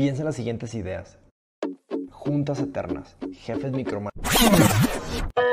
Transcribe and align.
Piensa 0.00 0.22
en 0.22 0.26
las 0.28 0.36
siguientes 0.36 0.74
ideas. 0.74 1.18
Juntas 2.10 2.58
eternas, 2.60 3.18
jefes 3.34 3.70
micromanagers. 3.72 5.49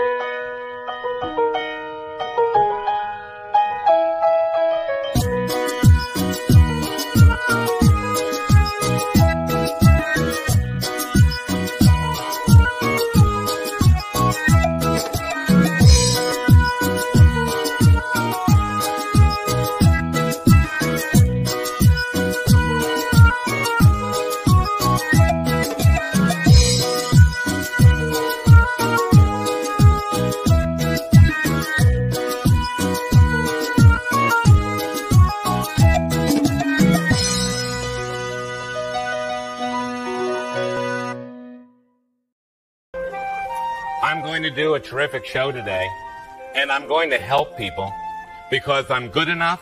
Terrific 45.17 45.31
show 45.31 45.51
today, 45.51 45.87
and 46.55 46.71
I'm 46.71 46.87
going 46.87 47.09
to 47.09 47.17
help 47.17 47.57
people 47.57 47.91
because 48.49 48.89
I'm 48.89 49.09
good 49.09 49.29
enough, 49.29 49.61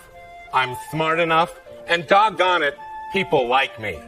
I'm 0.53 0.75
smart 0.91 1.19
enough, 1.19 1.59
and 1.87 2.05
doggone 2.07 2.63
it, 2.63 2.75
people 3.13 3.47
like 3.47 3.79
me. 3.79 3.99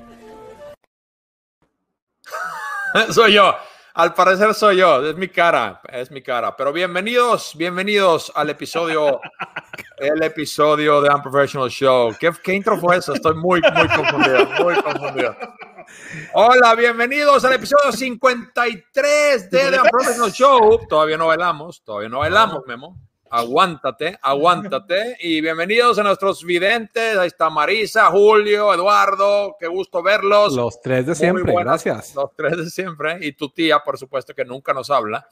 soy 3.11 3.33
yo. 3.33 3.53
Al 3.95 4.13
parecer 4.13 4.53
soy 4.53 4.77
yo. 4.77 5.03
Es 5.03 5.15
mi 5.15 5.27
cara. 5.27 5.79
Es 5.89 6.11
mi 6.11 6.21
cara. 6.21 6.55
Pero 6.55 6.71
bienvenidos, 6.71 7.55
bienvenidos 7.55 8.31
al 8.35 8.49
episodio, 8.49 9.19
el 9.97 10.21
episodio 10.21 11.01
de 11.01 11.09
Unprofessional 11.09 11.69
Show. 11.69 12.15
¿Qué, 12.19 12.31
qué 12.43 12.53
intro 12.53 12.77
fue 12.77 12.97
eso? 12.97 13.13
Estoy 13.13 13.35
muy, 13.35 13.61
muy 13.61 13.87
confundido. 13.87 14.45
Muy 14.63 14.75
confundido. 14.81 15.35
Hola, 16.33 16.75
bienvenidos 16.75 17.43
al 17.45 17.53
episodio 17.53 17.91
53 17.91 19.49
de 19.49 19.71
The 19.71 19.79
Unprofessional 19.81 20.31
Show. 20.31 20.87
Todavía 20.87 21.17
no 21.17 21.27
bailamos, 21.27 21.83
todavía 21.83 22.09
no 22.09 22.19
bailamos, 22.19 22.63
Memo. 22.67 22.97
Aguántate, 23.29 24.17
aguántate. 24.21 25.17
Y 25.19 25.41
bienvenidos 25.41 25.99
a 25.99 26.03
nuestros 26.03 26.43
videntes. 26.43 27.17
Ahí 27.17 27.27
está 27.27 27.49
Marisa, 27.49 28.05
Julio, 28.11 28.73
Eduardo. 28.73 29.55
Qué 29.59 29.67
gusto 29.67 30.01
verlos. 30.01 30.53
Los 30.53 30.81
tres 30.81 31.05
de 31.05 31.15
siempre, 31.15 31.53
gracias. 31.53 32.15
Los 32.15 32.33
tres 32.35 32.57
de 32.57 32.69
siempre. 32.69 33.17
Y 33.21 33.33
tu 33.33 33.49
tía, 33.49 33.79
por 33.79 33.97
supuesto, 33.97 34.33
que 34.33 34.45
nunca 34.45 34.73
nos 34.73 34.89
habla. 34.89 35.27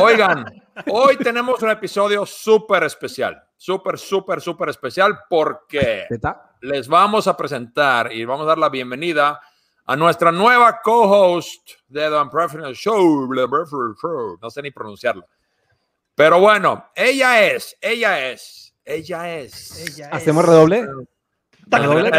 Oigan, 0.00 0.44
hoy 0.90 1.16
tenemos 1.16 1.62
un 1.62 1.70
episodio 1.70 2.26
súper 2.26 2.84
especial. 2.84 3.42
Súper, 3.56 3.98
súper, 3.98 4.40
súper 4.40 4.70
especial 4.70 5.20
porque 5.30 6.06
les 6.60 6.88
vamos 6.88 7.28
a 7.28 7.36
presentar 7.36 8.12
y 8.12 8.24
vamos 8.24 8.44
a 8.44 8.48
dar 8.48 8.58
la 8.58 8.68
bienvenida 8.68 9.40
a 9.86 9.96
nuestra 9.96 10.30
nueva 10.32 10.80
co-host 10.82 11.70
de 11.88 12.08
The 12.08 12.16
Unprofessional 12.20 12.74
Show. 12.74 13.32
The 13.34 13.44
Unprofessional 13.44 13.94
Show. 14.00 14.38
No 14.40 14.50
sé 14.50 14.62
ni 14.62 14.70
pronunciarlo. 14.70 15.26
Pero 16.14 16.40
bueno, 16.40 16.86
ella 16.94 17.42
es, 17.46 17.76
ella 17.80 18.28
es, 18.30 18.74
ella 18.84 19.38
es. 19.38 20.00
¿Hacemos 20.10 20.44
redoble? 20.44 20.86
¿Redoble? 21.66 22.10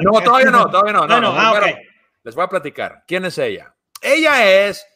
No, 0.00 0.20
todavía 0.22 0.50
no, 0.50 0.70
todavía 0.70 0.92
no. 0.92 1.06
no, 1.06 1.20
No, 1.20 1.20
no, 1.20 1.34
ah, 1.38 1.52
primero 1.52 1.76
ok. 1.78 1.86
Les 2.24 2.34
voy 2.34 2.44
a 2.44 2.48
platicar. 2.48 3.04
¿Quién 3.06 3.24
es 3.24 3.36
ella? 3.38 3.74
Ella 4.00 4.66
es, 4.66 4.86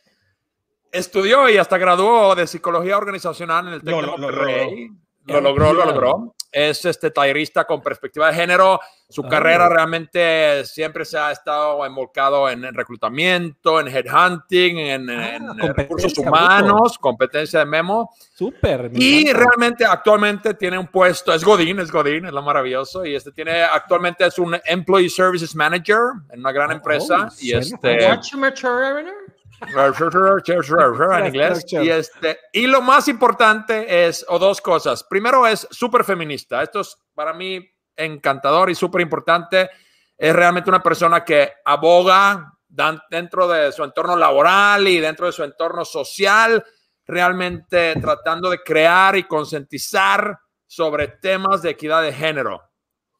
estudió 0.92 1.48
y 1.48 1.58
hasta 1.58 1.76
graduó 1.76 2.34
de 2.34 2.46
psicología 2.46 2.96
organizacional 2.96 3.66
en 3.68 3.74
el 3.74 3.82
TEC 3.82 3.90
Lo- 3.92 4.16
lo- 4.16 4.30
lo. 4.30 4.46
Lo 5.26 5.40
logró, 5.40 5.72
lo 5.72 5.84
logró. 5.84 6.35
Es 6.52 6.84
este 6.84 7.10
tallerista 7.10 7.64
con 7.64 7.82
perspectiva 7.82 8.28
de 8.28 8.34
género. 8.34 8.80
Su 9.08 9.22
Ah. 9.24 9.28
carrera 9.28 9.68
realmente 9.68 10.64
siempre 10.64 11.04
se 11.04 11.16
ha 11.18 11.30
estado 11.30 11.84
envolcado 11.86 12.48
en, 12.50 12.64
en 12.64 12.74
reclutamiento, 12.74 13.78
en 13.78 13.88
headhunting, 13.88 14.78
en, 14.78 15.10
Ah, 15.10 15.36
en 15.36 15.74
recursos 15.74 16.12
bruto. 16.14 16.28
humanos, 16.30 16.98
competencia 16.98 17.60
de 17.60 17.66
memo. 17.66 18.10
Súper. 18.34 18.90
Y 18.94 19.32
realmente 19.32 19.84
actualmente 19.84 20.54
tiene 20.54 20.78
un 20.78 20.86
puesto, 20.88 21.32
es 21.34 21.44
Godín, 21.44 21.78
es 21.80 21.92
Godín, 21.92 22.26
es 22.26 22.32
lo 22.32 22.42
maravilloso. 22.42 23.04
Y 23.04 23.14
este 23.14 23.30
tiene, 23.32 23.62
actualmente 23.62 24.26
es 24.26 24.38
un 24.38 24.56
Employee 24.64 25.10
Services 25.10 25.54
Manager 25.54 25.98
en 26.30 26.40
una 26.40 26.52
gran 26.52 26.70
Oh, 26.70 26.74
empresa. 26.74 27.28
y 27.40 27.50
suena 27.50 27.60
este, 27.60 27.98
en 31.18 31.26
inglés. 31.26 31.64
Y, 31.70 31.88
este, 31.88 32.38
y 32.52 32.66
lo 32.66 32.82
más 32.82 33.08
importante 33.08 34.06
es, 34.06 34.24
o 34.28 34.38
dos 34.38 34.60
cosas. 34.60 35.04
Primero 35.04 35.46
es 35.46 35.66
súper 35.70 36.04
feminista. 36.04 36.62
Esto 36.62 36.80
es 36.80 36.96
para 37.14 37.32
mí 37.32 37.66
encantador 37.96 38.70
y 38.70 38.74
súper 38.74 39.00
importante. 39.00 39.70
Es 40.16 40.34
realmente 40.34 40.70
una 40.70 40.82
persona 40.82 41.24
que 41.24 41.52
aboga 41.64 42.52
dentro 43.10 43.48
de 43.48 43.72
su 43.72 43.84
entorno 43.84 44.16
laboral 44.16 44.86
y 44.86 45.00
dentro 45.00 45.26
de 45.26 45.32
su 45.32 45.42
entorno 45.42 45.84
social, 45.84 46.64
realmente 47.06 47.94
tratando 48.00 48.50
de 48.50 48.62
crear 48.62 49.16
y 49.16 49.24
concientizar 49.24 50.38
sobre 50.66 51.08
temas 51.08 51.62
de 51.62 51.70
equidad 51.70 52.02
de 52.02 52.12
género. 52.12 52.62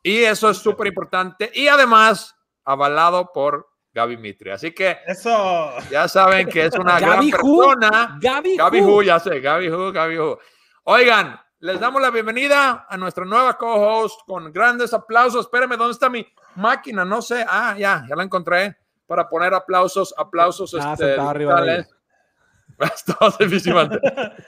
Y 0.03 0.19
eso 0.19 0.51
es 0.51 0.59
súper 0.59 0.89
importante. 0.89 1.51
Y 1.55 1.69
además, 1.69 2.35
avalado 2.65 3.31
por 3.33 3.69
Gaby 3.97 4.19
Mitre. 4.19 4.53
Así 4.53 4.73
que 4.73 4.99
Eso. 5.07 5.73
ya 5.91 6.07
saben 6.07 6.47
que 6.49 6.67
es 6.67 6.75
una 6.75 7.01
gran 7.01 7.31
persona. 7.31 8.19
Gaby, 8.21 8.59
Gaby 8.59 8.81
Who. 8.83 8.97
Who, 8.97 9.03
ya 9.03 9.19
sé, 9.19 9.41
Gaby 9.41 9.71
Who, 9.71 9.91
Gaby 9.91 10.19
Who. 10.19 10.39
Oigan, 10.85 11.41
les 11.61 11.81
damos 11.81 12.03
la 12.03 12.11
bienvenida 12.11 12.87
a 12.87 12.97
nuestra 12.99 13.25
nueva 13.25 13.57
co-host 13.57 14.21
con 14.27 14.53
grandes 14.53 14.93
aplausos. 14.93 15.47
Espérenme, 15.47 15.79
¿dónde 15.79 15.93
está 15.93 16.11
mi 16.11 16.27
máquina? 16.57 17.07
No 17.07 17.23
sé. 17.23 17.47
Ah, 17.49 17.75
ya, 17.79 18.05
ya 18.07 18.15
la 18.15 18.23
encontré 18.23 18.77
para 19.07 19.27
poner 19.31 19.55
aplausos, 19.55 20.15
aplausos 20.19 20.75
Ah, 20.79 20.93
este, 20.93 21.19
arriba. 21.19 21.63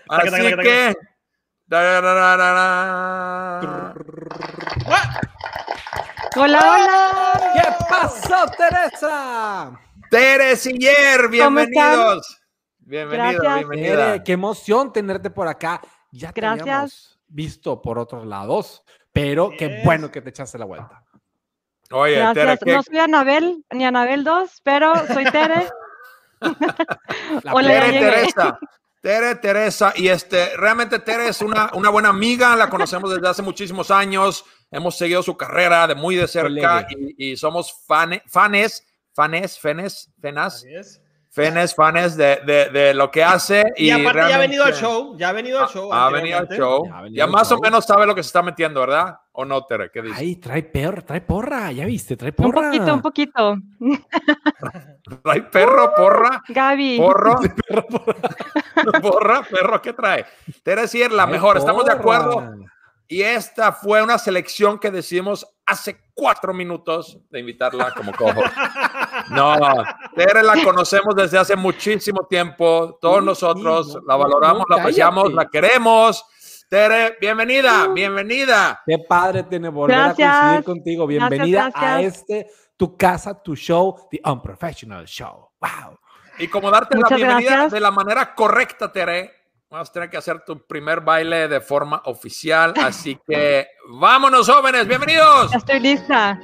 Así 0.08 0.56
que... 0.62 0.94
Hola, 1.70 2.40
hola. 6.36 7.52
¿Qué 7.54 7.84
pasó, 7.90 8.46
Teresa? 8.56 9.78
Tere 10.10 10.56
Siller, 10.56 11.20
¿Cómo 11.20 11.28
bienvenidos. 11.30 12.40
Bienvenida. 12.78 13.60
Tere, 13.70 14.22
qué 14.24 14.32
emoción 14.32 14.92
tenerte 14.92 15.28
por 15.28 15.46
acá. 15.48 15.82
Ya 16.10 16.32
te 16.32 16.40
Gracias. 16.40 16.62
habíamos 16.62 17.20
visto 17.26 17.82
por 17.82 17.98
otros 17.98 18.24
lados, 18.26 18.82
pero 19.12 19.50
qué 19.50 19.68
Yes. 19.68 19.84
bueno 19.84 20.10
que 20.10 20.22
te 20.22 20.30
echaste 20.30 20.56
la 20.56 20.64
vuelta. 20.64 21.02
Oye, 21.90 22.14
Tere, 22.14 22.32
Gracias. 22.32 22.60
¿qué, 22.64 22.72
No 22.72 22.82
soy 22.82 22.98
Anabel 22.98 23.64
ni 23.72 23.84
Anabel 23.84 24.24
2, 24.24 24.60
pero 24.62 24.94
soy 25.06 25.24
Tere. 25.26 25.68
La 27.42 27.52
Hola, 27.52 27.68
Tere. 27.68 27.98
Teresa. 27.98 28.58
Tere 29.00 29.34
Teresa. 29.36 29.92
Y 29.96 30.08
este, 30.08 30.56
realmente 30.56 30.98
Tere 30.98 31.28
es 31.28 31.40
una, 31.40 31.70
una 31.74 31.90
buena 31.90 32.08
amiga, 32.08 32.56
la 32.56 32.68
conocemos 32.70 33.10
desde 33.10 33.28
hace 33.28 33.42
muchísimos 33.42 33.90
años. 33.90 34.44
Hemos 34.70 34.96
seguido 34.98 35.22
su 35.22 35.36
carrera 35.36 35.86
de 35.86 35.94
muy 35.94 36.16
de 36.16 36.28
cerca 36.28 36.86
y, 37.16 37.32
y 37.32 37.36
somos 37.36 37.72
fane- 37.86 38.22
fanes, 38.26 38.84
fanes, 39.14 39.58
fenes, 39.58 40.10
fenas, 40.20 40.56
Así 40.56 40.74
es. 40.74 41.00
Fenes, 41.44 41.74
fanes 41.74 42.16
de, 42.16 42.40
de, 42.44 42.70
de 42.70 42.94
lo 42.94 43.10
que 43.10 43.22
hace. 43.24 43.64
Y, 43.76 43.86
Y, 43.86 43.90
aparte 43.90 44.28
ya 44.28 44.36
ha 44.36 44.38
venido 44.38 44.64
al 44.64 44.72
realmente 44.72 44.80
show. 44.80 45.16
Ya 45.18 45.28
ha 45.28 45.32
venido 45.32 45.60
al 45.60 45.68
show. 45.68 45.92
Ha, 45.92 46.06
ha 46.06 46.10
venido 46.10 46.38
al 46.38 46.48
show. 46.48 46.84
Ya 46.86 46.98
ha 46.98 47.02
venido 47.02 47.16
Ya 47.16 47.24
al 47.24 47.30
más 47.30 47.52
o 47.52 47.58
menos 47.58 47.84
sabe 47.84 48.06
lo 48.06 48.14
que 48.14 48.22
se 48.22 48.26
está 48.28 48.42
metiendo, 48.42 48.80
¿verdad? 48.80 49.16
¿O 49.32 49.44
no, 49.44 49.64
Tere? 49.64 49.90
¿Qué 49.92 50.02
dices? 50.02 50.18
Ay, 50.18 50.36
trae 50.36 50.62
perro, 50.64 51.02
trae 51.04 51.20
porra, 51.20 51.70
ya 51.72 51.84
viste, 51.86 52.16
trae 52.16 52.34
Un 52.36 52.50
porra. 52.52 52.70
poquito, 52.70 52.94
un 52.94 53.02
poquito. 53.02 53.56
¿Trae 55.22 55.42
perro, 55.42 55.92
porra? 55.96 56.42
Gaby. 56.48 56.98
Porro. 56.98 57.38
Porra, 59.02 59.42
perro, 59.42 59.82
¿qué 59.82 59.92
trae? 59.92 60.24
Tere 60.62 60.88
sí 60.88 61.02
es 61.02 61.10
la 61.10 61.24
Trae 61.24 61.32
mejor, 61.32 61.56
estamos 61.58 61.84
de 61.84 61.96
porra. 61.96 62.16
acuerdo. 62.18 62.54
Y 63.08 63.22
esta 63.22 63.72
fue 63.72 64.02
una 64.02 64.18
selección 64.18 64.78
que 64.78 64.90
decidimos 64.90 65.46
hace 65.64 65.98
cuatro 66.18 66.52
minutos 66.52 67.16
de 67.30 67.38
invitarla 67.38 67.92
como 67.92 68.12
cojo. 68.12 68.42
No, 69.30 69.56
Tere 70.16 70.42
la 70.42 70.54
conocemos 70.64 71.14
desde 71.14 71.38
hace 71.38 71.54
muchísimo 71.54 72.26
tiempo. 72.28 72.98
Todos 73.00 73.22
nosotros 73.22 73.98
la 74.06 74.16
valoramos, 74.16 74.64
la 74.68 74.80
apreciamos, 74.80 75.32
la 75.32 75.46
queremos. 75.48 76.24
Tere, 76.68 77.16
bienvenida, 77.20 77.86
bienvenida. 77.88 78.82
Qué 78.84 78.98
padre 78.98 79.44
tiene 79.44 79.68
volver 79.68 79.96
a 79.96 80.04
Gracias. 80.06 80.38
coincidir 80.38 80.64
contigo. 80.64 81.06
Gracias, 81.06 81.30
Bienvenida 81.30 81.70
a 81.72 82.02
este, 82.02 82.46
tu 82.76 82.96
casa, 82.96 83.40
tu 83.40 83.54
show, 83.54 84.08
The 84.10 84.20
Unprofessional 84.24 85.06
Show. 85.06 85.50
Wow. 85.60 85.98
Y 86.40 86.48
como 86.48 86.70
darte 86.70 86.98
la 86.98 87.08
bienvenida 87.08 87.50
gracias. 87.50 87.72
de 87.72 87.80
la 87.80 87.90
manera 87.92 88.34
correcta, 88.34 88.92
Tere, 88.92 89.32
vas 89.70 89.90
a 89.90 89.92
tener 89.92 90.08
que 90.08 90.16
hacer 90.16 90.44
tu 90.44 90.66
primer 90.66 91.00
baile 91.00 91.48
de 91.48 91.60
forma 91.60 92.00
oficial. 92.06 92.72
Así 92.82 93.18
que 93.26 93.66
vámonos, 93.90 94.48
jóvenes, 94.48 94.86
bienvenidos. 94.86 95.54
Estoy 95.54 95.80
lista. 95.80 96.40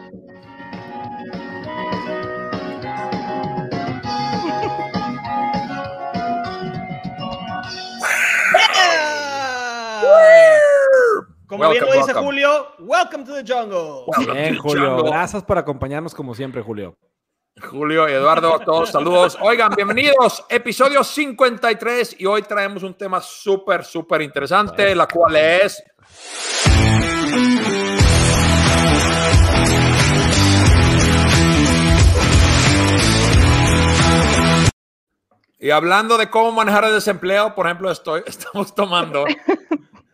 Como 11.46 11.70
bien 11.70 11.84
lo 11.84 11.92
dice. 11.92 12.12
Julio, 12.14 12.68
welcome 12.80 13.24
to 13.24 13.32
the 13.32 13.44
jungle. 13.46 14.06
Bien, 14.32 14.58
Julio. 14.58 14.96
Jungle. 14.96 15.10
Gracias 15.10 15.42
por 15.44 15.56
acompañarnos 15.56 16.14
como 16.14 16.34
siempre, 16.34 16.60
Julio. 16.62 16.96
Julio 17.70 18.08
y 18.08 18.12
Eduardo, 18.12 18.58
todos 18.60 18.90
saludos. 18.90 19.38
Oigan, 19.40 19.72
bienvenidos, 19.74 20.44
episodio 20.48 21.02
53 21.02 22.16
y 22.18 22.26
hoy 22.26 22.42
traemos 22.42 22.82
un 22.82 22.94
tema 22.94 23.20
súper, 23.20 23.84
súper 23.84 24.22
interesante, 24.22 24.94
la 24.94 25.06
cual 25.06 25.36
es... 25.36 25.82
Y 35.58 35.70
hablando 35.70 36.18
de 36.18 36.28
cómo 36.28 36.52
manejar 36.52 36.84
el 36.84 36.92
desempleo, 36.92 37.54
por 37.54 37.66
ejemplo, 37.66 37.90
estoy, 37.90 38.22
estamos 38.26 38.74
tomando... 38.74 39.24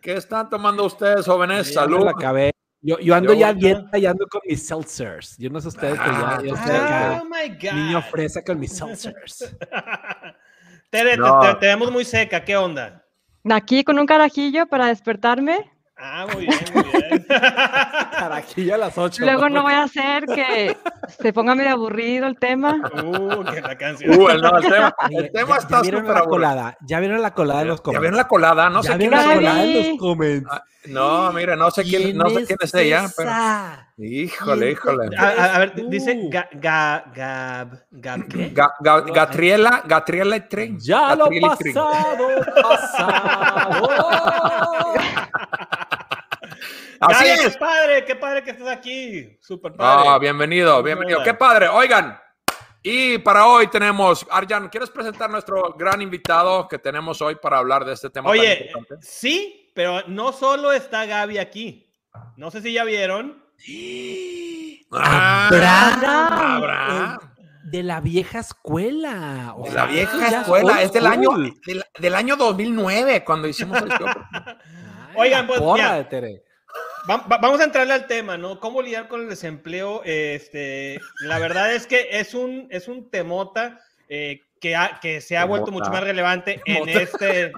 ¿Qué 0.01 0.13
están 0.13 0.49
tomando 0.49 0.85
ustedes, 0.85 1.27
jóvenes? 1.27 1.73
Salud. 1.73 2.05
la 2.05 2.11
acabé. 2.11 2.51
Yo, 2.83 2.97
yo 2.99 3.13
ando 3.13 3.33
Yo 3.33 3.39
ya 3.39 3.53
dieta 3.53 3.97
y 3.97 4.05
ando 4.07 4.25
con 4.27 4.41
mis 4.45 4.65
seltzers. 4.65 5.37
Yo 5.37 5.49
no 5.51 5.61
sé 5.61 5.67
ustedes, 5.67 5.99
pero 5.99 6.11
ya, 6.13 6.41
ya 6.43 6.53
estoy 6.53 7.19
Oh 7.21 7.25
my 7.25 7.49
God. 7.55 7.73
Niño 7.73 8.01
fresa 8.01 8.43
con 8.43 8.59
mis 8.59 8.71
seltzers. 8.75 9.55
Tere, 10.89 11.11
te- 11.11 11.17
No. 11.17 11.39
te, 11.41 11.55
te 11.55 11.65
vemos 11.67 11.91
muy 11.91 12.03
seca, 12.05 12.43
¿qué 12.43 12.57
onda? 12.57 13.05
Aquí 13.49 13.83
con 13.83 13.97
un 13.99 14.05
carajillo 14.05 14.67
para 14.67 14.87
despertarme. 14.87 15.71
Ah, 16.03 16.25
muy 16.33 16.47
bien, 16.47 16.59
muy 16.73 16.83
bien. 16.83 17.25
A 17.31 18.77
las 18.77 18.97
8. 18.97 19.23
Luego 19.23 19.49
no 19.49 19.61
voy 19.63 19.73
a 19.73 19.83
hacer 19.83 20.25
que 20.25 20.75
se 21.21 21.33
ponga 21.33 21.53
medio 21.55 21.71
aburrido 21.71 22.27
el 22.27 22.37
tema. 22.37 22.75
Uh, 23.03 23.43
que 23.45 23.61
la 23.61 23.77
canción. 23.77 24.19
Uh, 24.19 24.29
el, 24.29 24.41
no, 24.41 24.57
el 24.57 24.63
tema, 24.63 24.95
el 25.09 25.31
tema 25.31 25.57
está 25.57 25.77
ya 25.77 25.81
vieron 25.81 26.01
súper 26.01 26.15
la 26.15 26.23
colada. 26.25 26.77
Ya 26.81 26.99
vieron 26.99 27.21
la 27.21 27.33
colada 27.33 27.61
en 27.61 27.67
los 27.69 27.79
¿Ya 27.79 27.83
comments. 27.83 28.01
vieron 28.01 28.17
la 28.17 28.27
colada? 28.27 28.69
No 28.69 28.83
sé 28.83 28.89
ya 28.89 28.97
quién 28.97 29.11
la 29.11 29.23
colada 29.35 29.63
en 29.63 29.89
los 29.91 29.99
comments. 29.99 30.47
Ah, 30.51 30.63
No, 30.87 31.31
mire, 31.33 31.55
no 31.55 31.69
sé 31.71 31.83
quién, 31.83 32.17
no 32.17 32.29
sé 32.29 32.45
quién 32.45 32.57
es 32.61 32.73
ella, 32.73 33.05
pero. 33.15 33.29
Híjole, 33.97 34.71
híjole. 34.71 35.15
A, 35.17 35.55
a- 35.55 35.59
ver, 35.59 35.73
dice 35.89 36.19
ga, 36.29 36.47
ga, 36.53 37.03
gab, 37.13 37.83
gab, 37.91 38.27
¿qué? 38.27 38.51
Ga- 38.53 38.73
Ga- 38.79 39.13
Gatriela, 39.13 39.83
Gatriela 39.85 40.35
y 40.37 40.41
Tren. 40.47 40.79
Ya 40.79 41.15
lo 41.15 41.25
Gatriela 41.25 41.55
Tren. 41.57 41.73
pasado, 41.73 42.27
pasado. 42.61 43.87
Así 47.01 47.25
Gaby, 47.27 47.39
es. 47.39 47.53
Qué 47.53 47.59
padre, 47.59 48.05
qué 48.05 48.15
padre 48.15 48.43
que 48.43 48.51
estés 48.51 48.67
aquí. 48.67 49.37
Súper 49.41 49.73
padre. 49.73 50.09
Ah, 50.09 50.19
bienvenido, 50.19 50.83
bienvenido. 50.83 51.17
Hola. 51.17 51.25
Qué 51.25 51.33
padre. 51.33 51.67
Oigan, 51.67 52.19
y 52.83 53.17
para 53.17 53.47
hoy 53.47 53.67
tenemos, 53.67 54.25
Arjan, 54.29 54.69
¿quieres 54.69 54.91
presentar 54.91 55.29
nuestro 55.29 55.73
gran 55.77 56.01
invitado 56.01 56.67
que 56.67 56.77
tenemos 56.77 57.19
hoy 57.21 57.35
para 57.35 57.57
hablar 57.57 57.85
de 57.85 57.93
este 57.93 58.11
tema 58.11 58.29
tan 58.29 58.39
Oye, 58.39 58.65
importante? 58.67 59.05
sí, 59.05 59.71
pero 59.73 60.03
no 60.07 60.31
solo 60.31 60.71
está 60.71 61.05
Gaby 61.07 61.39
aquí. 61.39 61.91
No 62.37 62.51
sé 62.51 62.61
si 62.61 62.73
ya 62.73 62.83
vieron. 62.83 63.43
Ah, 64.91 65.47
Abraham. 65.47 66.57
Abraham. 66.57 67.19
De 67.63 67.81
la 67.83 67.99
vieja 67.99 68.39
escuela. 68.39 69.53
O 69.55 69.63
De 69.63 69.71
sea, 69.71 69.85
la 69.85 69.91
vieja 69.91 70.27
escuela, 70.41 70.81
es 70.83 70.91
del 70.93 71.07
año, 71.07 71.29
del, 71.65 71.83
del 71.97 72.15
año 72.15 72.35
2009 72.35 73.23
cuando 73.23 73.47
hicimos 73.47 73.81
el 73.81 73.89
show. 73.89 74.07
Oigan, 75.15 75.47
pues, 75.47 75.59
porra 75.59 76.07
Tere. 76.07 76.43
Va- 77.09 77.25
va- 77.31 77.37
vamos 77.37 77.59
a 77.59 77.63
entrarle 77.63 77.93
al 77.93 78.07
tema, 78.07 78.37
¿no? 78.37 78.59
¿Cómo 78.59 78.81
lidiar 78.81 79.07
con 79.07 79.21
el 79.21 79.29
desempleo? 79.29 80.01
Este, 80.05 80.99
la 81.21 81.39
verdad 81.39 81.73
es 81.73 81.87
que 81.87 82.07
es 82.11 82.33
un, 82.33 82.67
es 82.69 82.87
un 82.87 83.09
temota 83.09 83.79
eh, 84.07 84.41
que, 84.59 84.75
ha- 84.75 84.99
que 85.01 85.19
se 85.21 85.35
ha 85.37 85.45
vuelto 85.45 85.65
Temota. 85.65 85.85
mucho 85.85 85.91
más 85.91 86.03
relevante 86.03 86.61
en 86.65 86.87
este, 86.89 87.51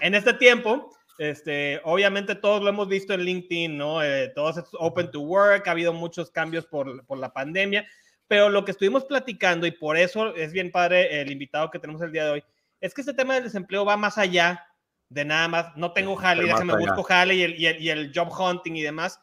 en 0.00 0.14
este 0.14 0.32
tiempo. 0.34 0.90
Este, 1.18 1.80
obviamente 1.84 2.34
todos 2.34 2.62
lo 2.62 2.70
hemos 2.70 2.88
visto 2.88 3.12
en 3.12 3.20
LinkedIn, 3.20 3.76
¿no? 3.76 4.02
Eh, 4.02 4.28
todos 4.34 4.56
estos 4.56 4.74
open 4.78 5.10
to 5.10 5.20
work, 5.20 5.68
ha 5.68 5.72
habido 5.72 5.92
muchos 5.92 6.30
cambios 6.30 6.64
por, 6.66 7.04
por 7.04 7.18
la 7.18 7.32
pandemia, 7.32 7.86
pero 8.26 8.48
lo 8.48 8.64
que 8.64 8.70
estuvimos 8.70 9.04
platicando, 9.04 9.66
y 9.66 9.72
por 9.72 9.98
eso 9.98 10.34
es 10.34 10.52
bien 10.52 10.72
padre 10.72 11.20
el 11.20 11.30
invitado 11.30 11.70
que 11.70 11.78
tenemos 11.78 12.00
el 12.00 12.10
día 12.12 12.24
de 12.24 12.30
hoy, 12.30 12.44
es 12.80 12.94
que 12.94 13.02
este 13.02 13.12
tema 13.14 13.34
del 13.34 13.44
desempleo 13.44 13.84
va 13.84 13.96
más 13.98 14.16
allá 14.16 14.66
de 15.12 15.24
nada 15.24 15.48
más, 15.48 15.76
no 15.76 15.92
tengo 15.92 16.16
jale, 16.16 16.42
déjame 16.54 16.72
busco 16.80 17.02
jale 17.04 17.34
y 17.34 17.42
el, 17.42 17.60
y, 17.60 17.66
el, 17.66 17.82
y 17.82 17.90
el 17.90 18.12
job 18.14 18.28
hunting 18.38 18.72
y 18.76 18.82
demás. 18.82 19.20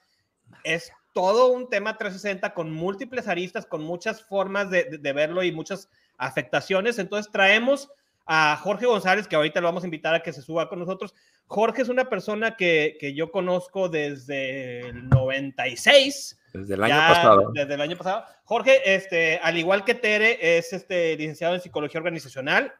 Es 0.63 0.91
todo 1.13 1.47
un 1.47 1.69
tema 1.69 1.97
360 1.97 2.53
con 2.53 2.71
múltiples 2.71 3.27
aristas, 3.27 3.65
con 3.65 3.83
muchas 3.83 4.21
formas 4.23 4.69
de, 4.69 4.83
de- 4.85 4.97
de 4.99 5.13
verlo 5.13 5.43
y 5.43 5.51
muchas 5.51 5.89
afectaciones. 6.17 6.99
Entonces 6.99 7.31
traemos 7.31 7.89
a 8.31 8.55
Jorge 8.57 8.85
González, 8.85 9.27
que 9.27 9.35
ahorita 9.35 9.59
lo 9.59 9.67
vamos 9.67 9.83
a 9.83 9.87
invitar 9.87 10.13
a 10.13 10.21
que 10.21 10.31
se 10.33 10.41
suba 10.43 10.69
con 10.69 10.77
nosotros. 10.79 11.15
Jorge 11.47 11.81
es 11.81 11.89
una 11.89 12.09
persona 12.09 12.55
que, 12.55 12.95
que 12.99 13.15
yo 13.15 13.31
conozco 13.31 13.89
desde 13.89 14.81
el 14.81 15.09
96. 15.09 16.39
Desde 16.53 16.73
el 16.75 16.83
año 16.83 16.95
ya 16.95 17.07
pasado. 17.07 17.51
Desde 17.53 17.73
el 17.73 17.81
año 17.81 17.97
pasado. 17.97 18.25
Jorge, 18.43 18.93
este, 18.95 19.39
al 19.41 19.57
igual 19.57 19.83
que 19.83 19.95
Tere, 19.95 20.57
es 20.57 20.73
este, 20.73 21.15
licenciado 21.17 21.55
en 21.55 21.61
psicología 21.61 21.99
organizacional 21.99 22.73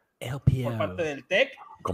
por 0.64 0.78
parte 0.78 1.02
del 1.04 1.26
TEC. 1.26 1.52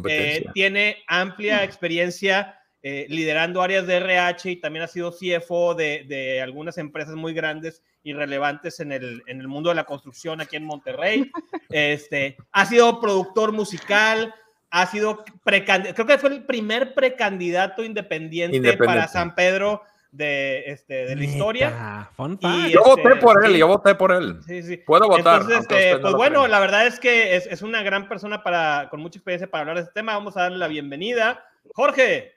Eh, 0.07 0.45
tiene 0.53 1.03
amplia 1.07 1.63
experiencia 1.63 2.59
eh, 2.87 3.07
liderando 3.09 3.61
áreas 3.61 3.87
de 3.87 3.95
RH 3.95 4.51
y 4.51 4.55
también 4.57 4.83
ha 4.83 4.87
sido 4.87 5.11
CFO 5.11 5.73
de, 5.73 6.05
de 6.07 6.41
algunas 6.41 6.77
empresas 6.77 7.15
muy 7.15 7.33
grandes 7.33 7.81
y 8.03 8.13
relevantes 8.13 8.79
en 8.79 8.91
el, 8.91 9.23
en 9.25 9.41
el 9.41 9.47
mundo 9.47 9.69
de 9.69 9.75
la 9.75 9.85
construcción 9.85 10.39
aquí 10.39 10.55
en 10.55 10.65
Monterrey. 10.65 11.31
Este, 11.69 12.37
ha 12.51 12.65
sido 12.67 13.01
productor 13.01 13.51
musical, 13.51 14.33
ha 14.69 14.85
sido 14.85 15.25
precandidato, 15.43 15.95
creo 15.95 16.07
que 16.07 16.19
fue 16.19 16.29
el 16.29 16.45
primer 16.45 16.93
precandidato 16.93 17.83
independiente, 17.83 18.57
Independiente. 18.57 18.85
para 18.85 19.07
San 19.07 19.33
Pedro 19.33 19.81
de, 20.15 20.63
este, 20.67 21.05
de 21.05 21.15
la 21.15 21.23
historia. 21.23 22.09
Y, 22.39 22.71
yo 22.71 22.79
este, 22.79 22.89
voté 22.89 23.15
por 23.17 23.45
él, 23.45 23.51
sí. 23.51 23.57
yo 23.59 23.67
voté 23.67 23.95
por 23.95 24.11
él. 24.11 24.39
Sí, 24.45 24.63
sí. 24.63 24.77
Puedo 24.77 25.07
votar. 25.07 25.41
Entonces, 25.41 25.59
este, 25.61 25.95
no 25.95 26.01
pues 26.01 26.13
bueno, 26.15 26.47
la 26.47 26.59
verdad 26.59 26.87
es 26.87 26.99
que 26.99 27.35
es, 27.35 27.45
es 27.47 27.61
una 27.61 27.83
gran 27.83 28.07
persona 28.07 28.43
para, 28.43 28.87
con 28.89 29.01
mucha 29.01 29.19
experiencia 29.19 29.49
para 29.49 29.61
hablar 29.61 29.77
de 29.77 29.81
este 29.83 29.93
tema. 29.93 30.13
Vamos 30.13 30.37
a 30.37 30.43
darle 30.43 30.57
la 30.57 30.67
bienvenida. 30.67 31.43
Jorge, 31.73 32.35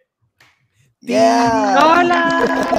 Yeah. 1.00 1.76
Hola. 1.78 2.72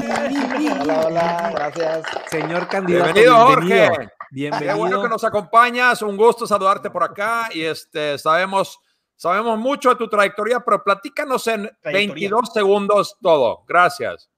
Hola, 0.82 1.06
hola, 1.06 1.52
gracias. 1.56 2.06
Señor 2.30 2.68
candidato. 2.68 3.14
Bienvenido, 3.14 3.46
Jorge. 3.46 3.90
Bienvenido. 4.32 4.74
Qué 4.74 4.78
bueno 4.78 5.02
que 5.02 5.08
nos 5.08 5.24
acompañas, 5.24 6.02
un 6.02 6.18
gusto 6.18 6.46
saludarte 6.46 6.90
por 6.90 7.02
acá 7.02 7.48
y 7.54 7.62
este 7.62 8.18
sabemos 8.18 8.78
sabemos 9.16 9.58
mucho 9.58 9.90
de 9.90 9.96
tu 9.96 10.10
trayectoria, 10.10 10.60
pero 10.60 10.84
platícanos 10.84 11.48
en 11.48 11.70
22 11.82 12.52
segundos 12.54 13.16
todo. 13.22 13.64
Gracias. 13.66 14.30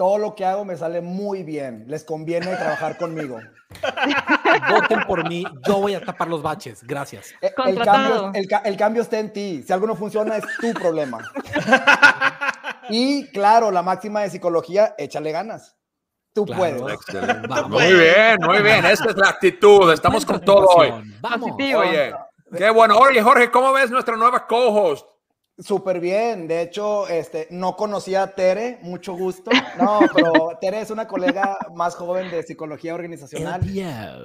Todo 0.00 0.16
lo 0.16 0.34
que 0.34 0.46
hago 0.46 0.64
me 0.64 0.78
sale 0.78 1.02
muy 1.02 1.42
bien. 1.42 1.84
Les 1.86 2.04
conviene 2.04 2.56
trabajar 2.56 2.96
conmigo. 2.96 3.38
Voten 4.70 5.00
por 5.06 5.28
mí. 5.28 5.44
Yo 5.66 5.76
voy 5.76 5.92
a 5.92 6.02
tapar 6.02 6.26
los 6.28 6.40
baches. 6.40 6.82
Gracias. 6.86 7.34
Eh, 7.42 7.52
El 7.66 7.78
cambio, 7.80 8.30
el, 8.32 8.48
ca- 8.48 8.62
el 8.64 8.78
cambio 8.78 9.02
está 9.02 9.18
en 9.18 9.30
ti. 9.30 9.62
Si 9.62 9.70
algo 9.70 9.86
no 9.86 9.94
funciona, 9.94 10.38
es 10.38 10.44
tu 10.58 10.72
problema. 10.72 11.18
Y 12.88 13.26
claro, 13.28 13.70
la 13.70 13.82
máxima 13.82 14.22
de 14.22 14.30
psicología, 14.30 14.94
échale 14.96 15.32
ganas. 15.32 15.76
Tú 16.32 16.46
Claro. 16.46 16.60
puedes. 16.78 16.94
Excelente. 16.94 17.48
Muy 17.68 17.92
bien, 17.92 18.38
muy 18.40 18.62
bien. 18.62 18.84
Esta 18.86 19.10
es 19.10 19.16
la 19.18 19.28
actitud. 19.28 19.92
Estamos 19.92 20.24
con 20.24 20.40
todo 20.40 20.66
hoy. 20.66 20.90
Vamos. 21.20 21.50
Oye, 21.52 22.14
qué 22.56 22.70
bueno. 22.70 22.96
Oye, 22.96 23.20
Jorge, 23.22 23.50
¿cómo 23.50 23.70
ves 23.74 23.90
nuestra 23.90 24.16
nueva 24.16 24.46
co-host? 24.46 25.06
Súper 25.60 26.00
bien. 26.00 26.48
De 26.48 26.62
hecho, 26.62 27.06
este, 27.08 27.46
no 27.50 27.76
conocía 27.76 28.22
a 28.22 28.34
Tere, 28.34 28.78
mucho 28.82 29.14
gusto. 29.14 29.50
No, 29.78 30.00
pero 30.14 30.32
Tere 30.60 30.80
es 30.80 30.90
una 30.90 31.06
colega 31.06 31.58
más 31.74 31.94
joven 31.94 32.30
de 32.30 32.42
psicología 32.42 32.94
organizacional. 32.94 33.60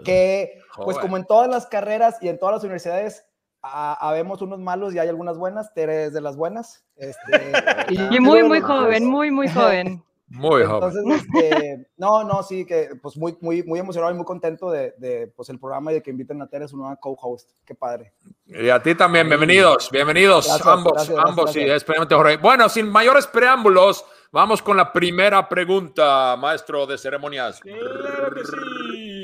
Que 0.03 0.59
pues 0.83 0.97
como 0.97 1.17
en 1.17 1.25
todas 1.25 1.49
las 1.49 1.67
carreras 1.67 2.17
y 2.21 2.29
en 2.29 2.39
todas 2.39 2.55
las 2.55 2.63
universidades 2.63 3.25
ha- 3.61 3.93
habemos 4.07 4.41
unos 4.41 4.59
malos 4.59 4.93
y 4.93 4.99
hay 4.99 5.07
algunas 5.09 5.37
buenas, 5.37 5.73
Tere 5.73 6.05
es 6.05 6.13
de 6.13 6.21
las 6.21 6.35
buenas. 6.35 6.83
Este, 6.95 7.17
Y 7.89 8.19
muy, 8.19 8.41
muy 8.43 8.59
bueno, 8.59 8.67
joven, 8.67 9.05
muy, 9.05 9.31
muy 9.31 9.47
joven. 9.49 10.03
Muy 10.35 10.63
joven. 10.63 10.89
Entonces, 10.89 11.29
este, 11.33 11.87
no, 11.97 12.23
no, 12.23 12.43
sí, 12.43 12.65
que 12.65 12.89
pues 13.01 13.15
muy, 13.17 13.37
muy, 13.39 13.63
muy 13.63 13.79
emocionado 13.79 14.11
y 14.11 14.15
muy 14.15 14.25
contento 14.25 14.69
de, 14.69 14.93
de, 14.97 15.27
pues 15.27 15.49
el 15.49 15.59
programa 15.59 15.91
y 15.91 15.95
de 15.95 16.03
que 16.03 16.11
inviten 16.11 16.41
a 16.41 16.47
Tere, 16.47 16.67
su 16.67 16.77
nueva 16.77 16.97
co-host. 16.97 17.49
Qué 17.65 17.73
padre. 17.73 18.13
Y 18.45 18.69
a 18.69 18.81
ti 18.81 18.95
también, 18.95 19.27
bienvenidos, 19.27 19.89
bienvenidos 19.89 20.45
Gracias, 20.45 20.67
ambos, 20.67 20.93
gracias, 20.93 21.17
ambos, 21.17 21.45
gracias. 21.45 21.63
sí, 21.65 21.71
especialmente 21.71 22.15
Jorge. 22.15 22.37
Bueno, 22.37 22.67
sin 22.67 22.89
mayores 22.89 23.27
preámbulos, 23.27 24.05
vamos 24.31 24.61
con 24.61 24.75
la 24.75 24.91
primera 24.91 25.47
pregunta, 25.47 26.35
maestro 26.37 26.85
de 26.85 26.97
ceremonias. 26.97 27.61
claro 27.61 28.35
que 28.35 28.41
sí. 28.43 29.14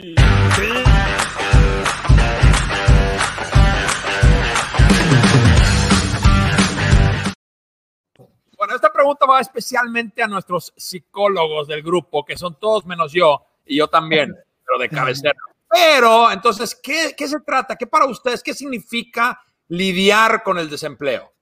Bueno, 8.62 8.76
esta 8.76 8.94
pregunta 8.94 9.26
va 9.26 9.40
especialmente 9.42 10.22
a 10.22 10.28
nuestros 10.28 10.72
psicólogos 10.78 11.68
del 11.68 11.82
grupo, 11.82 12.24
que 12.24 12.38
son 12.38 12.60
todos 12.60 12.86
menos 12.86 13.12
yo, 13.12 13.42
y 13.66 13.78
yo 13.78 13.88
también, 13.88 14.36
pero 14.64 14.78
de 14.78 14.88
cabecera. 14.88 15.34
Pero, 15.68 16.30
entonces, 16.30 16.76
¿qué, 16.76 17.16
qué 17.18 17.28
se 17.28 17.40
trata? 17.40 17.76
¿Qué 17.76 17.88
para 17.88 18.06
ustedes, 18.06 18.44
qué 18.44 18.54
significa 18.54 19.42
lidiar 19.70 20.44
con 20.44 20.60
el 20.60 20.70
desempleo? 20.70 21.34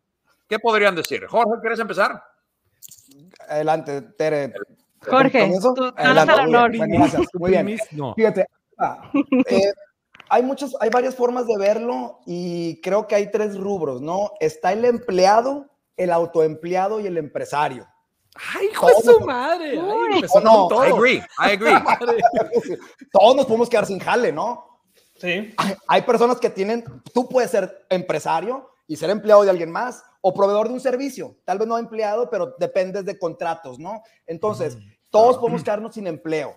¿Qué 0.48 0.60
podrían 0.60 0.96
decir? 0.96 1.26
Jorge, 1.28 1.60
¿quieres 1.60 1.80
empezar? 1.80 2.24
Adelante, 3.50 4.02
Tere. 4.18 4.54
Jorge, 5.06 5.52
tú- 5.62 5.74
tú 5.74 5.94
Adelante, 5.98 6.34
muy 6.34 6.46
bien, 6.46 6.56
honor. 6.56 6.78
bueno, 6.78 6.96
gracias, 7.00 7.28
muy 7.34 7.52
bien. 7.52 7.78
No. 7.92 8.14
Fíjate, 8.16 8.46
ah, 8.78 9.12
eh, 9.48 9.74
hay 10.30 10.44
muchas, 10.44 10.74
hay 10.80 10.90
varias 10.90 11.16
formas 11.16 11.48
de 11.48 11.58
verlo 11.58 12.22
y 12.26 12.80
creo 12.80 13.08
que 13.08 13.16
hay 13.16 13.30
tres 13.30 13.58
rubros, 13.58 14.00
¿no? 14.02 14.32
Está 14.40 14.72
el 14.72 14.86
empleado, 14.86 15.69
el 16.00 16.12
autoempleado 16.12 17.00
y 17.00 17.08
el 17.08 17.18
empresario. 17.18 17.88
¡Ay, 18.56 18.68
hijo 18.72 18.88
de 18.88 18.94
su 19.04 19.20
madre! 19.20 19.72
Ay, 19.72 20.22
No, 20.22 20.28
con 20.28 20.44
todo. 20.44 20.86
I 20.86 20.92
agree, 20.92 21.24
I 21.40 21.52
agree. 21.52 21.74
Todos 23.12 23.36
nos 23.36 23.46
podemos 23.46 23.70
quedar 23.70 23.86
sin 23.86 24.00
jale, 24.00 24.32
¿no? 24.32 24.82
Sí. 25.18 25.54
Hay, 25.58 25.76
hay 25.88 26.02
personas 26.04 26.40
que 26.40 26.50
tienen, 26.50 26.86
tú 27.14 27.28
puedes 27.28 27.52
ser 27.52 27.86
empresario 27.90 28.72
y 28.88 28.96
ser 28.96 29.10
empleado 29.10 29.44
de 29.44 29.50
alguien 29.50 29.70
más 29.70 30.04
o 30.22 30.34
proveedor 30.34 30.70
de 30.70 30.74
un 30.76 30.80
servicio, 30.80 31.38
tal 31.44 31.60
vez 31.60 31.68
no 31.68 31.78
empleado, 31.78 32.30
pero 32.30 32.56
dependes 32.58 33.04
de 33.04 33.20
contratos, 33.20 33.78
¿no? 33.78 34.02
Entonces, 34.26 34.78
todos 35.10 35.38
podemos 35.38 35.64
quedarnos 35.64 35.94
sin 35.94 36.08
empleo. 36.08 36.56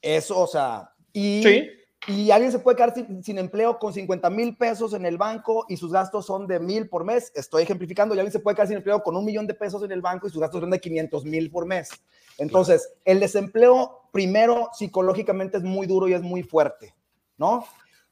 Eso, 0.00 0.38
o 0.38 0.46
sea, 0.46 0.92
y, 1.12 1.42
Sí. 1.42 1.68
Y 2.08 2.30
alguien 2.30 2.52
se 2.52 2.58
puede 2.60 2.76
quedar 2.76 2.94
sin, 2.94 3.22
sin 3.22 3.38
empleo 3.38 3.78
con 3.78 3.92
50 3.92 4.30
mil 4.30 4.56
pesos 4.56 4.94
en 4.94 5.04
el 5.06 5.18
banco 5.18 5.66
y 5.68 5.76
sus 5.76 5.92
gastos 5.92 6.26
son 6.26 6.46
de 6.46 6.60
mil 6.60 6.88
por 6.88 7.04
mes. 7.04 7.32
Estoy 7.34 7.64
ejemplificando, 7.64 8.14
y 8.14 8.18
alguien 8.18 8.32
se 8.32 8.38
puede 8.38 8.54
quedar 8.54 8.68
sin 8.68 8.76
empleo 8.76 9.02
con 9.02 9.16
un 9.16 9.24
millón 9.24 9.46
de 9.46 9.54
pesos 9.54 9.82
en 9.82 9.90
el 9.90 10.02
banco 10.02 10.26
y 10.26 10.30
sus 10.30 10.40
gastos 10.40 10.60
son 10.60 10.70
de 10.70 10.80
500 10.80 11.24
mil 11.24 11.50
por 11.50 11.66
mes. 11.66 11.90
Entonces, 12.38 12.92
el 13.04 13.20
desempleo, 13.20 14.02
primero, 14.12 14.70
psicológicamente 14.72 15.56
es 15.56 15.62
muy 15.62 15.86
duro 15.86 16.06
y 16.06 16.12
es 16.12 16.22
muy 16.22 16.42
fuerte, 16.42 16.94
¿no? 17.38 17.64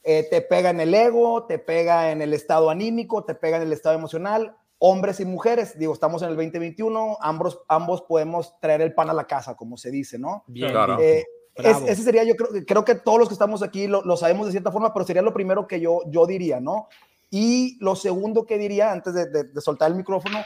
Eh, 0.03 0.27
te 0.31 0.41
pega 0.41 0.71
en 0.71 0.81
el 0.81 0.95
ego, 0.95 1.47
te 1.47 1.59
pega 1.59 2.11
en 2.11 2.21
el 2.21 2.35
estado 2.35 2.71
anímico, 2.71 3.25
te 3.25 3.35
pega 3.35 3.57
en 3.59 3.63
el 3.63 3.73
estado 3.73 3.95
emocional. 3.95 4.57
Hombres 4.79 5.21
y 5.21 5.25
mujeres, 5.25 5.79
digo, 5.79 5.95
estamos 5.95 6.23
en 6.23 6.31
el 6.31 6.37
2021, 6.37 7.19
ambos, 7.21 7.61
ambos 7.69 8.03
podemos 8.03 8.59
traer 8.61 8.83
el 8.83 8.93
pan 8.93 9.09
a 9.09 9.15
la 9.15 9.27
casa, 9.27 9.57
como 9.57 9.77
se 9.77 9.91
dice, 9.91 10.19
¿no? 10.19 10.45
Bien, 10.47 10.73
Claro. 10.73 10.99
Eh, 11.01 11.25
es- 11.57 11.83
ese 11.89 12.03
sería, 12.03 12.25
yo 12.25 12.35
creo, 12.37 12.49
creo 12.67 12.85
que 12.85 12.95
todos 12.95 13.19
los 13.19 13.29
que 13.29 13.35
estamos 13.35 13.63
aquí 13.63 13.87
lo, 13.87 14.03
lo 14.03 14.17
sabemos 14.17 14.47
de 14.47 14.53
cierta 14.53 14.73
forma, 14.73 14.93
pero 14.93 15.05
sería 15.07 15.23
lo 15.23 15.33
primero 15.35 15.67
que 15.67 15.81
yo, 15.81 16.01
yo 16.09 16.27
diría, 16.27 16.61
¿no? 16.61 16.89
Y 17.31 17.77
lo 17.81 17.97
segundo 17.97 18.45
que 18.47 18.59
diría, 18.59 18.93
antes 18.93 19.15
de, 19.15 19.27
de- 19.27 19.45
de 19.45 19.61
soltar 19.61 19.91
el 19.91 19.97
micrófono, 19.97 20.39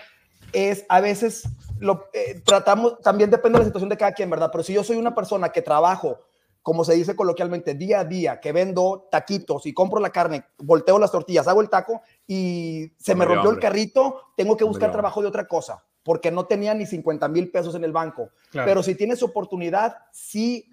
es 0.52 0.84
a 0.88 1.00
veces 1.00 1.44
lo 1.78 2.06
eh, 2.12 2.40
tratamos, 2.44 2.98
también 3.00 3.30
depende 3.30 3.58
de 3.58 3.64
la 3.64 3.66
situación 3.66 3.90
de 3.90 3.96
cada 3.96 4.12
quien, 4.12 4.30
¿verdad? 4.30 4.48
Pero 4.50 4.64
si 4.64 4.72
yo 4.72 4.82
soy 4.82 4.96
una 4.96 5.14
persona 5.14 5.50
que 5.50 5.60
trabajo, 5.62 6.18
como 6.62 6.84
se 6.84 6.94
dice 6.94 7.14
coloquialmente, 7.16 7.74
día 7.74 8.00
a 8.00 8.04
día, 8.04 8.40
que 8.40 8.52
vendo 8.52 9.06
taquitos 9.10 9.64
y 9.66 9.72
compro 9.74 10.00
la 10.00 10.10
carne, 10.10 10.44
volteo 10.58 10.98
las 10.98 11.12
tortillas, 11.12 11.46
hago 11.48 11.60
el 11.60 11.68
taco 11.70 12.00
y 12.26 12.92
se 12.98 13.14
me 13.14 13.20
Me 13.20 13.24
rompió 13.26 13.50
el 13.50 13.58
carrito, 13.58 14.20
tengo 14.36 14.56
que 14.56 14.64
buscar 14.64 14.88
trabajo 14.92 15.22
de 15.22 15.28
otra 15.28 15.46
cosa, 15.46 15.82
porque 16.02 16.30
no 16.30 16.46
tenía 16.46 16.74
ni 16.74 16.84
50 16.86 17.28
mil 17.28 17.50
pesos 17.50 17.74
en 17.74 17.84
el 17.84 17.92
banco. 17.92 18.30
Claro. 18.50 18.66
Pero 18.66 18.82
si 18.82 18.94
tienes 18.94 19.22
oportunidad, 19.22 19.96
sí, 20.12 20.66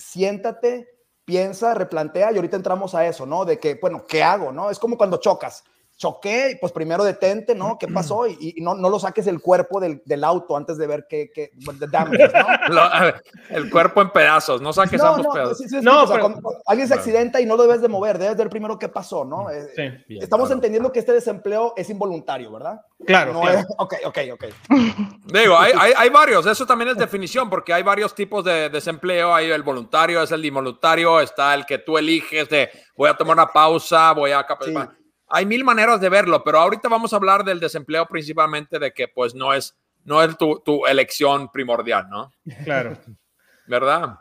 siéntate, 0.00 0.88
piensa, 1.24 1.74
replantea 1.74 2.32
y 2.32 2.36
ahorita 2.36 2.56
entramos 2.56 2.94
a 2.94 3.06
eso, 3.06 3.26
¿no? 3.26 3.44
De 3.44 3.58
que, 3.58 3.74
bueno, 3.80 4.04
¿qué 4.08 4.22
hago, 4.22 4.50
no? 4.50 4.70
Es 4.70 4.78
como 4.78 4.96
cuando 4.96 5.18
chocas. 5.18 5.62
Choqué, 6.00 6.56
pues 6.58 6.72
primero 6.72 7.04
detente, 7.04 7.54
¿no? 7.54 7.76
¿Qué 7.78 7.86
pasó? 7.86 8.26
Y, 8.40 8.54
y 8.56 8.60
no, 8.62 8.74
no 8.74 8.88
lo 8.88 8.98
saques 8.98 9.26
del 9.26 9.40
cuerpo 9.42 9.80
del, 9.80 10.00
del 10.06 10.24
auto 10.24 10.56
antes 10.56 10.78
de 10.78 10.86
ver 10.86 11.06
qué, 11.10 11.30
qué 11.34 11.50
damages, 11.90 12.30
¿no? 12.32 12.68
Lo- 12.74 12.90
el 13.50 13.70
cuerpo 13.70 14.00
en 14.00 14.08
pedazos, 14.10 14.62
no 14.62 14.72
saques 14.72 14.98
No, 14.98 15.08
ambos 15.08 15.26
no, 15.26 15.32
pedazos. 15.34 15.58
sí, 15.58 15.68
sí, 15.68 15.76
No, 15.82 16.04
o 16.04 16.06
sea, 16.06 16.16
pero- 16.16 16.22
cuando- 16.22 16.40
cuando 16.42 16.62
alguien 16.66 16.88
se 16.88 16.94
accidenta 16.94 17.38
y 17.42 17.44
no 17.44 17.54
lo 17.56 17.64
debes 17.64 17.82
de 17.82 17.88
mover, 17.88 18.16
debes 18.16 18.34
ver 18.38 18.48
primero 18.48 18.78
qué 18.78 18.88
pasó, 18.88 19.26
¿no? 19.26 19.50
Eh, 19.50 19.68
Sí. 19.76 19.82
Bien, 20.08 20.22
Estamos 20.22 20.46
claro. 20.48 20.54
entendiendo 20.58 20.90
que 20.90 21.00
este 21.00 21.12
desempleo 21.12 21.74
es 21.76 21.90
involuntario, 21.90 22.50
¿verdad? 22.50 22.80
Claro. 23.06 23.34
No 23.34 23.42
claro. 23.42 23.58
es- 23.58 23.66
ok, 23.76 23.94
ok, 24.06 24.18
ok. 24.32 24.44
Digo, 25.34 25.58
hay, 25.58 25.72
hay, 25.78 25.92
hay 25.96 26.08
varios, 26.08 26.46
eso 26.46 26.64
también 26.66 26.92
es 26.92 26.96
definición, 26.96 27.50
porque 27.50 27.74
hay 27.74 27.82
varios 27.82 28.14
tipos 28.14 28.42
de 28.42 28.70
desempleo. 28.70 29.34
Hay 29.34 29.50
el 29.50 29.62
voluntario, 29.62 30.22
es 30.22 30.32
el 30.32 30.42
involuntario, 30.44 31.20
está 31.20 31.52
el 31.54 31.66
que 31.66 31.76
tú 31.78 31.98
eliges 31.98 32.48
de 32.48 32.70
voy 32.96 33.10
a 33.10 33.14
tomar 33.14 33.34
una 33.36 33.46
pausa, 33.48 34.12
voy 34.12 34.30
a... 34.32 34.46
Hay 35.30 35.46
mil 35.46 35.64
maneras 35.64 36.00
de 36.00 36.08
verlo, 36.08 36.42
pero 36.44 36.58
ahorita 36.58 36.88
vamos 36.88 37.12
a 37.12 37.16
hablar 37.16 37.44
del 37.44 37.60
desempleo 37.60 38.06
principalmente 38.06 38.78
de 38.78 38.92
que 38.92 39.08
pues 39.08 39.34
no 39.34 39.54
es, 39.54 39.76
no 40.04 40.22
es 40.22 40.36
tu, 40.36 40.60
tu 40.60 40.86
elección 40.86 41.50
primordial, 41.50 42.08
¿no? 42.10 42.32
Claro. 42.64 42.96
¿Verdad? 43.66 44.18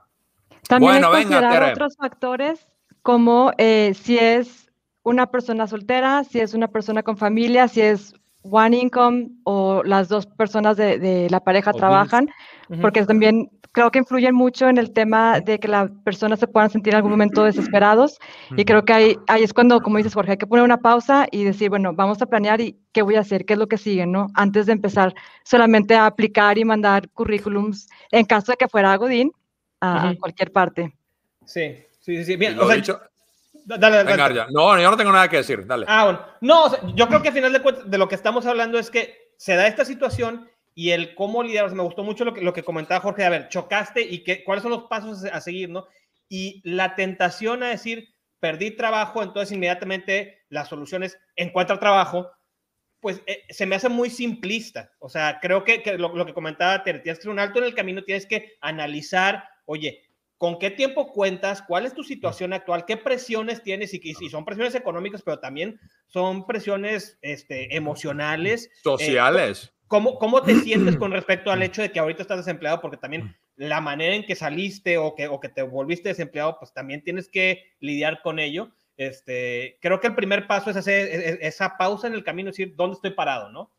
También 0.67 0.93
Bueno, 0.93 1.11
hay 1.11 1.25
venga, 1.25 1.49
Tere. 1.49 1.71
otros 1.71 1.95
factores 1.97 2.67
como 3.01 3.51
eh, 3.57 3.93
si 3.99 4.17
es 4.19 4.69
una 5.01 5.31
persona 5.31 5.65
soltera, 5.65 6.23
si 6.23 6.39
es 6.39 6.53
una 6.53 6.67
persona 6.67 7.01
con 7.01 7.17
familia, 7.17 7.67
si 7.67 7.81
es 7.81 8.13
one 8.43 8.77
income 8.77 9.29
o 9.43 9.83
las 9.83 10.07
dos 10.09 10.25
personas 10.25 10.77
de, 10.77 10.97
de 10.99 11.29
la 11.29 11.39
pareja 11.41 11.71
O 11.71 11.77
trabajan, 11.77 12.27
Ujú. 12.69 12.81
porque 12.81 13.05
también 13.05 13.49
creo 13.71 13.91
que 13.91 13.99
influyen 13.99 14.33
mucho 14.33 14.67
en 14.67 14.77
el 14.79 14.91
tema 14.93 15.39
de 15.41 15.59
que 15.59 15.67
las 15.67 15.91
personas 16.03 16.39
se 16.39 16.47
puedan 16.47 16.69
sentir 16.71 16.93
en 16.93 16.97
algún 16.97 17.11
momento 17.11 17.43
desesperados 17.43 18.17
y 18.55 18.65
creo 18.65 18.83
que 18.83 18.93
ahí, 18.93 19.17
ahí 19.27 19.43
es 19.43 19.53
cuando, 19.53 19.79
como 19.81 19.97
dices 19.97 20.13
Jorge, 20.15 20.31
hay 20.31 20.37
que 20.37 20.47
poner 20.47 20.65
una 20.65 20.77
pausa 20.77 21.27
y 21.31 21.43
decir, 21.43 21.69
bueno, 21.69 21.93
vamos 21.93 22.19
a 22.21 22.25
planear 22.25 22.61
y 22.61 22.79
qué 22.93 23.03
voy 23.03 23.15
a 23.15 23.19
hacer, 23.19 23.45
qué 23.45 23.53
es 23.53 23.59
lo 23.59 23.67
que 23.67 23.77
sigue, 23.77 24.07
¿no? 24.07 24.27
Antes 24.33 24.65
de 24.65 24.71
empezar 24.73 25.13
solamente 25.43 25.95
a 25.95 26.07
aplicar 26.07 26.57
y 26.57 26.65
mandar 26.65 27.09
currículums 27.09 27.87
en 28.11 28.25
caso 28.25 28.51
de 28.53 28.57
que 28.57 28.67
fuera 28.67 28.95
Godín 28.95 29.31
a, 29.81 30.07
a 30.07 30.11
Ujú. 30.11 30.19
cualquier 30.21 30.51
parte. 30.51 30.93
Sí, 31.45 31.75
sí, 31.99 32.23
sí, 32.25 32.35
Bien, 32.37 32.55
lo 32.55 32.63
o 32.63 32.67
sea, 32.67 32.75
dicho- 32.77 32.99
dale, 33.77 33.97
dale, 33.97 34.11
venga, 34.11 34.33
ya. 34.33 34.47
No, 34.49 34.79
yo 34.79 34.89
no 34.89 34.97
tengo 34.97 35.11
nada 35.11 35.27
que 35.27 35.37
decir, 35.37 35.65
dale. 35.65 35.85
Ah, 35.87 36.05
bueno. 36.05 36.25
No, 36.41 36.65
o 36.65 36.69
sea, 36.69 36.79
yo 36.95 37.07
creo 37.07 37.21
que 37.21 37.29
al 37.29 37.33
final 37.33 37.53
de 37.53 37.61
cuentas, 37.61 37.89
de 37.89 37.97
lo 37.97 38.07
que 38.07 38.15
estamos 38.15 38.45
hablando 38.45 38.79
es 38.79 38.89
que 38.89 39.33
se 39.37 39.55
da 39.55 39.67
esta 39.67 39.85
situación 39.85 40.49
y 40.73 40.91
el 40.91 41.15
cómo 41.15 41.43
lidiar. 41.43 41.65
O 41.65 41.67
sea, 41.69 41.75
me 41.75 41.83
gustó 41.83 42.03
mucho 42.03 42.25
lo 42.25 42.33
que, 42.33 42.41
lo 42.41 42.53
que 42.53 42.63
comentaba 42.63 43.01
Jorge. 43.01 43.25
A 43.25 43.29
ver, 43.29 43.49
chocaste 43.49 44.01
y 44.01 44.23
qué, 44.23 44.43
cuáles 44.43 44.63
son 44.63 44.71
los 44.71 44.83
pasos 44.83 45.25
a 45.25 45.41
seguir, 45.41 45.69
¿no? 45.69 45.87
Y 46.27 46.61
la 46.63 46.95
tentación 46.95 47.63
a 47.63 47.69
decir, 47.69 48.09
perdí 48.39 48.71
trabajo, 48.71 49.21
entonces 49.21 49.51
inmediatamente 49.51 50.45
la 50.49 50.65
solución 50.65 51.03
es 51.03 51.17
encuentra 51.35 51.79
trabajo. 51.79 52.31
Pues 53.01 53.21
eh, 53.27 53.43
se 53.49 53.65
me 53.65 53.75
hace 53.75 53.89
muy 53.89 54.09
simplista. 54.09 54.91
O 54.99 55.09
sea, 55.09 55.39
creo 55.41 55.63
que, 55.63 55.81
que 55.81 55.97
lo, 55.97 56.15
lo 56.15 56.25
que 56.25 56.33
comentaba 56.33 56.83
Tere, 56.83 56.99
tienes 56.99 57.19
que 57.19 57.21
hacer 57.21 57.31
un 57.31 57.39
alto 57.39 57.59
en 57.59 57.65
el 57.65 57.75
camino, 57.75 58.03
tienes 58.03 58.25
que 58.25 58.57
analizar, 58.61 59.47
oye, 59.65 60.08
¿con 60.39 60.57
qué 60.57 60.71
tiempo 60.71 61.11
cuentas? 61.11 61.61
¿Cuál 61.61 61.85
es 61.85 61.93
tu 61.93 62.03
situación 62.03 62.53
actual? 62.53 62.85
¿Qué 62.85 62.97
presiones 62.97 63.61
tienes? 63.61 63.93
Y, 63.93 64.01
y 64.03 64.29
son 64.29 64.45
presiones 64.45 64.73
económicas, 64.73 65.21
pero 65.21 65.39
también 65.39 65.79
son 66.07 66.47
presiones 66.47 67.19
este, 67.21 67.75
emocionales. 67.75 68.71
Sociales. 68.81 69.71
¿Cómo, 69.87 70.17
¿Cómo 70.17 70.41
te 70.41 70.55
sientes 70.55 70.95
con 70.95 71.11
respecto 71.11 71.51
al 71.51 71.61
hecho 71.63 71.81
de 71.81 71.91
que 71.91 71.99
ahorita 71.99 72.21
estás 72.21 72.37
desempleado? 72.37 72.79
Porque 72.79 72.97
también 72.97 73.35
la 73.57 73.81
manera 73.81 74.15
en 74.15 74.25
que 74.25 74.35
saliste 74.35 74.97
o 74.97 75.13
que, 75.13 75.27
o 75.27 75.39
que 75.39 75.49
te 75.49 75.61
volviste 75.61 76.09
desempleado, 76.09 76.57
pues 76.57 76.73
también 76.73 77.03
tienes 77.03 77.27
que 77.27 77.75
lidiar 77.81 78.21
con 78.21 78.39
ello. 78.39 78.71
Este, 78.95 79.77
creo 79.81 79.99
que 79.99 80.07
el 80.07 80.15
primer 80.15 80.47
paso 80.47 80.69
es 80.69 80.77
hacer 80.77 81.37
esa 81.41 81.77
pausa 81.77 82.07
en 82.07 82.13
el 82.13 82.23
camino, 82.23 82.51
decir, 82.51 82.75
¿dónde 82.77 82.95
estoy 82.95 83.11
parado? 83.11 83.49
¿no? 83.49 83.71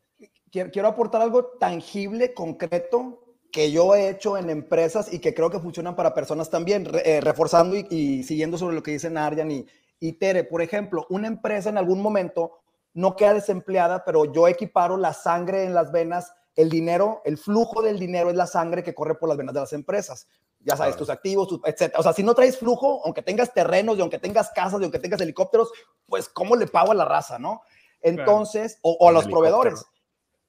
quiero, 0.51 0.69
quiero 0.69 0.87
aportar 0.89 1.21
algo 1.21 1.57
tangible, 1.59 2.33
concreto, 2.35 3.30
que 3.51 3.71
yo 3.71 3.93
he 3.95 4.09
hecho 4.09 4.37
en 4.37 4.49
empresas 4.49 5.11
y 5.13 5.19
que 5.19 5.33
creo 5.33 5.49
que 5.49 5.59
funcionan 5.59 5.95
para 5.95 6.13
personas 6.13 6.49
también, 6.49 6.89
eh, 7.05 7.19
reforzando 7.21 7.75
y, 7.75 7.85
y 7.89 8.23
siguiendo 8.23 8.57
sobre 8.57 8.75
lo 8.75 8.83
que 8.83 8.91
dicen 8.91 9.17
Arjan 9.17 9.51
y, 9.51 9.65
y 9.99 10.13
Tere. 10.13 10.43
Por 10.43 10.61
ejemplo, 10.61 11.05
una 11.09 11.27
empresa 11.27 11.69
en 11.69 11.77
algún 11.77 12.01
momento 12.01 12.59
no 12.93 13.15
queda 13.15 13.33
desempleada, 13.33 14.03
pero 14.05 14.31
yo 14.31 14.47
equiparo 14.47 14.97
la 14.97 15.13
sangre 15.13 15.63
en 15.63 15.73
las 15.73 15.91
venas, 15.91 16.33
el 16.55 16.69
dinero, 16.69 17.21
el 17.25 17.37
flujo 17.37 17.81
del 17.81 17.99
dinero 17.99 18.29
es 18.29 18.35
la 18.35 18.47
sangre 18.47 18.83
que 18.83 18.93
corre 18.93 19.15
por 19.15 19.29
las 19.29 19.37
venas 19.37 19.53
de 19.53 19.61
las 19.61 19.73
empresas. 19.73 20.27
Ya 20.63 20.77
sabes, 20.77 20.95
tus 20.95 21.09
activos, 21.09 21.47
tus, 21.47 21.59
etc. 21.65 21.95
O 21.97 22.03
sea, 22.03 22.13
si 22.13 22.23
no 22.23 22.35
traes 22.35 22.57
flujo, 22.57 23.01
aunque 23.03 23.23
tengas 23.23 23.53
terrenos, 23.53 23.97
y 23.97 24.01
aunque 24.01 24.19
tengas 24.19 24.51
casas, 24.51 24.79
y 24.79 24.83
aunque 24.83 24.99
tengas 24.99 25.19
helicópteros, 25.21 25.71
pues 26.05 26.29
¿cómo 26.29 26.55
le 26.55 26.67
pago 26.67 26.91
a 26.91 26.95
la 26.95 27.05
raza, 27.05 27.39
no? 27.39 27.61
Entonces, 28.01 28.77
o, 28.81 28.95
o 28.99 29.09
a 29.09 29.11
los 29.11 29.27
proveedores 29.27 29.85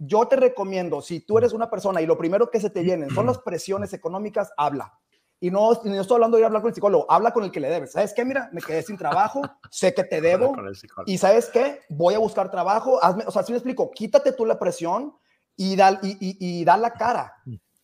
yo 0.05 0.27
te 0.27 0.37
recomiendo, 0.37 1.01
si 1.01 1.21
tú 1.21 1.39
eres 1.39 1.53
una 1.53 1.71
persona 1.71 2.01
y 2.03 2.07
lo 2.07 2.19
primero 2.19 2.51
que 2.51 2.61
se 2.61 2.71
te 2.71 2.83
vienen 2.83 3.11
son 3.11 3.27
las 3.27 3.39
presiones 3.39 3.93
económicas, 3.93 4.53
habla. 4.57 4.93
Y 5.39 5.51
no, 5.51 5.73
no 5.85 6.01
estoy 6.01 6.15
hablando 6.17 6.37
de 6.39 6.45
hablar 6.45 6.63
con 6.63 6.69
el 6.71 6.75
psicólogo, 6.75 7.05
habla 7.11 7.33
con 7.33 7.43
el 7.45 7.51
que 7.51 7.59
le 7.61 7.69
debes. 7.69 7.93
¿Sabes 7.93 8.13
qué? 8.15 8.25
Mira, 8.25 8.49
me 8.53 8.61
quedé 8.61 8.83
sin 8.83 8.97
trabajo, 8.97 9.43
sé 9.71 9.93
que 9.93 10.05
te 10.05 10.21
debo. 10.21 10.53
Y 11.13 11.19
¿sabes 11.19 11.49
qué? 11.49 11.81
Voy 11.89 12.15
a 12.15 12.19
buscar 12.19 12.51
trabajo. 12.51 13.03
Hazme, 13.03 13.25
o 13.27 13.31
sea, 13.33 13.43
si 13.43 13.53
me 13.53 13.59
explico, 13.59 13.91
quítate 13.91 14.33
tú 14.33 14.47
la 14.47 14.59
presión 14.59 15.15
y 15.57 15.75
da, 15.77 15.99
y, 16.03 16.11
y- 16.21 16.61
y 16.61 16.65
da 16.65 16.77
la 16.77 16.93
cara. 16.93 17.33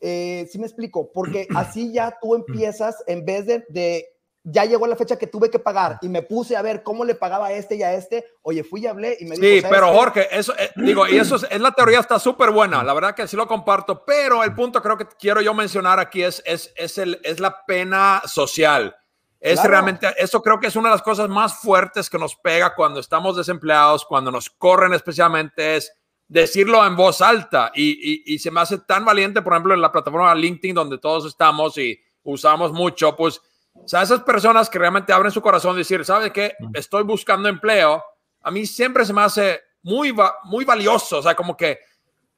Eh, 0.00 0.46
sí 0.50 0.58
me 0.60 0.66
explico, 0.66 1.10
porque 1.12 1.48
así 1.56 1.92
ya 1.92 2.16
tú 2.22 2.34
empiezas, 2.36 3.02
en 3.08 3.24
vez 3.24 3.46
de, 3.46 3.64
de, 3.68 4.06
ya 4.50 4.64
llegó 4.64 4.86
la 4.86 4.96
fecha 4.96 5.16
que 5.16 5.26
tuve 5.26 5.50
que 5.50 5.58
pagar 5.58 5.98
y 6.00 6.08
me 6.08 6.22
puse 6.22 6.56
a 6.56 6.62
ver 6.62 6.82
cómo 6.82 7.04
le 7.04 7.14
pagaba 7.14 7.46
a 7.48 7.52
este 7.52 7.76
y 7.76 7.82
a 7.82 7.92
este, 7.94 8.24
oye, 8.42 8.64
fui 8.64 8.80
y 8.82 8.86
hablé 8.86 9.16
y 9.20 9.24
me 9.24 9.36
dijo, 9.36 9.42
Sí, 9.42 9.60
"¿Sabes 9.60 9.76
pero 9.76 9.90
qué? 9.90 9.96
Jorge, 9.98 10.28
eso 10.38 10.54
eh, 10.58 10.70
digo, 10.76 11.06
y 11.06 11.18
eso 11.18 11.36
es, 11.36 11.46
es 11.50 11.60
la 11.60 11.72
teoría 11.72 12.00
está 12.00 12.18
súper 12.18 12.50
buena, 12.50 12.82
la 12.82 12.94
verdad 12.94 13.14
que 13.14 13.26
sí 13.28 13.36
lo 13.36 13.46
comparto, 13.46 14.04
pero 14.04 14.42
el 14.44 14.54
punto 14.54 14.80
creo 14.82 14.96
que 14.96 15.06
quiero 15.18 15.40
yo 15.40 15.54
mencionar 15.54 15.98
aquí 16.00 16.22
es, 16.22 16.42
es, 16.46 16.72
es, 16.76 16.98
el, 16.98 17.20
es 17.24 17.40
la 17.40 17.64
pena 17.66 18.22
social. 18.26 18.96
Es 19.40 19.54
Claro. 19.60 19.70
realmente, 19.70 20.08
eso 20.18 20.42
creo 20.42 20.58
que 20.58 20.66
es 20.66 20.74
una 20.74 20.88
de 20.88 20.94
las 20.96 21.02
cosas 21.02 21.28
más 21.28 21.60
fuertes 21.60 22.10
que 22.10 22.18
nos 22.18 22.34
pega 22.34 22.74
cuando 22.74 22.98
estamos 22.98 23.36
desempleados, 23.36 24.04
cuando 24.04 24.32
nos 24.32 24.50
corren 24.50 24.92
especialmente, 24.94 25.76
es 25.76 25.92
decirlo 26.26 26.84
en 26.84 26.96
voz 26.96 27.20
alta 27.22 27.70
y, 27.74 27.90
y, 27.90 28.34
y, 28.34 28.38
se 28.40 28.50
me 28.50 28.60
hace 28.60 28.78
tan 28.78 29.04
valiente, 29.04 29.40
por 29.40 29.52
ejemplo, 29.52 29.74
en 29.74 29.80
la 29.80 29.92
plataforma 29.92 30.34
LinkedIn 30.34 30.74
donde 30.74 30.98
todos 30.98 31.24
estamos 31.26 31.78
y 31.78 31.98
usamos 32.24 32.72
mucho, 32.72 33.14
pues, 33.16 33.40
o 33.74 33.88
sea, 33.88 34.02
esas 34.02 34.22
personas 34.22 34.68
que 34.68 34.78
realmente 34.78 35.12
abren 35.12 35.32
su 35.32 35.40
corazón 35.40 35.74
y 35.76 35.78
decir, 35.78 36.04
¿sabes 36.04 36.30
qué? 36.32 36.54
Estoy 36.74 37.04
buscando 37.04 37.48
empleo, 37.48 38.04
a 38.42 38.50
mí 38.50 38.66
siempre 38.66 39.04
se 39.04 39.12
me 39.12 39.22
hace 39.22 39.60
muy, 39.82 40.14
muy 40.44 40.64
valioso, 40.64 41.18
o 41.18 41.22
sea, 41.22 41.34
como 41.34 41.56
que 41.56 41.78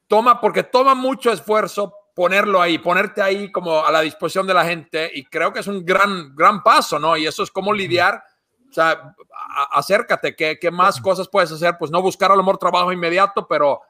toma, 0.06 0.40
porque 0.40 0.62
toma 0.62 0.94
mucho 0.94 1.32
esfuerzo 1.32 1.94
ponerlo 2.14 2.60
ahí, 2.60 2.78
ponerte 2.78 3.22
ahí 3.22 3.50
como 3.50 3.84
a 3.84 3.90
la 3.90 4.00
disposición 4.00 4.46
de 4.46 4.54
la 4.54 4.64
gente 4.64 5.10
y 5.14 5.24
creo 5.24 5.52
que 5.52 5.60
es 5.60 5.66
un 5.66 5.84
gran, 5.84 6.34
gran 6.34 6.62
paso, 6.62 6.98
¿no? 6.98 7.16
Y 7.16 7.26
eso 7.26 7.42
es 7.42 7.50
como 7.50 7.72
lidiar, 7.72 8.22
o 8.68 8.72
sea, 8.72 9.14
acércate, 9.72 10.36
¿qué, 10.36 10.58
¿qué, 10.60 10.70
más 10.70 11.00
cosas 11.00 11.28
puedes 11.28 11.50
hacer? 11.50 11.76
Pues 11.78 11.90
no 11.90 12.02
buscar 12.02 12.30
a 12.30 12.36
lo 12.36 12.42
mejor 12.42 12.58
trabajo 12.58 12.92
inmediato, 12.92 13.46
pero 13.48 13.80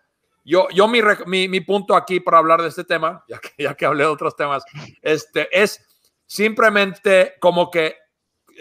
yo, 0.45 0.69
yo 0.71 0.89
mi, 0.89 1.01
mi, 1.27 1.49
mi, 1.49 1.61
punto 1.61 1.95
aquí 1.95 2.21
para 2.21 2.39
hablar 2.39 2.63
de 2.63 2.69
este 2.69 2.85
tema, 2.85 3.25
ya 3.29 3.39
que, 3.39 3.51
ya 3.59 3.75
que 3.75 3.87
hablé 3.87 4.05
de 4.05 4.11
otros 4.11 4.37
temas, 4.37 4.63
este, 5.03 5.49
es 5.53 5.85
simplemente 6.31 7.35
como 7.41 7.73
que 7.73 7.97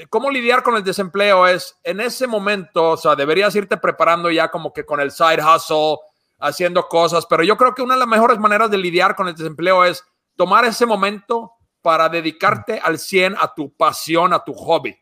cómo 0.10 0.32
lidiar 0.32 0.64
con 0.64 0.76
el 0.76 0.84
desempleo 0.84 1.46
es 1.46 1.78
en 1.84 2.00
ese 2.00 2.26
momento, 2.26 2.92
o 2.92 2.98
sea, 2.98 3.16
deberías 3.16 3.56
irte 3.56 3.78
preparando 3.78 4.32
ya 4.32 4.50
como 4.50 4.74
que 4.74 4.88
con 4.88 5.00
el 5.00 5.12
side 5.12 5.38
hustle, 5.44 5.98
haciendo 6.40 6.88
cosas, 6.88 7.28
pero 7.28 7.44
yo 7.44 7.58
creo 7.58 7.76
que 7.76 7.84
una 7.84 7.94
de 7.94 8.00
las 8.00 8.08
mejores 8.08 8.40
maneras 8.40 8.72
de 8.72 8.80
lidiar 8.80 9.16
con 9.16 9.28
el 9.28 9.36
desempleo 9.36 9.86
es 9.86 10.04
tomar 10.36 10.66
ese 10.66 10.88
momento 10.88 11.52
para 11.84 12.10
dedicarte 12.10 12.80
al 12.80 12.98
100 12.98 13.36
a 13.40 13.54
tu 13.54 13.72
pasión, 13.76 14.34
a 14.34 14.44
tu 14.44 14.56
hobby, 14.56 14.98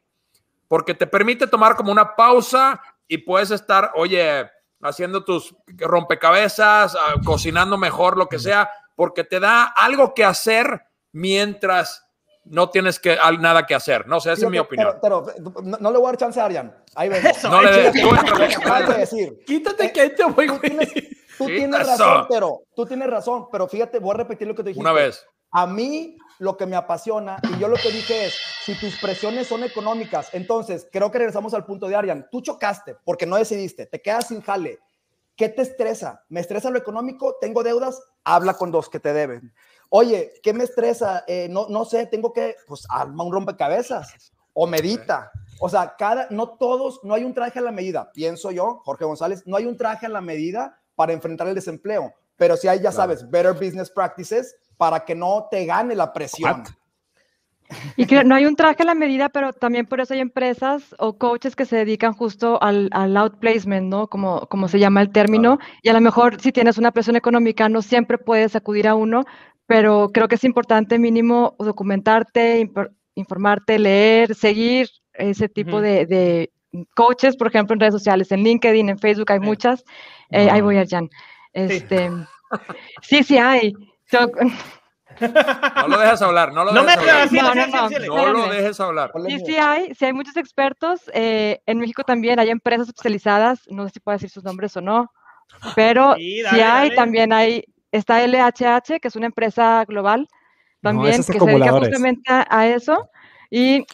porque 0.67 0.93
te 0.93 1.07
permite 1.07 1.47
tomar 1.47 1.77
como 1.77 1.93
una 1.93 2.17
pausa 2.17 2.81
y 3.07 3.19
puedes 3.19 3.51
estar, 3.51 3.93
oye, 3.95 4.45
haciendo 4.81 5.23
tus 5.23 5.55
rompecabezas, 5.67 6.95
ah, 6.95 7.13
cocinando 7.23 7.77
mejor, 7.77 8.17
lo 8.17 8.27
que 8.27 8.39
sea, 8.39 8.69
porque 8.93 9.23
te 9.23 9.39
da 9.39 9.63
algo 9.63 10.13
que 10.13 10.25
hacer 10.25 10.81
mientras 11.13 12.06
no 12.49 12.69
tienes 12.69 12.99
que, 12.99 13.17
nada 13.39 13.65
que 13.65 13.75
hacer. 13.75 14.07
No 14.07 14.19
sé, 14.19 14.33
esa 14.33 14.45
es 14.45 14.51
mi 14.51 14.59
opinión. 14.59 14.97
Pero, 15.01 15.25
no, 15.63 15.91
le 15.91 15.97
voy 15.97 16.07
a 16.07 16.11
dar 16.11 16.17
chance 16.17 16.39
a 16.39 16.45
Arian. 16.45 16.75
Ahí 16.95 17.09
vemos. 17.09 17.43
no 17.43 17.61
le 17.61 18.97
decir. 18.97 19.43
Quítate 19.45 19.91
que 19.91 20.09
te 20.09 20.23
voy, 20.25 20.47
Tú 20.47 20.59
tienes, 20.59 20.93
tú 21.37 21.45
tienes 21.45 21.87
razón, 21.87 22.25
pero 22.29 22.61
tú 22.75 22.85
tienes 22.85 23.09
razón, 23.09 23.47
pero 23.51 23.67
fíjate, 23.67 23.99
voy 23.99 24.11
a 24.11 24.17
repetir 24.17 24.47
lo 24.47 24.55
que 24.55 24.63
te 24.63 24.69
dijiste. 24.69 24.81
Una 24.81 24.93
vez. 24.93 25.25
A 25.51 25.65
mí 25.65 26.17
lo 26.39 26.57
que 26.57 26.65
me 26.65 26.75
apasiona 26.75 27.37
y 27.55 27.59
yo 27.59 27.67
lo 27.67 27.77
que 27.77 27.89
dije 27.89 28.25
es, 28.25 28.37
si 28.63 28.75
tus 28.79 28.97
presiones 28.97 29.47
son 29.47 29.63
económicas, 29.63 30.29
entonces 30.33 30.87
creo 30.91 31.09
que 31.09 31.17
regresamos 31.17 31.53
al 31.53 31.65
punto 31.65 31.87
de 31.87 31.95
Arian. 31.95 32.27
Tú 32.31 32.41
chocaste 32.41 32.97
porque 33.03 33.25
no 33.25 33.37
decidiste, 33.37 33.85
te 33.85 34.01
quedas 34.01 34.27
sin 34.27 34.41
jale. 34.41 34.79
¿Qué 35.35 35.49
te 35.49 35.61
estresa? 35.61 36.23
¿Me 36.29 36.39
estresa 36.39 36.71
lo 36.71 36.79
económico? 36.79 37.37
¿Tengo 37.39 37.61
deudas? 37.61 38.01
Habla 38.23 38.55
con 38.55 38.71
dos 38.71 38.89
que 38.89 38.99
te 38.99 39.13
deben. 39.13 39.53
Oye, 39.89 40.33
¿qué 40.43 40.53
me 40.53 40.63
estresa? 40.63 41.23
Eh, 41.27 41.47
no, 41.49 41.67
no 41.69 41.85
sé, 41.85 42.05
tengo 42.05 42.33
que, 42.33 42.55
pues, 42.67 42.85
arma 42.89 43.23
un 43.23 43.31
rompecabezas 43.31 44.33
o 44.53 44.67
medita. 44.67 45.31
O 45.59 45.69
sea, 45.69 45.95
cada, 45.97 46.27
no 46.29 46.49
todos, 46.57 46.99
no 47.03 47.13
hay 47.13 47.23
un 47.23 47.33
traje 47.33 47.59
a 47.59 47.61
la 47.61 47.71
medida, 47.71 48.11
pienso 48.13 48.51
yo, 48.51 48.81
Jorge 48.83 49.05
González, 49.05 49.43
no 49.45 49.57
hay 49.57 49.65
un 49.65 49.77
traje 49.77 50.05
a 50.05 50.09
la 50.09 50.21
medida 50.21 50.79
para 50.95 51.13
enfrentar 51.13 51.47
el 51.47 51.55
desempleo, 51.55 52.13
pero 52.35 52.57
sí 52.57 52.67
hay, 52.67 52.79
ya 52.79 52.91
sabes, 52.91 53.27
better 53.29 53.53
business 53.53 53.89
practices 53.89 54.55
para 54.77 55.03
que 55.03 55.15
no 55.15 55.47
te 55.49 55.65
gane 55.65 55.95
la 55.95 56.13
presión. 56.13 56.63
Y 57.97 58.05
que 58.05 58.23
no 58.23 58.35
hay 58.35 58.45
un 58.45 58.55
traje 58.55 58.83
a 58.83 58.85
la 58.85 58.95
medida, 58.95 59.29
pero 59.29 59.51
también 59.51 59.85
por 59.85 59.99
eso 59.99 60.13
hay 60.13 60.21
empresas 60.21 60.95
o 60.99 61.17
coaches 61.17 61.55
que 61.55 61.65
se 61.65 61.75
dedican 61.75 62.13
justo 62.13 62.61
al, 62.61 62.89
al 62.93 63.17
outplacement, 63.17 63.89
¿no? 63.89 64.07
Como, 64.07 64.47
como 64.47 64.69
se 64.69 64.79
llama 64.79 65.01
el 65.01 65.11
término. 65.11 65.59
Y 65.81 65.89
a 65.89 65.93
lo 65.93 65.99
mejor 65.99 66.39
si 66.39 66.51
tienes 66.53 66.77
una 66.77 66.91
presión 66.91 67.17
económica, 67.17 67.67
no 67.67 67.81
siempre 67.81 68.17
puedes 68.17 68.55
acudir 68.55 68.87
a 68.87 68.95
uno, 68.95 69.25
pero 69.67 70.09
creo 70.13 70.27
que 70.27 70.35
es 70.35 70.43
importante 70.45 70.97
mínimo 70.97 71.55
documentarte, 71.59 72.71
informarte, 73.15 73.77
leer, 73.77 74.33
seguir 74.33 74.89
ese 75.13 75.49
tipo 75.49 75.81
de, 75.81 76.49
coaches, 76.95 77.35
por 77.35 77.47
ejemplo, 77.47 77.73
en 77.73 77.81
redes 77.81 77.93
sociales, 77.93 78.31
en 78.31 78.43
LinkedIn, 78.43 78.89
en 78.89 78.99
Facebook, 78.99 79.31
hay 79.31 79.39
muchas. 79.39 79.83
Eh, 80.31 80.49
ahí 80.49 80.61
voy, 80.61 80.77
Arjan. 80.77 81.09
Este, 81.53 82.09
sí. 83.01 83.23
sí, 83.23 83.37
hay. 83.37 83.73
No 85.19 85.87
lo 85.87 85.99
dejes 85.99 86.21
hablar, 86.21 86.53
no 86.53 86.63
lo 86.63 86.73
dejes 86.73 86.97
hablar. 86.97 87.31
No, 87.31 87.55
no, 87.55 88.33
no, 88.33 88.45
lo 88.45 88.53
dejes 88.53 88.79
hablar. 88.79 89.11
Sí, 89.27 89.39
sí 89.47 89.55
hay, 89.55 89.95
sí 89.95 90.05
hay 90.05 90.13
muchos 90.13 90.37
expertos. 90.37 91.09
Eh, 91.11 91.59
en 91.65 91.79
México 91.79 92.03
también 92.03 92.39
hay 92.39 92.51
empresas 92.51 92.87
especializadas, 92.87 93.61
no 93.71 93.85
sé 93.85 93.93
si 93.95 93.99
puedo 93.99 94.15
decir 94.15 94.29
sus 94.29 94.43
nombres 94.43 94.77
o 94.77 94.81
no, 94.81 95.11
pero 95.75 96.13
sí, 96.17 96.43
hay, 96.43 96.93
también 96.93 97.33
hay 97.33 97.63
Está 97.91 98.25
LHH, 98.25 98.99
que 99.01 99.07
es 99.07 99.15
una 99.15 99.27
empresa 99.27 99.85
global 99.85 100.27
también 100.81 101.17
que 101.17 101.23
se 101.23 101.45
dedica 101.45 101.71
justamente 101.71 102.23
a, 102.29 102.67
eso. 102.67 103.09
Y 103.49 103.85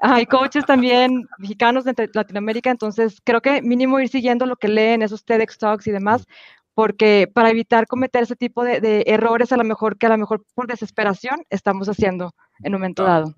hay 0.00 0.26
coaches 0.26 0.64
también 0.66 1.26
mexicanos 1.38 1.84
de 1.84 2.10
Latinoamérica, 2.12 2.70
entonces 2.70 3.20
creo 3.24 3.40
que 3.40 3.62
mínimo 3.62 4.00
ir 4.00 4.08
siguiendo 4.08 4.46
lo 4.46 4.56
que 4.56 4.68
leen 4.68 5.02
esos 5.02 5.24
TEDx 5.24 5.58
Talks 5.58 5.86
y 5.86 5.92
demás, 5.92 6.26
porque 6.74 7.28
para 7.32 7.50
evitar 7.50 7.86
cometer 7.86 8.22
ese 8.22 8.36
tipo 8.36 8.64
de, 8.64 9.04
errores, 9.06 9.52
a 9.52 9.56
lo 9.56 9.64
mejor 9.64 9.96
que 9.96 10.06
a 10.06 10.10
lo 10.10 10.18
mejor 10.18 10.44
por 10.54 10.66
desesperación 10.66 11.44
estamos 11.50 11.88
haciendo 11.88 12.34
en 12.62 12.74
un 12.74 12.80
momento 12.80 13.04
dado. 13.04 13.34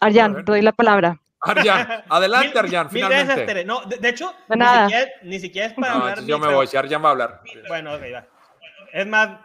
Arjan, 0.00 0.44
te 0.44 0.52
doy 0.52 0.62
la 0.62 0.72
palabra. 0.72 1.20
Arjan, 1.40 2.04
adelante, 2.08 2.58
Arjan, 2.58 2.90
finalmente. 2.90 3.64
No, 3.64 3.82
de, 3.82 4.08
hecho, 4.08 4.32
Ni, 5.22 5.38
siquiera, 5.38 5.68
es 5.68 5.74
para 5.74 5.92
hablar. 5.94 6.24
Yo 6.24 6.38
me 6.38 6.52
voy, 6.52 6.66
si 6.66 6.76
Arjan 6.76 7.02
va 7.04 7.08
a 7.08 7.12
hablar. 7.12 7.40
Bueno, 7.68 7.94
ok, 7.94 8.02
va. 8.14 8.26
Es 8.92 9.06
más, 9.06 9.40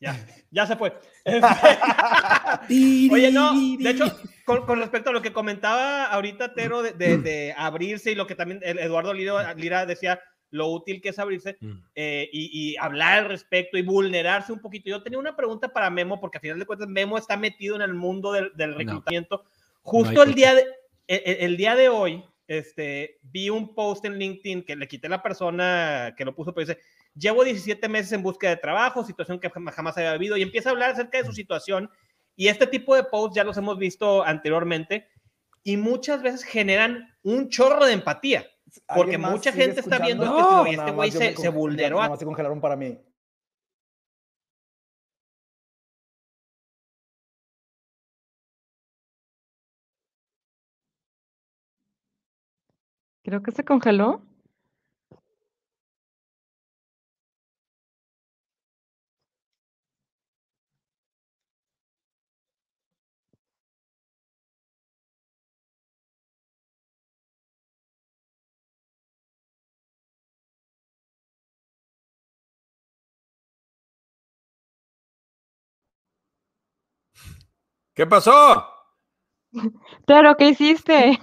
ya, 0.00 0.16
ya 0.50 0.66
se 0.66 0.76
fue. 0.76 0.92
Oye, 2.68 3.30
no, 3.32 3.52
de 3.78 3.90
hecho, 3.90 4.16
con, 4.44 4.78
respecto 4.78 5.10
a 5.10 5.12
lo 5.12 5.22
que 5.22 5.32
comentaba 5.32 6.06
ahorita 6.06 6.54
Tero 6.54 6.82
de, 6.82 7.54
abrirse 7.56 8.12
y 8.12 8.14
lo 8.14 8.26
que 8.26 8.34
también 8.34 8.60
Eduardo 8.62 9.12
Lira, 9.12 9.86
decía, 9.86 10.20
lo 10.50 10.68
útil 10.68 11.00
que 11.00 11.10
es 11.10 11.18
abrirse 11.18 11.56
mm. 11.60 11.72
eh, 11.94 12.28
y, 12.32 12.76
hablar 12.78 13.20
al 13.20 13.24
respecto 13.26 13.78
y 13.78 13.82
vulnerarse 13.82 14.52
un 14.52 14.60
poquito. 14.60 14.88
Yo 14.88 15.02
tenía 15.02 15.18
una 15.18 15.36
pregunta 15.36 15.68
para 15.68 15.90
Memo, 15.90 16.20
porque 16.20 16.38
a 16.38 16.40
final 16.40 16.58
de 16.58 16.66
cuentas 16.66 16.88
Memo 16.88 17.18
está 17.18 17.36
metido 17.36 17.76
en 17.76 17.82
el 17.82 17.94
mundo 17.94 18.32
del, 18.32 18.74
reclutamiento. 18.74 19.44
Justo 19.82 20.22
el, 20.22 20.34
día 20.34 20.54
de, 20.54 20.66
el, 21.06 21.56
día 21.56 21.74
de 21.74 21.88
hoy, 21.88 22.24
este, 22.48 23.18
vi 23.22 23.48
un 23.48 23.74
post 23.74 24.04
en 24.04 24.18
LinkedIn 24.18 24.64
que 24.64 24.74
le 24.74 24.88
quité 24.88 25.08
la 25.08 25.22
persona 25.22 26.14
que 26.16 26.24
lo 26.24 26.34
puso, 26.34 26.52
pero 26.52 26.66
dice, 26.66 26.80
llevo 27.14 27.44
17 27.44 27.88
meses 27.88 28.12
en 28.12 28.22
búsqueda 28.22 28.50
de 28.50 28.56
trabajo, 28.56 29.04
situación 29.04 29.40
que 29.40 29.50
jamás 29.50 29.96
había 29.96 30.12
vivido, 30.12 30.36
y 30.36 30.42
empieza 30.42 30.70
a 30.70 30.72
hablar 30.72 30.90
acerca 30.90 31.18
de 31.18 31.24
su 31.24 31.32
situación. 31.32 31.90
Y 32.36 32.48
este 32.48 32.66
tipo 32.66 32.94
de 32.94 33.04
posts 33.04 33.36
ya 33.36 33.44
los 33.44 33.56
hemos 33.56 33.78
visto 33.78 34.24
anteriormente 34.24 35.08
y 35.62 35.76
muchas 35.76 36.22
veces 36.22 36.42
generan 36.44 37.14
un 37.22 37.48
chorro 37.48 37.84
de 37.84 37.92
empatía. 37.92 38.46
Porque 38.94 39.18
mucha 39.18 39.52
gente 39.52 39.80
está 39.80 39.98
viendo 39.98 40.64
que 40.64 40.70
este 40.70 40.90
güey 40.92 41.10
se, 41.10 41.36
se, 41.36 41.48
vulneró. 41.48 42.00
a... 42.00 42.16
se 42.16 42.24
congelaron 42.24 42.60
para 42.60 42.76
mí. 42.76 42.98
Creo 53.24 53.42
que 53.42 53.52
se 53.52 53.64
congeló. 53.64 54.22
¿Qué 78.00 78.06
pasó? 78.06 78.66
Pero, 80.06 80.34
¿qué 80.34 80.46
hiciste? 80.46 81.20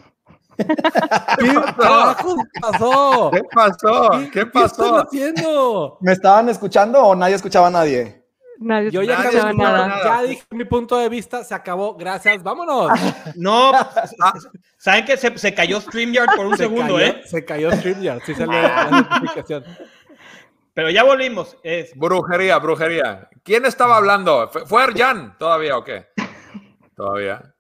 ¿Qué 0.55 0.65
pasó? 1.75 3.31
¿Qué 3.31 3.41
pasó? 3.51 4.11
¿Qué 4.31 4.45
pasó? 4.45 4.97
haciendo? 4.99 5.97
¿Me 6.01 6.11
estaban 6.11 6.49
escuchando 6.49 7.01
o 7.01 7.15
nadie 7.15 7.33
escuchaba 7.33 7.65
a 7.65 7.71
nadie? 7.71 8.23
Nadie 8.59 8.91
Yo 8.91 9.01
ya 9.01 9.15
escuchaba 9.15 9.53
nada. 9.53 10.03
Ya 10.03 10.21
dije 10.21 10.43
mi 10.51 10.65
punto 10.65 10.99
de 10.99 11.09
vista, 11.09 11.43
se 11.43 11.55
acabó. 11.55 11.95
Gracias, 11.95 12.43
vámonos. 12.43 12.91
No, 13.35 13.71
ah. 13.73 14.33
saben 14.77 15.03
que 15.03 15.17
se, 15.17 15.55
cayó 15.55 15.81
StreamYard 15.81 16.35
por 16.35 16.45
un 16.45 16.57
segundo, 16.57 16.99
¿eh? 16.99 17.23
Se 17.25 17.43
cayó 17.43 17.71
StreamYard, 17.71 18.21
sí 18.23 18.35
salió 18.35 18.61
la 18.61 18.91
notificación. 18.91 19.63
Pero 20.75 20.91
ya 20.91 21.03
volvimos. 21.03 21.57
Es... 21.63 21.97
Brujería, 21.97 22.59
brujería. 22.59 23.27
¿Quién 23.41 23.65
estaba 23.65 23.97
hablando? 23.97 24.51
¿Fue 24.67 24.83
Arjan 24.83 25.35
todavía 25.39 25.75
o 25.75 25.83
qué? 25.83 26.05
Todavía. 26.97 27.55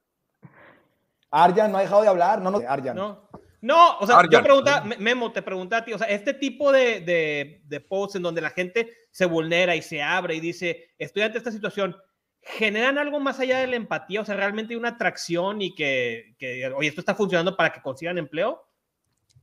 Arjan 1.31 1.71
no 1.71 1.77
ha 1.77 1.81
dejado 1.81 2.01
de 2.01 2.07
hablar, 2.07 2.41
no, 2.41 2.51
no, 2.51 2.57
Arjan. 2.67 2.95
No, 2.95 3.29
No, 3.61 3.97
o 3.99 4.07
sea, 4.07 4.15
yo 4.15 4.19
Arjan. 4.39 4.43
pregunta, 4.43 4.81
Me- 4.83 4.97
Memo, 4.97 5.31
te 5.31 5.41
pregunta 5.41 5.77
a 5.77 5.85
ti, 5.85 5.93
o 5.93 5.97
sea, 5.97 6.07
este 6.07 6.33
tipo 6.33 6.71
de, 6.71 7.01
de, 7.01 7.61
de 7.65 7.79
posts 7.81 8.15
en 8.15 8.23
donde 8.23 8.41
la 8.41 8.49
gente 8.49 8.91
se 9.11 9.25
vulnera 9.25 9.75
y 9.75 9.81
se 9.81 10.01
abre 10.01 10.35
y 10.35 10.39
dice, 10.39 10.93
estoy 10.97 11.21
ante 11.23 11.37
esta 11.37 11.51
situación, 11.51 11.95
¿generan 12.41 12.97
algo 12.97 13.19
más 13.19 13.39
allá 13.39 13.59
de 13.59 13.67
la 13.67 13.75
empatía? 13.75 14.21
O 14.21 14.25
sea, 14.25 14.35
¿realmente 14.35 14.73
hay 14.73 14.79
una 14.79 14.89
atracción 14.89 15.61
y 15.61 15.75
que, 15.75 16.35
que 16.39 16.65
oye, 16.75 16.87
esto 16.89 17.01
está 17.01 17.13
funcionando 17.13 17.55
para 17.55 17.71
que 17.71 17.81
consigan 17.81 18.17
empleo? 18.17 18.65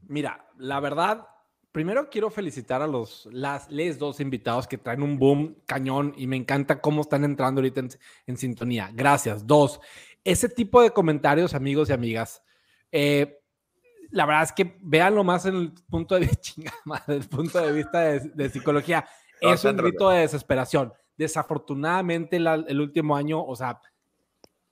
Mira, 0.08 0.46
la 0.58 0.80
verdad, 0.80 1.26
primero 1.74 2.08
quiero 2.08 2.30
felicitar 2.30 2.80
a 2.82 2.86
los 2.86 3.28
las 3.32 3.68
les 3.68 3.98
dos 3.98 4.20
invitados 4.20 4.68
que 4.68 4.78
traen 4.78 5.02
un 5.02 5.18
boom 5.18 5.56
cañón 5.66 6.14
y 6.16 6.28
me 6.28 6.36
encanta 6.36 6.80
cómo 6.80 7.00
están 7.00 7.24
entrando 7.24 7.58
ahorita 7.60 7.80
en, 7.80 7.88
en 8.28 8.36
sintonía. 8.36 8.90
Gracias. 8.94 9.44
Dos, 9.44 9.80
ese 10.22 10.48
tipo 10.48 10.80
de 10.80 10.92
comentarios, 10.92 11.52
amigos 11.52 11.90
y 11.90 11.92
amigas, 11.92 12.44
eh, 12.92 13.40
la 14.10 14.24
verdad 14.24 14.44
es 14.44 14.52
que 14.52 14.76
véanlo 14.82 15.24
más 15.24 15.46
en 15.46 15.56
el 15.56 15.72
punto 15.90 16.14
de 16.14 16.20
vista, 16.28 16.52
madre, 16.84 17.16
el 17.16 17.28
punto 17.28 17.58
de 17.60 17.72
vista 17.72 18.00
de, 18.02 18.20
de 18.20 18.48
psicología. 18.48 19.04
No, 19.42 19.52
Es 19.52 19.64
un 19.64 19.76
grito 19.76 20.08
de 20.08 20.20
desesperación. 20.20 20.92
Desafortunadamente, 21.18 22.38
la- 22.38 22.54
el 22.66 22.80
último 22.80 23.14
año, 23.16 23.44
o 23.44 23.54
sea, 23.56 23.80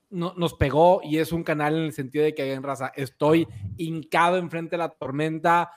no- 0.08 0.32
nos 0.36 0.54
pegó 0.54 1.00
y 1.02 1.18
es 1.18 1.32
un 1.32 1.42
canal 1.42 1.74
en 1.76 1.82
el 1.82 1.92
sentido 1.92 2.24
de 2.24 2.32
que 2.34 2.52
en 2.54 2.62
raza 2.62 2.92
estoy 2.94 3.46
hincado 3.76 4.38
enfrente 4.38 4.70
de 4.70 4.78
la 4.78 4.88
tormenta, 4.88 5.72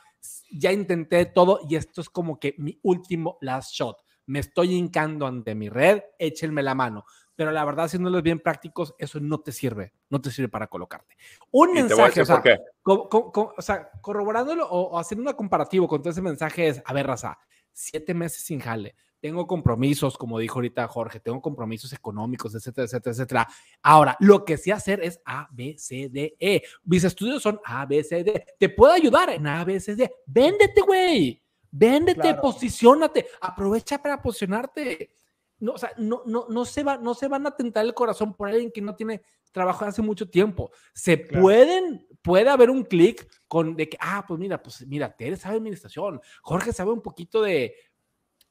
ya 0.52 0.72
intenté 0.72 1.26
todo 1.26 1.60
y 1.68 1.76
esto 1.76 2.02
es 2.02 2.10
como 2.10 2.40
que 2.40 2.56
mi 2.58 2.80
último 2.84 3.38
last 3.42 3.72
shot. 3.74 3.98
Me 4.28 4.40
estoy 4.40 4.74
hincando 4.74 5.28
ante 5.28 5.54
mi 5.56 5.70
red, 5.70 6.02
échenme 6.18 6.64
la 6.64 6.74
mano. 6.76 7.06
Pero 7.36 7.52
la 7.52 7.66
verdad, 7.66 7.90
siéndoles 7.90 8.24
bien 8.24 8.40
prácticos, 8.40 8.96
eso 8.98 9.20
no 9.20 9.42
te 9.42 9.52
sirve, 9.52 9.94
no 10.10 10.22
te 10.22 10.32
sirve 10.32 10.48
para 10.48 10.68
colocarte. 10.68 11.16
Un 11.52 11.74
mensaje, 11.74 12.22
o 12.22 12.26
sea, 12.26 12.36
por 12.36 12.44
qué. 12.44 12.58
co- 12.82 13.10
co- 13.10 13.32
co- 13.32 13.54
o 13.58 13.62
sea, 13.62 13.90
corroborándolo 14.02 14.66
o, 14.68 14.92
o 14.92 15.00
haciendo 15.00 15.22
una 15.22 15.34
comparativo 15.34 15.88
con 15.88 16.02
todo 16.02 16.12
ese 16.12 16.22
mensaje 16.22 16.70
es, 16.70 16.82
a 16.86 16.94
ver, 16.94 17.08
raza, 17.08 17.38
siete 17.74 18.14
meses 18.14 18.44
sin 18.46 18.62
jale, 18.62 18.96
tengo 19.26 19.48
compromisos, 19.48 20.20
como 20.20 20.38
dijo 20.38 20.60
ahorita 20.60 20.88
Jorge, 20.88 21.20
tengo 21.20 21.42
compromisos 21.42 21.92
económicos, 21.94 22.54
etcétera, 22.54 22.86
etcétera, 22.86 23.12
etcétera. 23.12 23.48
Ahora, 23.82 24.16
lo 24.20 24.46
que 24.46 24.56
sí 24.56 24.70
hacer 24.70 25.02
es 25.02 25.20
A, 25.26 25.50
B, 25.52 25.76
C, 25.80 26.10
D, 26.10 26.36
E. 26.40 26.62
Mis 26.84 27.04
estudios 27.04 27.42
son 27.42 27.60
A, 27.66 27.88
B, 27.88 28.04
C, 28.04 28.24
D. 28.24 28.46
Te 28.60 28.70
puedo 28.70 28.94
ayudar 28.94 29.32
en 29.32 29.48
A, 29.48 29.66
B, 29.66 29.80
C, 29.80 29.96
D. 29.96 30.12
Véndete, 30.28 30.80
güey. 30.82 31.42
Véndete, 31.72 32.22
Claro. 32.22 32.40
posiciónate. 32.42 33.26
Aprovecha 33.42 34.00
para 34.00 34.22
posicionarte. 34.22 35.10
No, 35.58 35.72
o 35.72 35.78
sea, 35.80 35.90
no, 35.98 36.22
no, 36.28 36.46
no, 36.48 36.64
se 36.64 36.84
va, 36.84 36.98
no 36.98 37.16
se 37.16 37.28
van 37.28 37.48
a 37.48 37.56
tentar 37.56 37.84
el 37.84 37.96
corazón 37.96 38.36
por 38.36 38.48
alguien 38.48 38.70
que 38.72 38.82
no 38.82 38.96
tiene 38.96 39.24
trabajo 39.52 39.86
hace 39.86 40.04
mucho 40.04 40.30
tiempo. 40.30 40.70
Se 40.94 41.26
Claro. 41.26 41.42
pueden, 41.42 42.08
puede 42.22 42.48
haber 42.50 42.70
un 42.70 42.84
clic 42.84 43.28
con 43.48 43.76
de 43.76 43.90
que, 43.90 43.98
ah, 44.00 44.24
pues 44.28 44.40
mira, 44.40 44.62
pues 44.62 44.86
mira, 44.86 45.16
Tere 45.16 45.36
sabe 45.36 45.56
administración, 45.58 46.22
Jorge 46.44 46.72
sabe 46.74 46.92
un 46.92 47.02
poquito 47.02 47.42
de, 47.42 47.74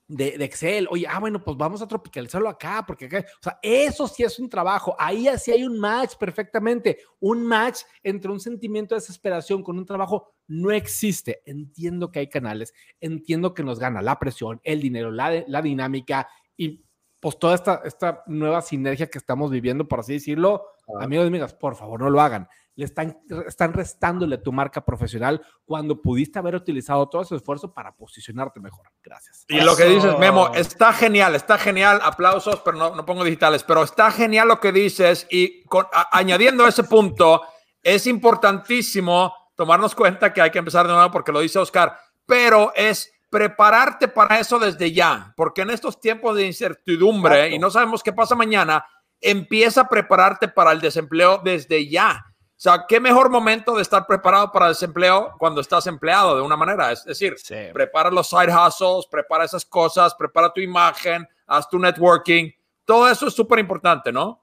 de, 0.07 0.37
de 0.38 0.45
Excel. 0.45 0.87
Oye, 0.90 1.07
ah, 1.09 1.19
bueno, 1.21 1.43
pues 1.43 1.57
vamos 1.57 1.83
a 1.83 1.88
tropicalizarlo 1.88 2.49
acá, 2.49 2.85
porque 2.87 3.07
acá, 3.07 3.25
o 3.40 3.43
sea, 3.43 3.59
eso 3.62 4.07
sí 4.07 4.23
es 4.23 4.38
un 4.38 4.49
trabajo. 4.49 4.95
Ahí 4.99 5.27
sí 5.38 5.51
hay 5.53 5.64
un 5.64 5.79
match 5.79 6.17
perfectamente. 6.17 6.99
Un 7.21 7.45
match 7.45 7.83
entre 8.03 8.31
un 8.31 8.40
sentimiento 8.40 8.95
de 8.95 9.01
desesperación 9.01 9.62
con 9.62 9.79
un 9.79 9.87
trabajo 9.87 10.35
no 10.47 10.71
existe. 10.71 11.43
Entiendo 11.47 12.11
que 12.11 12.21
hay 12.21 12.29
canales, 12.29 12.75
entiendo 13.01 13.55
que 13.55 13.62
nos 13.62 13.79
gana 13.79 14.03
la 14.03 14.19
presión, 14.19 14.61
el 14.64 14.81
dinero, 14.81 15.11
la, 15.11 15.45
la 15.47 15.62
dinámica 15.62 16.29
y 16.57 16.85
pues 17.21 17.38
toda 17.38 17.55
esta, 17.55 17.81
esta 17.87 18.23
nueva 18.27 18.61
sinergia 18.61 19.07
que 19.07 19.17
estamos 19.17 19.51
viviendo, 19.51 19.88
por 19.88 20.01
así 20.01 20.12
decirlo, 20.12 20.67
Ah. 20.88 21.05
amigos 21.05 21.25
y 21.25 21.29
amigas, 21.29 21.55
por 21.55 21.77
favor, 21.77 22.01
no 22.01 22.11
lo 22.11 22.21
hagan. 22.21 22.49
Le 22.77 22.85
están, 22.87 23.17
están 23.47 23.73
restándole 23.73 24.39
tu 24.39 24.53
marca 24.53 24.85
profesional 24.85 25.41
cuando 25.65 26.03
pudiste 26.03 26.41
haber 26.41 26.57
utilizado 26.57 27.09
todo 27.09 27.23
ese 27.23 27.37
esfuerzo 27.37 27.73
para 27.73 27.95
posicionarte 27.95 28.59
mejor. 28.59 28.89
Gracias. 29.03 29.45
Y 29.49 29.61
lo 29.61 29.77
que 29.77 29.85
Eso. 29.85 29.95
dices, 29.95 30.19
Memo, 30.19 30.53
está 30.55 30.93
genial, 30.93 31.37
está 31.37 31.57
genial. 31.57 32.01
Aplausos, 32.03 32.61
pero 32.65 32.77
no, 32.77 32.95
no 32.97 33.07
pongo 33.07 33.23
digitales. 33.23 33.63
Pero 33.63 33.85
está 33.85 34.11
genial 34.11 34.49
lo 34.49 34.59
que 34.59 34.73
dices. 34.73 35.27
Y 35.31 35.63
con- 35.67 35.87
a- 35.93 36.09
añadiendo 36.19 36.67
ese 36.67 36.83
punto, 36.83 37.43
es 37.81 38.07
importantísimo 38.09 39.33
tomarnos 39.55 39.95
cuenta 39.95 40.33
que 40.33 40.41
hay 40.43 40.51
que 40.51 40.59
empezar 40.59 40.87
de 40.87 40.93
nuevo 40.93 41.11
porque 41.11 41.31
lo 41.33 41.41
dice 41.41 41.59
Oscar. 41.61 41.97
Pero 42.27 42.73
es 42.75 43.13
prepararte 43.31 44.09
para 44.09 44.39
eso 44.41 44.59
desde 44.59 44.93
ya. 44.93 45.33
Porque 45.37 45.63
en 45.63 45.71
estos 45.71 46.01
tiempos 46.01 46.37
de 46.37 46.47
incertidumbre 46.47 47.35
Exacto. 47.37 47.55
y 47.57 47.59
no 47.59 47.71
sabemos 47.71 48.03
qué 48.03 48.13
pasa 48.13 48.35
mañana, 48.35 48.85
empieza 49.21 49.83
a 49.83 49.89
prepararte 49.89 50.49
para 50.49 50.73
el 50.73 50.81
desempleo 50.81 51.41
desde 51.45 51.89
ya. 51.89 52.25
O 52.57 52.61
sea, 52.64 52.85
qué 52.88 53.01
mejor 53.01 53.31
momento 53.31 53.75
de 53.75 53.83
estar 53.83 54.07
preparado 54.07 54.51
para 54.53 54.69
desempleo 54.69 55.33
cuando 55.38 55.61
estás 55.61 55.87
empleado 55.87 56.37
de 56.37 56.43
una 56.43 56.57
manera. 56.57 56.93
Es 56.93 57.05
decir, 57.05 57.35
prepara 57.73 58.11
los 58.11 58.29
side 58.29 58.53
hustles, 58.55 59.07
prepara 59.11 59.45
esas 59.45 59.64
cosas, 59.64 60.14
prepara 60.14 60.53
tu 60.53 60.61
imagen, 60.61 61.27
haz 61.47 61.69
tu 61.69 61.79
networking. 61.79 62.51
Todo 62.85 63.09
eso 63.11 63.27
es 63.27 63.35
súper 63.35 63.59
importante, 63.59 64.12
¿no? 64.12 64.40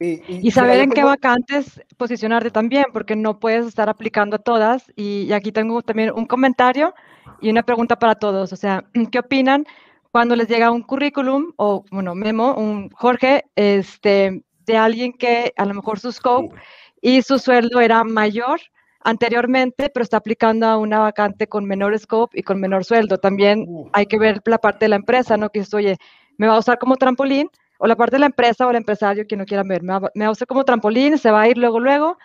Y, 0.00 0.22
Y 0.46 0.50
saber 0.52 0.70
mira, 0.70 0.76
yo 0.78 0.82
en 0.84 0.90
qué 0.90 0.94
tengo- 0.96 1.08
vacantes 1.08 1.82
posicionarte 1.96 2.50
también, 2.50 2.86
porque 2.92 3.14
no 3.16 3.38
puedes 3.38 3.66
estar 3.66 3.88
aplicando 3.88 4.36
a 4.36 4.38
todas. 4.38 4.90
Y, 4.96 5.24
y 5.24 5.32
aquí 5.32 5.52
tengo 5.52 5.82
también 5.82 6.12
un 6.14 6.24
comentario 6.24 6.94
y 7.40 7.50
una 7.50 7.62
pregunta 7.62 7.98
para 7.98 8.14
todos. 8.14 8.52
O 8.52 8.56
sea, 8.56 8.84
¿qué 9.12 9.18
opinan 9.18 9.66
cuando 10.10 10.34
les 10.34 10.48
llega 10.48 10.70
un 10.70 10.82
currículum 10.82 11.52
o, 11.56 11.84
bueno, 11.90 12.14
memo, 12.14 12.54
un 12.54 12.88
Jorge, 12.90 13.44
este, 13.54 14.42
de 14.64 14.76
alguien 14.76 15.12
que 15.12 15.52
a 15.56 15.66
lo 15.66 15.74
mejor 15.74 15.98
su 16.00 16.10
scope 16.10 16.54
y 17.00 17.22
su 17.22 17.38
sueldo 17.38 17.80
era 17.80 18.04
mayor 18.04 18.60
anteriormente, 19.00 19.90
pero 19.90 20.02
está 20.02 20.16
aplicando 20.18 20.66
a 20.66 20.76
una 20.76 20.98
vacante 20.98 21.46
con 21.46 21.64
menor 21.64 21.98
scope 21.98 22.38
y 22.38 22.42
con 22.42 22.60
menor 22.60 22.84
sueldo? 22.84 23.18
También 23.18 23.66
hay 23.92 24.06
que 24.06 24.18
ver 24.18 24.40
la 24.44 24.58
parte 24.58 24.84
de 24.84 24.90
la 24.90 24.96
empresa, 24.96 25.36
¿no? 25.36 25.50
Que 25.50 25.60
dices, 25.60 25.74
oye, 25.74 25.96
me 26.36 26.46
va 26.46 26.56
a 26.56 26.58
usar 26.58 26.78
como 26.78 26.96
trampolín 26.96 27.48
o 27.78 27.86
la 27.86 27.96
parte 27.96 28.16
de 28.16 28.20
la 28.20 28.26
empresa 28.26 28.66
o 28.66 28.70
el 28.70 28.76
empresario, 28.76 29.24
quien 29.26 29.38
no 29.38 29.46
quiera 29.46 29.62
ver, 29.62 29.82
me 29.82 29.92
va, 29.98 30.10
me 30.14 30.24
va 30.24 30.28
a 30.28 30.32
usar 30.32 30.48
como 30.48 30.64
trampolín, 30.64 31.16
se 31.18 31.30
va 31.30 31.42
a 31.42 31.48
ir 31.48 31.56
luego, 31.58 31.78
luego, 31.78 32.18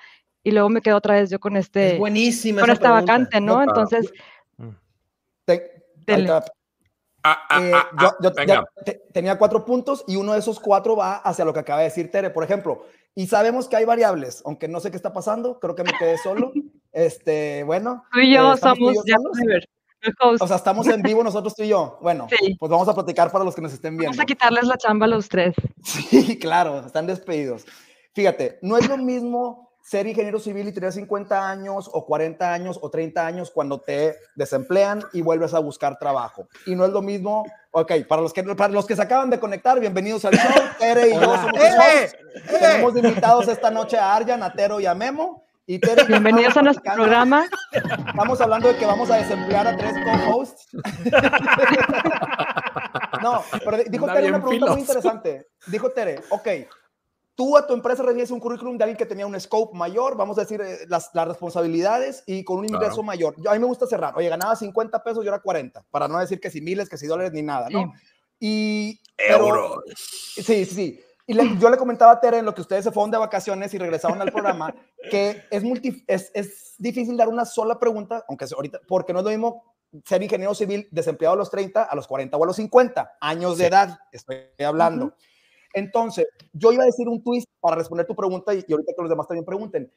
y 0.44 0.52
luego 0.52 0.68
me 0.70 0.82
quedo 0.82 0.98
otra 0.98 1.16
vez 1.16 1.30
yo 1.30 1.40
con 1.40 1.56
Es 1.56 1.66
este, 1.66 1.98
buenísima 1.98 2.62
con 2.62 2.70
esa 2.70 2.74
esta 2.74 2.90
pregunta. 2.90 3.14
vacante, 3.14 3.40
¿no? 3.42 3.56
No, 3.58 3.64
Entonces, 3.64 4.12
te- 5.46 5.84
Dele. 6.06 6.32
ahí 6.32 6.40
te- 6.42 6.52
Ah, 7.26 7.40
ah, 7.50 7.60
Eh, 7.62 7.72
ah, 7.74 7.90
yo, 8.02 8.08
ah, 8.10 8.16
yo 8.22 8.32
venga. 8.32 8.54
ya 8.56 8.84
te- 8.84 9.02
tenía 9.14 9.38
cuatro 9.38 9.64
puntos 9.64 10.04
y 10.08 10.18
uno 10.18 10.34
de 10.34 10.40
esos 10.40 10.60
cuatro 10.60 10.98
va 10.98 11.16
hacia 11.18 11.46
lo 11.46 11.54
que 11.54 11.60
acaba 11.62 11.80
de 11.80 11.86
decir 11.86 12.12
Tere, 12.12 12.30
por 12.32 12.44
ejemplo. 12.44 12.86
Y 13.16 13.28
sabemos 13.28 13.68
que 13.68 13.76
hay 13.76 13.86
variables, 13.86 14.42
aunque 14.46 14.68
no 14.68 14.80
sé 14.80 14.90
qué 14.90 14.98
está 14.98 15.14
pasando, 15.14 15.60
creo 15.60 15.76
que 15.76 15.84
me 15.84 15.94
quedé 15.98 16.18
solo. 16.18 16.52
Este, 16.92 17.64
bueno, 17.64 18.04
tú 18.12 18.20
y 18.20 18.34
yo 18.34 18.52
eh, 18.52 18.56
¿estamos 18.56 18.78
tú 18.80 18.92
y 18.92 18.96
somos 18.96 19.06
ya 19.06 19.16
o 20.42 20.48
sea, 20.48 20.58
estamos 20.58 20.88
en 20.88 21.02
vivo 21.02 21.24
nosotros 21.24 21.56
tú 21.56 21.64
y 21.64 21.70
yo. 21.70 21.98
Bueno, 22.02 22.28
Sí. 22.30 22.56
pues 22.60 22.70
vamos 22.70 22.88
a 22.88 22.94
platicar 22.94 23.32
para 23.32 23.46
los 23.46 23.56
que 23.56 23.62
nos 23.62 23.74
estén 23.74 23.96
viendo. 23.96 24.12
Vamos 24.12 24.24
a 24.24 24.26
quitarles 24.26 24.66
la 24.66 24.78
chamba 24.78 25.06
a 25.06 25.10
los 25.10 25.30
tres. 25.30 25.56
Sí, 25.84 26.38
claro, 26.40 26.80
están 26.86 27.08
despedidos. 27.08 27.66
Fíjate, 28.14 28.60
no 28.62 28.78
es 28.78 28.88
lo 28.88 28.98
mismo 28.98 29.72
ser 29.82 30.08
ingeniero 30.08 30.40
civil 30.40 30.68
y 30.68 30.72
tener 30.72 30.92
50 30.94 31.50
años 31.50 31.90
o 31.92 32.06
40 32.06 32.54
años 32.54 32.80
o 32.82 32.90
30 32.90 33.26
años 33.26 33.52
cuando 33.52 33.82
te 33.82 34.16
desemplean 34.36 35.04
y 35.14 35.22
vuelves 35.22 35.54
a 35.54 35.60
buscar 35.60 35.98
trabajo. 36.00 36.48
Y 36.66 36.76
no 36.76 36.86
es 36.86 36.92
lo 36.92 37.02
mismo, 37.02 37.46
ok, 37.76 37.92
para 38.08 38.22
los 38.22 38.32
que, 38.34 38.44
para 38.44 38.72
los 38.72 38.86
que 38.86 38.96
se 38.96 39.02
acaban 39.02 39.32
de 39.32 39.40
conectar, 39.40 39.80
bienvenidos 39.80 40.24
al 40.26 40.34
show. 40.36 40.52
Tere 40.80 41.10
y 41.10 41.14
yo 41.14 41.22
somos 41.22 41.52
los 41.54 41.64
¡Eh! 41.64 41.72
hosts. 42.04 42.18
¡Eh! 42.36 42.42
Tenemos 42.60 42.96
invitados 42.96 43.48
esta 43.48 43.72
noche 43.72 43.98
a 43.98 44.16
Arjan, 44.16 44.44
a 44.44 44.54
Tero 44.54 44.80
y 44.80 44.86
a 44.86 44.94
Memo. 44.94 45.44
Y 45.66 45.80
Tere, 45.80 46.04
Bienvenidos 46.04 46.56
a 46.58 46.62
nuestro 46.62 46.94
programa. 46.94 47.46
Estamos 47.72 48.42
hablando 48.42 48.68
de 48.68 48.76
que 48.76 48.86
vamos 48.86 49.10
a 49.10 49.16
desemplear 49.16 49.66
a 49.66 49.78
tres 49.78 49.94
co-hosts. 50.04 50.68
no, 53.22 53.44
pero 53.64 53.78
di- 53.78 53.86
dijo 53.88 54.04
Anda 54.06 54.16
Tere 54.16 54.28
una 54.30 54.42
pregunta 54.44 54.72
muy 54.74 54.82
interesante. 54.82 55.48
Dijo 55.68 55.90
Tere, 55.92 56.22
ok, 56.30 56.48
tú 57.36 57.58
a 57.58 57.66
tu 57.66 57.74
empresa 57.74 58.04
recibes 58.04 58.30
un 58.32 58.40
currículum 58.40 58.78
de 58.78 58.84
alguien 58.84 58.98
que 58.98 59.06
tenía 59.06 59.26
un 59.26 59.40
scope 59.40 59.76
mayor, 59.78 60.16
vamos 60.16 60.38
a 60.38 60.42
decir, 60.42 60.62
eh, 60.62 60.80
las, 60.88 61.10
las 61.14 61.28
responsabilidades 61.28 62.24
y 62.28 62.44
con 62.44 62.60
un 62.60 62.66
ingreso 62.66 62.88
Claro. 62.96 63.04
mayor. 63.04 63.36
Yo, 63.42 63.50
a 63.50 63.54
mí 63.54 63.60
me 63.60 63.66
gusta 63.66 63.88
cerrar. 63.88 64.14
Oye, 64.16 64.30
ganaba 64.30 64.56
50 64.56 65.04
pesos, 65.04 65.24
yo 65.24 65.30
era 65.30 65.40
40, 65.42 65.84
para 65.90 66.08
no 66.08 66.20
decir 66.20 66.40
que 66.40 66.52
si 66.52 66.62
miles, 66.62 66.90
que 66.90 66.98
si 66.98 67.08
dólares, 67.08 67.32
ni 67.34 67.42
nada, 67.42 67.70
¿no? 67.70 67.92
Y... 68.40 69.00
pero- 69.16 69.48
Euros. 69.48 69.78
Sí, 69.96 70.44
sí, 70.44 70.66
sí. 70.66 71.00
Y 71.26 71.34
le- 71.34 71.58
yo 71.58 71.70
le 71.70 71.78
comentaba 71.78 72.12
a 72.12 72.20
Tere 72.20 72.40
en 72.40 72.46
lo 72.46 72.54
que 72.54 72.62
ustedes 72.62 72.84
se 72.84 72.92
fueron 72.92 73.10
de 73.10 73.18
vacaciones 73.18 73.74
y 73.74 73.78
regresaron 73.78 74.22
al 74.22 74.32
programa, 74.32 74.76
que 75.10 75.44
es, 75.50 75.64
multi, 75.64 76.04
es, 76.08 76.30
es 76.34 76.76
difícil 76.78 77.16
dar 77.16 77.30
una 77.30 77.46
sola 77.46 77.80
pregunta, 77.80 78.26
aunque 78.28 78.46
ahorita, 78.54 78.82
porque 78.88 79.14
no 79.14 79.20
es 79.20 79.26
lo 79.26 79.32
mismo 79.32 79.74
ser 80.06 80.22
ingeniero 80.22 80.54
civil 80.54 80.88
desempleado 80.92 81.36
a 81.36 81.38
los 81.38 81.50
30, 81.50 81.84
a 81.84 81.96
los 81.96 82.08
40 82.08 82.36
o 82.36 82.44
a 82.44 82.48
los 82.48 82.56
50 82.58 83.18
años 83.22 83.58
de 83.58 83.68
edad, 83.68 84.00
estoy 84.12 84.38
hablando. 84.66 85.06
Ujú. 85.06 85.16
Entonces, 85.74 86.28
yo 86.54 86.72
iba 86.72 86.84
a 86.84 86.88
decir 86.88 87.08
un 87.08 87.22
twist 87.22 87.48
para 87.60 87.76
responder 87.76 88.06
tu 88.06 88.16
pregunta 88.16 88.54
y, 88.54 88.64
y 88.68 88.72
ahorita 88.72 88.94
que 88.96 89.02
los 89.02 89.10
demás 89.10 89.28
también 89.28 89.46
pregunten. 89.46 89.92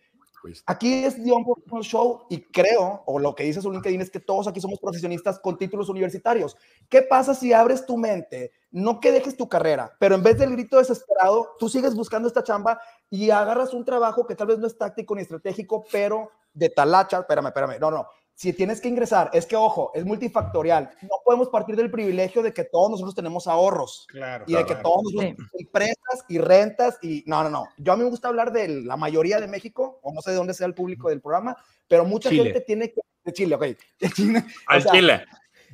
Aquí 0.67 1.05
es 1.05 1.23
The 1.23 1.33
Unprofessional 1.33 1.83
Show 1.83 2.27
y 2.29 2.41
creo, 2.41 3.03
o 3.07 3.19
lo 3.19 3.35
que 3.35 3.45
dice 3.45 3.61
su 3.61 3.71
LinkedIn 3.71 4.01
es 4.01 4.11
que 4.11 4.21
todos 4.21 4.47
aquí 4.47 4.61
somos 4.61 4.79
profesionistas 4.79 5.39
con 5.39 5.59
títulos 5.59 5.89
universitarios. 5.89 6.57
¿Qué 6.89 7.03
pasa 7.03 7.35
si 7.35 7.53
abres 7.53 7.87
tu 7.87 7.97
mente? 7.97 8.53
No 8.71 9.01
que 9.01 9.13
dejes 9.13 9.37
tu 9.37 9.49
carrera, 9.49 9.97
pero 9.99 10.15
en 10.15 10.23
vez 10.23 10.39
del 10.39 10.53
grito 10.53 10.79
desesperado, 10.79 11.57
tú 11.59 11.69
sigues 11.69 11.95
buscando 11.95 12.29
esta 12.29 12.45
chamba 12.45 12.81
y 13.11 13.31
agarras 13.31 13.75
un 13.75 13.85
trabajo 13.85 14.27
que 14.27 14.35
tal 14.35 14.49
vez 14.49 14.59
no 14.59 14.67
es 14.67 14.77
táctico 14.77 15.15
ni 15.15 15.23
estratégico, 15.23 15.85
pero 15.91 16.31
de 16.53 16.69
talacha, 16.69 17.21
espérame, 17.21 17.47
espérame, 17.47 17.79
no, 17.81 17.91
no. 17.91 18.07
Si 18.39 18.53
tienes 18.53 18.83
que 18.83 18.89
ingresar, 18.89 19.31
es 19.33 19.47
que 19.47 19.57
ojo, 19.57 19.93
es 19.95 20.05
multifactorial. 20.05 20.91
No 21.01 21.09
podemos 21.25 21.49
partir 21.49 21.75
del 21.75 21.91
privilegio 21.91 22.43
de 22.43 22.53
que 22.53 22.65
todos 22.65 22.91
nosotros 22.91 23.15
tenemos 23.15 23.47
ahorros 23.47 24.07
Claro. 24.11 24.45
y 24.47 24.53
de 24.55 24.67
que 24.67 24.75
todos 24.75 25.05
nosotros 25.05 25.37
empresas 25.59 26.25
y 26.29 26.37
rentas 26.37 26.99
y 27.01 27.25
no, 27.27 27.43
no, 27.43 27.49
no. 27.49 27.69
Yo 27.79 27.95
a 27.95 27.97
mí 27.97 28.05
me 28.05 28.11
gusta 28.11 28.29
hablar 28.29 28.53
de 28.53 28.69
la 28.69 28.99
mayoría 28.99 29.41
de 29.41 29.49
México, 29.49 30.01
o 30.03 30.13
no 30.13 30.21
sé 30.21 30.33
de 30.33 30.37
dónde 30.37 30.53
sea 30.53 30.67
el 30.67 30.75
público 30.75 31.09
del 31.09 31.23
programa, 31.23 31.57
pero 31.89 32.05
mucha 32.05 32.29
Chile. 32.29 32.45
gente 32.45 32.61
tiene 32.61 32.93
que 32.93 33.01
de 33.25 33.33
Chile, 33.33 33.55
ok. 33.55 33.63
De 34.01 34.11
Chile, 34.11 34.45
o 34.47 34.71
Al 34.71 34.83
sea, 34.83 34.93
Chile. 34.93 35.25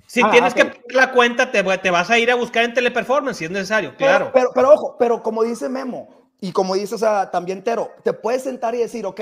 Si 0.07 0.21
Ah, 0.23 0.31
tienes 0.31 0.53
ok. 0.53 0.57
que 0.59 0.65
pagar 0.67 0.83
la 0.95 1.13
cuenta, 1.13 1.51
te, 1.51 1.63
te 1.79 1.91
vas 1.91 2.11
a 2.11 2.19
ir 2.21 2.31
a 2.31 2.37
buscar 2.37 2.63
en 2.65 2.75
teleperformance 2.75 3.39
si 3.39 3.45
es 3.47 3.51
necesario, 3.51 3.97
claro. 3.97 4.31
Pero, 4.33 4.51
pero, 4.51 4.51
pero 4.55 4.73
ojo, 4.75 4.97
pero 5.01 5.21
como 5.23 5.43
dice 5.43 5.69
Memo 5.69 6.31
y 6.41 6.53
como 6.53 6.75
dice, 6.77 6.95
o 6.95 6.99
sea, 6.99 7.29
también 7.33 7.65
Tero, 7.65 7.91
te 8.05 8.13
puedes 8.13 8.43
sentar 8.45 8.75
y 8.75 8.79
decir, 8.79 9.05
ok, 9.05 9.21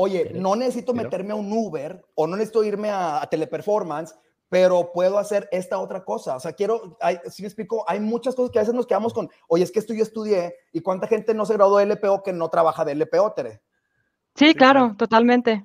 oye, 0.00 0.30
no 0.32 0.54
necesito 0.54 0.94
meterme 0.94 1.32
a 1.32 1.34
un 1.34 1.52
Uber 1.52 2.04
o 2.14 2.28
no 2.28 2.36
necesito 2.36 2.62
irme 2.62 2.88
a, 2.88 3.20
a 3.20 3.26
teleperformance, 3.28 4.14
pero 4.48 4.92
puedo 4.92 5.18
hacer 5.18 5.48
esta 5.50 5.80
otra 5.80 6.04
cosa. 6.04 6.36
O 6.36 6.40
sea, 6.40 6.52
quiero, 6.52 6.96
hay, 7.00 7.18
si 7.28 7.42
me 7.42 7.48
explico, 7.48 7.84
hay 7.88 7.98
muchas 7.98 8.36
cosas 8.36 8.52
que 8.52 8.60
a 8.60 8.62
veces 8.62 8.76
nos 8.76 8.86
quedamos 8.86 9.12
con, 9.12 9.28
oye, 9.48 9.64
es 9.64 9.72
que 9.72 9.80
esto 9.80 9.92
yo 9.94 10.04
estudié 10.04 10.54
y 10.72 10.82
cuánta 10.82 11.08
gente 11.08 11.34
no 11.34 11.44
se 11.44 11.54
graduó 11.54 11.78
de 11.78 11.86
LPO 11.86 12.22
que 12.22 12.32
no 12.32 12.48
trabaja 12.48 12.84
de 12.84 12.94
LPO, 12.94 13.32
Tere. 13.32 13.60
Sí, 14.36 14.54
claro, 14.54 14.94
totalmente. 14.96 15.64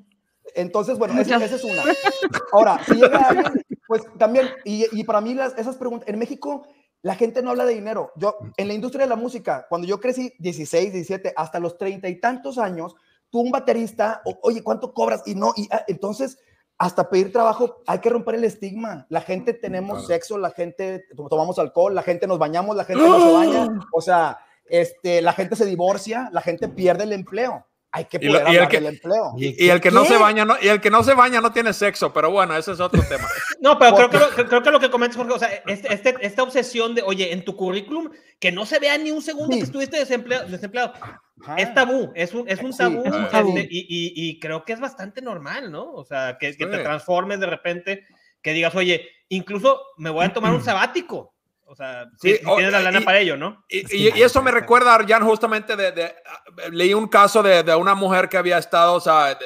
Entonces, 0.56 0.98
bueno, 0.98 1.22
esa 1.22 1.46
es 1.46 1.64
una. 1.64 1.84
Ahora, 2.54 2.84
si 2.88 2.96
llega 2.96 3.20
alguien, 3.20 3.64
pues 3.88 4.02
también, 4.18 4.48
y, 4.66 4.88
y 5.00 5.04
para 5.04 5.22
mí 5.22 5.36
las, 5.36 5.56
esas 5.60 5.78
preguntas, 5.78 6.10
en 6.10 6.18
México 6.18 6.66
la 7.04 7.16
gente 7.16 7.44
no 7.44 7.52
habla 7.52 7.66
de 7.66 7.76
dinero. 7.76 8.12
Yo, 8.16 8.38
en 8.58 8.68
la 8.68 8.74
industria 8.74 9.06
de 9.06 9.10
la 9.10 9.16
música, 9.16 9.68
cuando 9.70 9.86
yo 9.88 10.00
crecí 10.00 10.34
16, 10.40 10.94
17, 10.94 11.34
hasta 11.36 11.60
los 11.60 11.78
treinta 11.78 12.08
y 12.08 12.20
tantos 12.20 12.58
años, 12.58 12.96
tú 13.34 13.40
un 13.42 13.50
baterista, 13.52 14.22
o- 14.26 14.38
oye, 14.44 14.62
¿cuánto 14.64 14.94
cobras? 14.94 15.24
Y 15.26 15.34
no, 15.34 15.54
y 15.58 15.68
ah, 15.72 15.84
entonces, 15.88 16.38
hasta 16.78 17.10
pedir 17.10 17.32
trabajo, 17.34 17.82
hay 17.88 17.98
que 17.98 18.10
romper 18.12 18.36
el 18.36 18.44
estigma. 18.44 19.08
La 19.10 19.22
gente 19.22 19.54
tenemos 19.54 19.94
Claro. 20.00 20.08
sexo, 20.08 20.38
la 20.38 20.52
gente 20.52 21.04
to- 21.18 21.28
tomamos 21.28 21.58
alcohol, 21.58 21.96
la 21.96 22.04
gente 22.04 22.28
nos 22.28 22.38
bañamos, 22.38 22.76
la 22.76 22.86
gente 22.86 23.02
no 23.04 23.20
se 23.20 23.34
baña, 23.34 23.68
o 23.92 24.02
sea, 24.02 24.38
este, 24.66 25.22
la 25.24 25.34
gente 25.34 25.56
se 25.56 25.66
divorcia, 25.66 26.30
la 26.32 26.42
gente 26.42 26.68
pierde 26.70 27.06
el 27.06 27.14
empleo. 27.14 27.66
Hay 27.96 28.06
que 28.06 28.18
Y 28.20 28.28
poder 28.28 28.42
y 28.42 28.42
el 28.42 28.48
hablar 28.48 28.70
que- 28.70 28.78
del 28.82 28.88
empleo. 28.88 29.34
Y, 29.38 29.66
y 29.66 29.70
el 29.70 29.80
que 29.80 29.92
no 29.92 30.04
se 30.04 30.18
baña, 30.18 30.46
no, 30.46 30.56
y 30.60 30.68
el 30.68 30.82
que 30.82 30.90
no 30.90 31.04
se 31.04 31.14
baña 31.14 31.40
no 31.42 31.52
tiene 31.54 31.74
sexo, 31.74 32.12
pero 32.12 32.32
bueno, 32.32 32.58
ese 32.58 32.72
es 32.72 32.80
otro 32.80 33.00
tema. 33.08 33.28
No, 33.62 33.78
pero 33.78 33.96
creo 33.96 34.10
que, 34.10 34.18
lo, 34.18 34.30
que- 34.36 34.46
creo 34.48 34.64
que 34.64 34.72
lo 34.72 34.80
que 34.80 34.90
comentas, 34.90 35.16
Jorge, 35.16 35.32
o 35.34 35.38
sea, 35.40 35.50
este, 35.68 35.94
este- 35.94 36.16
esta 36.22 36.42
obsesión 36.42 36.96
de, 36.96 37.04
oye, 37.04 37.32
en 37.32 37.46
tu 37.46 37.56
currículum, 37.56 38.10
que 38.40 38.52
no 38.52 38.66
se 38.66 38.80
vea 38.80 38.98
ni 38.98 39.12
un 39.12 39.22
segundo 39.22 39.54
Sí. 39.54 39.60
que 39.60 39.66
estuviste 39.66 39.98
desempleado, 40.00 40.50
desempleado. 40.50 40.94
Ajá. 41.44 41.56
Es 41.58 41.72
tabú, 41.76 42.12
es 42.16 42.34
un, 42.34 42.50
es 42.50 42.60
un 42.64 42.72
Sí, 42.74 42.80
tabú, 42.80 43.04
es 43.06 43.14
un 43.14 43.22
este, 43.26 43.32
tabú. 43.32 43.58
y, 43.58 43.62
y- 43.62 44.14
y 44.30 44.40
creo 44.40 44.66
que 44.66 44.74
es 44.74 44.80
bastante 44.80 45.22
normal, 45.22 45.72
¿no? 45.72 45.92
O 45.94 46.04
sea, 46.04 46.38
que, 46.40 46.58
que 46.58 46.66
te 46.66 46.78
Sí. 46.78 46.84
transformes 46.84 47.40
de 47.40 47.46
repente, 47.46 48.08
que 48.42 48.54
digas, 48.54 48.74
oye, 48.76 49.08
incluso 49.30 49.80
me 49.98 50.10
voy 50.10 50.26
a 50.26 50.34
tomar 50.34 50.52
un 50.54 50.64
sabático. 50.64 51.33
O 51.74 51.76
sea, 51.76 52.06
Sí, 52.22 52.36
si 52.38 52.46
o- 52.46 52.56
tienes 52.56 52.72
la 52.72 52.82
lana 52.82 53.00
y- 53.00 53.04
para 53.04 53.18
ello, 53.20 53.36
¿no? 53.36 53.66
Y, 53.68 53.80
y- 53.96 54.16
y 54.16 54.22
eso 54.22 54.44
me 54.44 54.52
recuerda 54.52 54.92
a 54.92 54.96
Arjan 54.96 55.24
justamente 55.26 55.76
de, 55.76 55.92
de- 55.92 56.16
leí 56.72 56.94
un 56.94 57.08
caso 57.08 57.42
de, 57.42 57.64
de 57.64 57.74
una 57.76 57.96
mujer 57.96 58.30
que 58.30 58.38
había 58.38 58.60
estado, 58.60 58.94
o 58.94 59.00
sea, 59.00 59.34
de- 59.36 59.46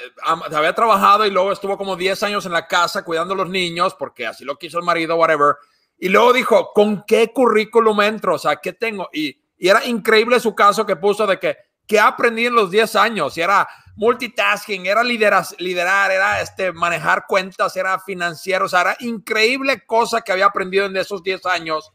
había 0.56 0.74
trabajado 0.76 1.26
y 1.26 1.32
luego 1.32 1.54
estuvo 1.54 1.78
como 1.78 1.96
10 1.96 2.22
años 2.24 2.46
en 2.46 2.52
la 2.52 2.68
casa 2.68 3.06
cuidando 3.06 3.34
a 3.34 3.38
los 3.38 3.50
niños 3.50 3.96
porque 3.96 4.28
así 4.28 4.44
lo 4.44 4.58
quiso 4.58 4.78
el 4.78 4.84
marido, 4.84 5.16
whatever. 5.16 5.56
Y 5.98 6.10
luego 6.10 6.34
dijo, 6.34 6.72
¿con 6.74 7.06
qué 7.08 7.32
currículum 7.32 8.02
entro? 8.02 8.36
O 8.36 8.40
sea, 8.40 8.58
¿qué 8.58 8.74
tengo? 8.74 9.08
Y, 9.14 9.40
y 9.58 9.70
era 9.70 9.86
increíble 9.86 10.40
su 10.42 10.54
caso 10.54 10.86
que 10.86 10.98
puso 10.98 11.26
de 11.26 11.40
que, 11.40 11.56
¿qué 11.88 11.98
aprendí 12.00 12.46
en 12.46 12.56
los 12.56 12.70
10 12.70 12.94
años? 12.98 13.38
Y 13.38 13.42
era 13.42 13.68
multitasking, 13.96 14.86
era 14.86 15.04
lideras, 15.04 15.56
liderar, 15.60 16.12
era 16.12 16.40
este, 16.42 16.72
manejar 16.72 17.26
cuentas, 17.28 17.76
era 17.76 17.98
financiero, 18.00 18.66
o 18.66 18.70
sea, 18.70 18.82
era 18.82 18.98
increíble 19.00 19.86
cosa 19.86 20.22
que 20.22 20.32
había 20.32 20.46
aprendido 20.46 20.86
en 20.86 20.96
esos 20.98 21.22
10 21.24 21.46
años 21.48 21.92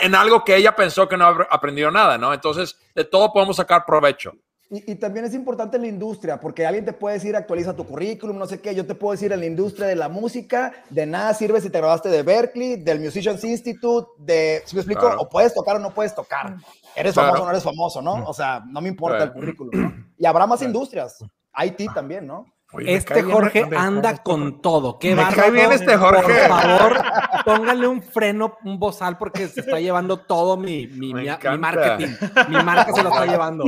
en 0.00 0.14
algo 0.14 0.44
que 0.44 0.56
ella 0.56 0.74
pensó 0.76 1.08
que 1.08 1.16
no 1.16 1.26
había 1.26 1.46
aprendido 1.50 1.90
nada, 1.90 2.18
¿no? 2.18 2.32
Entonces, 2.32 2.76
de 2.94 3.04
todo 3.04 3.32
podemos 3.32 3.56
sacar 3.56 3.84
provecho. 3.84 4.32
Y, 4.70 4.92
y 4.92 4.94
también 4.94 5.26
es 5.26 5.34
importante 5.34 5.76
en 5.76 5.82
la 5.82 5.88
industria, 5.88 6.40
porque 6.40 6.64
alguien 6.64 6.86
te 6.86 6.94
puede 6.94 7.16
decir 7.16 7.36
actualiza 7.36 7.76
tu 7.76 7.84
currículum, 7.86 8.38
no 8.38 8.46
sé 8.46 8.60
qué. 8.60 8.74
Yo 8.74 8.86
te 8.86 8.94
puedo 8.94 9.12
decir 9.12 9.30
en 9.30 9.40
la 9.40 9.46
industria 9.46 9.86
de 9.86 9.96
la 9.96 10.08
música, 10.08 10.72
de 10.88 11.04
nada 11.04 11.34
sirve 11.34 11.60
si 11.60 11.68
te 11.68 11.76
grabaste 11.78 12.08
de 12.08 12.22
Berkeley, 12.22 12.76
del 12.76 13.00
Musicians 13.00 13.44
Institute, 13.44 14.08
de, 14.18 14.62
si 14.64 14.74
me 14.74 14.80
explico, 14.80 15.02
Claro. 15.02 15.20
o 15.20 15.28
puedes 15.28 15.52
tocar 15.52 15.76
o 15.76 15.78
no 15.78 15.90
puedes 15.92 16.14
tocar. 16.14 16.56
Eres 16.96 17.12
Claro. 17.12 17.28
famoso 17.28 17.42
o 17.42 17.44
no 17.46 17.50
eres 17.50 17.62
famoso, 17.64 18.00
¿no? 18.02 18.24
O 18.26 18.32
sea, 18.32 18.62
no 18.66 18.80
me 18.80 18.88
importa 18.88 19.16
Claro. 19.18 19.32
el 19.32 19.38
currículum. 19.38 19.70
¿no? 19.82 20.06
Y 20.16 20.24
habrá 20.24 20.46
más 20.46 20.62
industrias. 20.62 21.18
IT 21.66 21.92
también, 21.92 22.26
¿no? 22.26 22.46
Oye, 22.74 22.94
Este 22.94 23.14
bien- 23.22 23.30
Jorge 23.30 23.66
me- 23.66 23.76
anda 23.76 24.16
con 24.22 24.62
todo. 24.62 24.98
Qué 24.98 25.14
Me 25.14 25.22
cae 25.22 25.30
bárbaro. 25.30 25.52
bien 25.52 25.72
este 25.72 25.96
Jorge. 25.96 26.48
Por 26.48 26.58
favor, 26.60 27.02
póngale 27.44 27.86
un 27.86 28.02
freno, 28.02 28.56
un 28.64 28.78
bozal, 28.78 29.18
porque 29.18 29.46
se 29.48 29.60
está 29.60 29.78
llevando 29.78 30.16
todo 30.16 30.56
mi, 30.56 30.86
mi, 30.86 31.12
mi- 31.12 31.26
marketing. 31.58 32.14
Mi 32.48 32.62
marca 32.62 32.92
se 32.94 33.02
lo 33.02 33.10
está 33.10 33.26
llevando. 33.26 33.64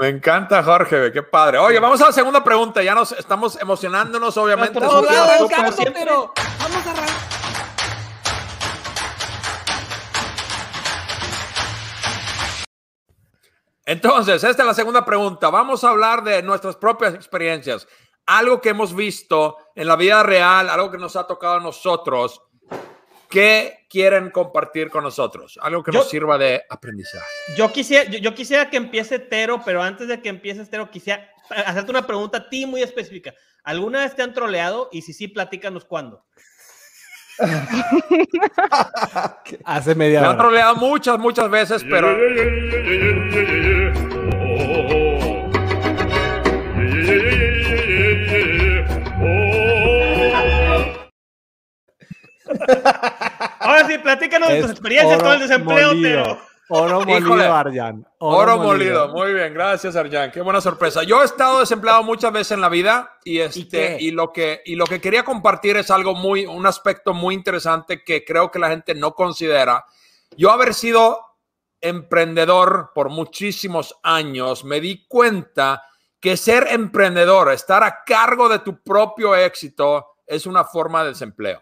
Me 0.00 0.08
encanta, 0.08 0.62
Jorge, 0.64 1.12
qué 1.12 1.22
padre. 1.22 1.58
Oye, 1.58 1.78
vamos 1.78 2.00
a 2.02 2.06
la 2.06 2.12
segunda 2.12 2.42
pregunta. 2.42 2.82
Ya 2.82 2.94
nos 2.96 3.12
estamos 3.12 3.60
emocionándonos, 3.60 4.36
obviamente. 4.36 4.80
Súper. 4.80 4.90
vamos, 4.90 5.74
siempre. 5.76 6.04
Vamos 6.04 6.86
a 6.86 6.90
arrancar. 6.90 7.12
Entonces, 13.84 14.44
esta 14.44 14.62
es 14.62 14.66
la 14.66 14.74
segunda 14.74 15.04
pregunta. 15.04 15.50
Vamos 15.50 15.82
a 15.82 15.88
hablar 15.90 16.22
de 16.22 16.42
nuestras 16.42 16.76
propias 16.76 17.14
experiencias. 17.14 17.88
Algo 18.26 18.60
que 18.60 18.68
hemos 18.70 18.94
visto 18.94 19.56
en 19.74 19.86
la 19.88 19.96
vida 19.96 20.22
real, 20.22 20.68
algo 20.70 20.90
que 20.90 20.98
nos 20.98 21.16
ha 21.16 21.26
tocado 21.26 21.54
a 21.54 21.60
nosotros. 21.60 22.40
¿Qué 23.28 23.86
quieren 23.88 24.30
compartir 24.30 24.90
con 24.90 25.02
nosotros? 25.04 25.58
Algo 25.62 25.82
que 25.82 25.90
Yo- 25.92 26.00
nos 26.00 26.08
sirva 26.10 26.36
de 26.38 26.62
aprendizaje. 26.68 27.24
Yo 27.56 27.72
quisiera, 27.72 28.08
yo, 28.10 28.18
yo 28.18 28.34
quisiera 28.34 28.68
que 28.70 28.76
empiece 28.76 29.18
Tero, 29.18 29.62
pero 29.64 29.82
antes 29.82 30.06
de 30.08 30.20
que 30.20 30.28
empiece 30.28 30.64
Tero, 30.66 30.90
quisiera 30.90 31.28
hacerte 31.66 31.90
una 31.90 32.06
pregunta 32.06 32.38
a 32.38 32.48
ti 32.48 32.66
muy 32.66 32.82
específica. 32.82 33.34
¿Alguna 33.64 34.00
vez 34.00 34.14
te 34.14 34.22
han 34.22 34.34
troleado? 34.34 34.88
Y 34.92 35.02
si 35.02 35.12
sí, 35.14 35.28
platícanos 35.28 35.84
cuándo. 35.84 36.24
Hace 39.64 39.94
media 39.94 40.20
Me 40.20 40.26
han 40.26 40.32
hora. 40.34 40.42
troleado 40.42 40.76
muchas, 40.76 41.18
muchas 41.18 41.50
veces, 41.50 41.82
pero 41.88 42.14
Ahora 53.60 53.86
sí, 53.86 53.98
platícanos 53.98 54.48
de 54.48 54.62
tus 54.62 54.70
experiencias 54.70 55.16
oro 55.16 55.24
con 55.24 55.32
el 55.34 55.40
desempleo, 55.40 55.88
molido. 55.88 56.22
Tero. 56.22 56.52
Oro 56.68 57.00
molido, 57.00 57.18
Híjole. 57.18 57.44
Arjan. 57.44 58.06
Oro, 58.18 58.58
molido. 58.58 59.08
Muy 59.08 59.34
bien, 59.34 59.52
gracias, 59.52 59.94
Arjan. 59.94 60.30
Qué 60.30 60.40
buena 60.40 60.60
sorpresa. 60.60 61.02
Yo 61.02 61.20
he 61.22 61.24
estado 61.24 61.60
desempleado 61.60 62.02
muchas 62.02 62.32
veces 62.32 62.52
en 62.52 62.60
la 62.60 62.68
vida 62.68 63.18
y 63.24 63.40
este 63.40 63.68
qué? 63.68 63.96
y, 64.00 64.10
lo 64.10 64.32
que 64.32 64.62
y 64.64 64.76
lo 64.76 64.86
que 64.86 65.00
quería 65.00 65.22
compartir 65.22 65.76
es 65.76 65.90
algo 65.90 66.14
muy 66.14 66.46
un 66.46 66.66
aspecto 66.66 67.12
muy 67.12 67.34
interesante 67.34 68.02
que 68.02 68.24
creo 68.24 68.50
que 68.50 68.58
la 68.58 68.70
gente 68.70 68.94
no 68.94 69.14
considera. 69.14 69.84
Yo 70.36 70.50
haber 70.50 70.72
sido 70.72 71.20
emprendedor 71.82 72.92
por 72.94 73.10
muchísimos 73.10 73.98
años, 74.02 74.64
me 74.64 74.80
di 74.80 75.04
cuenta 75.06 75.82
que 76.20 76.36
ser 76.36 76.68
emprendedor, 76.70 77.52
estar 77.52 77.82
a 77.82 78.04
cargo 78.04 78.48
de 78.48 78.60
tu 78.60 78.80
propio 78.82 79.34
éxito 79.34 80.06
es 80.24 80.46
una 80.46 80.64
forma 80.64 81.02
de 81.02 81.10
desempleo. 81.10 81.60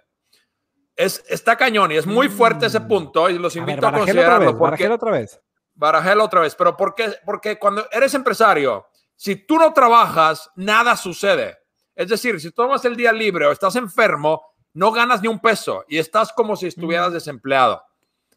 Es, 0.96 1.24
está 1.28 1.56
cañón 1.56 1.92
y 1.92 1.96
es 1.96 2.06
muy 2.06 2.28
fuerte 2.28 2.66
ese 2.66 2.80
punto 2.80 3.30
y 3.30 3.38
los 3.38 3.56
A 3.56 3.60
ver, 3.60 3.68
invito 3.70 3.86
a, 3.86 3.90
otra 3.90 3.98
considerarlo 4.00 4.46
vez, 4.46 4.56
porque 4.58 4.88
otra 4.88 5.10
vez. 5.12 5.40
barajelo 5.74 6.24
otra 6.24 6.40
vez, 6.40 6.54
pero 6.54 6.76
¿por 6.76 6.94
qué? 6.94 7.14
Porque 7.24 7.58
cuando 7.58 7.86
eres 7.90 8.12
empresario, 8.14 8.86
si 9.16 9.36
tú 9.36 9.56
no 9.56 9.72
trabajas, 9.72 10.50
nada 10.56 10.96
sucede. 10.96 11.58
Es 11.94 12.08
decir, 12.08 12.40
si 12.40 12.50
tomas 12.50 12.84
el 12.84 12.96
día 12.96 13.12
libre 13.12 13.46
o 13.46 13.52
estás 13.52 13.76
enfermo, 13.76 14.42
no 14.74 14.92
ganas 14.92 15.22
ni 15.22 15.28
un 15.28 15.38
peso 15.38 15.84
y 15.88 15.98
estás 15.98 16.32
como 16.32 16.54
si 16.56 16.66
estuvieras 16.66 17.12
desempleado. 17.12 17.82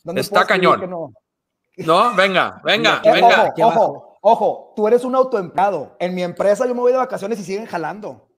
¿Dónde 0.03 0.21
Está 0.21 0.45
cañón. 0.45 0.89
no? 0.89 1.13
No, 1.77 2.13
venga, 2.15 2.61
venga, 2.63 3.01
Eh, 3.03 3.11
venga. 3.13 3.53
ojo, 3.57 3.77
ojo, 3.79 4.17
ojo, 4.21 4.73
tú 4.75 4.87
eres 4.87 5.03
un 5.03 5.15
autoempleado. 5.15 5.95
En 5.99 6.13
mi 6.13 6.21
empresa 6.23 6.67
yo 6.67 6.75
me 6.75 6.81
voy 6.81 6.91
de 6.91 6.97
vacaciones 6.97 7.39
y 7.39 7.43
siguen 7.43 7.65
jalando. 7.65 8.29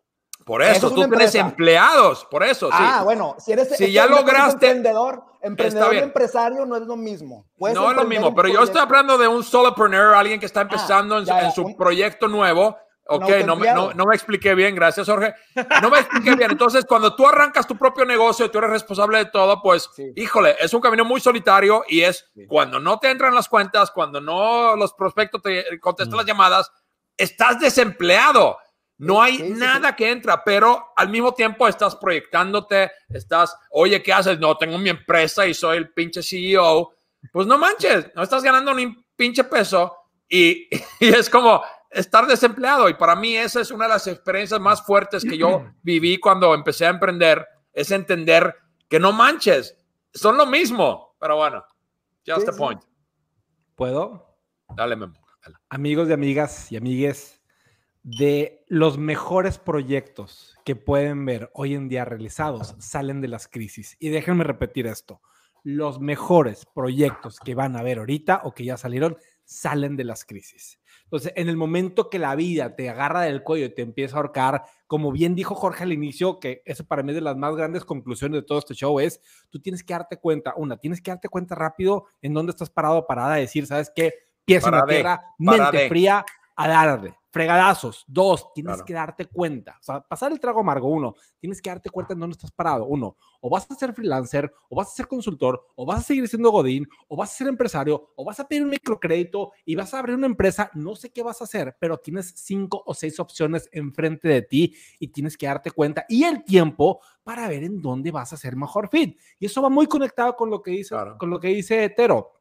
Por 0.45 0.61
Eso 0.61 0.71
eso, 0.73 0.87
es 0.87 0.93
tú 0.93 0.95
tienes 1.01 1.11
empresa. 1.11 1.39
empleados, 1.39 2.25
por 2.29 2.43
eso, 2.43 2.67
sí. 2.67 2.77
Ah, 2.79 3.01
bueno, 3.03 3.35
si 3.39 3.51
eres 3.51 3.75
Si 3.75 3.91
ya 3.91 4.05
lograste- 4.07 4.67
emprendedor, 4.67 5.23
emprendedor 5.41 5.95
y 5.95 5.97
empresario 5.97 6.65
no 6.67 6.75
es 6.75 6.83
lo 6.83 6.95
mismo. 6.95 7.47
Puedes 7.57 7.75
no 7.75 7.89
es 7.89 7.97
lo 7.97 8.05
mismo, 8.05 8.33
pero 8.35 8.47
yo 8.49 8.61
estoy 8.63 8.79
hablando 8.81 9.17
de 9.17 9.27
un 9.27 9.43
solopreneur, 9.43 10.13
alguien 10.13 10.39
que 10.39 10.45
está 10.45 10.61
empezando 10.61 11.17
en, 11.17 11.25
su- 11.25 11.31
ya, 11.31 11.41
ya, 11.41 11.47
en 11.47 11.51
su 11.51 11.63
un- 11.63 11.75
proyecto 11.75 12.27
nuevo. 12.27 12.77
Ok, 13.07 13.21
no 13.21 13.27
me, 13.27 13.31
no, 13.31 13.37
autoempleado. 13.53 13.93
no 13.93 14.05
me 14.05 14.15
expliqué 14.15 14.55
bien, 14.55 14.73
gracias 14.73 15.07
Jorge. 15.07 15.33
No 15.81 15.89
me 15.91 15.99
expliqué 15.99 16.35
bien. 16.35 16.49
Entonces, 16.49 16.85
cuando 16.85 17.15
tú 17.15 17.27
arrancas 17.27 17.67
tu 17.67 17.75
propio 17.77 18.03
negocio 18.03 18.45
y 18.47 18.49
tú 18.49 18.57
eres 18.57 18.71
responsable 18.71 19.19
de 19.19 19.25
todo, 19.25 19.61
pues, 19.61 19.89
Sí. 19.95 20.11
híjole, 20.15 20.55
es 20.59 20.73
un 20.73 20.81
camino 20.81 21.05
muy 21.05 21.21
solitario 21.21 21.83
y 21.87 22.01
es 22.01 22.25
Sí. 22.33 22.47
cuando 22.47 22.79
no 22.79 22.97
te 22.99 23.11
entran 23.11 23.35
las 23.35 23.47
cuentas, 23.47 23.91
cuando 23.91 24.21
no 24.21 24.75
los 24.75 24.93
prospectos 24.93 25.41
te 25.43 25.79
contestan 25.79 26.15
Mm. 26.15 26.17
las 26.17 26.25
llamadas, 26.25 26.71
estás 27.17 27.59
desempleado. 27.59 28.57
No 28.97 29.21
hay 29.21 29.37
Sí, 29.37 29.47
sí, 29.47 29.53
nada 29.53 29.95
que 29.95 30.09
entra, 30.09 30.43
pero 30.43 30.93
al 30.95 31.09
mismo 31.09 31.33
tiempo 31.33 31.67
estás 31.67 31.95
proyectándote, 31.95 32.91
estás, 33.09 33.57
oye, 33.71 34.01
¿qué 34.01 34.13
haces? 34.13 34.39
No, 34.39 34.57
tengo 34.57 34.77
mi 34.77 34.89
empresa 34.89 35.45
y 35.45 35.53
soy 35.53 35.77
el 35.77 35.89
pinche 35.93 36.23
CEO. 36.23 36.93
Pues 37.31 37.47
no 37.47 37.57
manches, 37.57 38.11
no 38.15 38.23
estás 38.23 38.43
ganando 38.43 38.73
ni 38.73 38.85
un 38.85 39.05
pinche 39.15 39.43
peso 39.43 39.97
y, 40.29 40.67
y 40.99 41.07
es 41.07 41.29
como 41.29 41.61
estar 41.95 42.27
desempleado. 42.27 42.87
Y 42.89 42.93
para 42.93 43.15
mí 43.15 43.35
esa 43.35 43.61
es 43.61 43.71
una 43.71 43.85
de 43.85 43.93
las 43.93 44.07
experiencias 44.07 44.59
más 44.59 44.85
fuertes 44.85 45.23
que 45.23 45.37
yo 45.37 45.65
viví 45.81 46.17
cuando 46.17 46.53
empecé 46.53 46.85
a 46.85 46.89
emprender, 46.89 47.45
es 47.73 47.91
entender 47.91 48.55
que 48.87 48.99
no 48.99 49.11
manches, 49.11 49.75
son 50.13 50.37
lo 50.37 50.45
mismo. 50.45 51.15
Pero 51.19 51.37
bueno, 51.37 51.65
just 52.25 52.49
sí. 52.49 52.57
point. 52.57 52.81
¿Puedo? 53.75 54.37
Dale, 54.75 54.95
Memo. 54.95 55.15
dale. 55.43 55.57
amigos 55.69 56.09
y 56.09 56.13
amigas 56.13 56.71
y 56.71 56.77
amigues, 56.77 57.34
de 58.05 58.63
los 58.67 58.99
mejores 58.99 59.57
proyectos 59.57 60.55
que 60.63 60.75
pueden 60.75 61.25
ver 61.25 61.49
hoy 61.55 61.73
en 61.73 61.89
día 61.89 62.05
realizados 62.05 62.75
salen 62.77 63.19
de 63.19 63.27
las 63.27 63.47
crisis. 63.47 63.97
Y 63.99 64.09
déjenme 64.09 64.43
repetir 64.43 64.85
esto. 64.85 65.21
Los 65.63 65.99
mejores 65.99 66.67
proyectos 66.67 67.39
que 67.39 67.55
van 67.55 67.75
a 67.75 67.81
ver 67.81 67.97
ahorita 67.97 68.41
o 68.43 68.53
que 68.53 68.63
ya 68.63 68.77
salieron 68.77 69.17
salen 69.43 69.95
de 69.97 70.03
las 70.03 70.23
crisis. 70.23 70.79
Entonces, 71.05 71.33
en 71.35 71.49
el 71.49 71.57
momento 71.57 72.11
que 72.11 72.19
la 72.19 72.35
vida 72.35 72.75
te 72.75 72.91
agarra 72.91 73.21
del 73.21 73.41
cuello 73.41 73.65
y 73.65 73.73
te 73.73 73.81
empieza 73.81 74.17
a 74.17 74.19
ahorcar, 74.19 74.61
como 74.85 75.11
bien 75.11 75.33
dijo 75.33 75.55
Jorge 75.55 75.83
al 75.83 75.91
inicio, 75.91 76.39
que 76.39 76.61
eso 76.65 76.85
para 76.85 77.01
mí 77.01 77.09
es 77.09 77.15
de 77.15 77.21
las 77.21 77.37
más 77.37 77.55
grandes 77.55 77.85
conclusiones 77.85 78.41
de 78.41 78.45
todo 78.45 78.59
este 78.59 78.75
show, 78.75 78.99
es 78.99 79.19
tú 79.49 79.59
tienes 79.59 79.83
que 79.83 79.93
darte 79.93 80.17
cuenta, 80.17 80.53
una, 80.57 80.77
tienes 80.77 81.01
que 81.01 81.09
darte 81.09 81.27
cuenta 81.27 81.55
rápido 81.55 82.05
en 82.21 82.35
dónde 82.35 82.51
estás 82.51 82.69
parado, 82.69 83.07
parada, 83.07 83.35
decir, 83.35 83.65
¿sabes 83.65 83.91
qué? 83.95 84.13
Pies 84.45 84.63
en 84.63 84.71
la 84.73 84.85
tierra, 84.85 85.21
mente 85.39 85.89
fría, 85.89 86.23
a 86.55 86.67
darle. 86.67 87.15
Fregadazos. 87.35 88.05
Dos, 88.07 88.53
tienes 88.53 88.75
Claro. 88.75 88.85
que 88.85 88.93
darte 88.93 89.25
cuenta. 89.25 89.75
O 89.81 89.83
sea, 89.83 89.99
pasar 89.99 90.31
el 90.31 90.39
trago 90.39 90.61
amargo. 90.61 90.87
Uno, 90.87 91.15
tienes 91.37 91.61
que 91.61 91.69
darte 91.69 91.89
cuenta 91.89 92.13
en 92.13 92.21
dónde 92.21 92.31
estás 92.31 92.49
parado. 92.53 92.85
Uno, 92.85 93.17
o 93.41 93.49
vas 93.49 93.69
a 93.69 93.75
ser 93.75 93.93
freelancer, 93.93 94.53
o 94.69 94.75
vas 94.77 94.87
a 94.87 94.95
ser 94.95 95.05
consultor, 95.09 95.67
o 95.75 95.85
vas 95.85 95.99
a 95.99 96.03
seguir 96.03 96.25
siendo 96.29 96.49
Godín, 96.49 96.87
o 97.09 97.17
vas 97.17 97.33
a 97.33 97.35
ser 97.35 97.47
empresario, 97.47 98.13
o 98.15 98.23
vas 98.23 98.39
a 98.39 98.47
pedir 98.47 98.63
un 98.63 98.69
microcrédito 98.69 99.51
y 99.65 99.75
vas 99.75 99.93
a 99.93 99.99
abrir 99.99 100.15
una 100.15 100.27
empresa. 100.27 100.71
No 100.75 100.95
sé 100.95 101.11
qué 101.11 101.23
vas 101.23 101.41
a 101.41 101.43
hacer, 101.43 101.75
pero 101.77 101.97
tienes 101.97 102.31
cinco 102.37 102.81
o 102.85 102.93
seis 102.93 103.19
opciones 103.19 103.67
enfrente 103.73 104.29
de 104.29 104.41
ti 104.41 104.73
y 104.97 105.09
tienes 105.09 105.35
que 105.37 105.45
darte 105.47 105.71
cuenta 105.71 106.05
y 106.07 106.23
el 106.23 106.45
tiempo 106.45 107.01
para 107.21 107.49
ver 107.49 107.65
en 107.65 107.81
dónde 107.81 108.11
vas 108.11 108.31
a 108.31 108.37
ser 108.37 108.55
mejor 108.55 108.87
fit. 108.87 109.19
Y 109.39 109.47
eso 109.47 109.61
va 109.61 109.67
muy 109.69 109.87
conectado 109.87 110.37
con 110.37 110.49
lo 110.49 110.61
que 110.61 110.71
dice, 110.71 110.95
Claro. 110.95 111.17
con 111.17 111.29
lo 111.29 111.37
que 111.37 111.49
dice 111.49 111.89
Tero. 111.89 112.31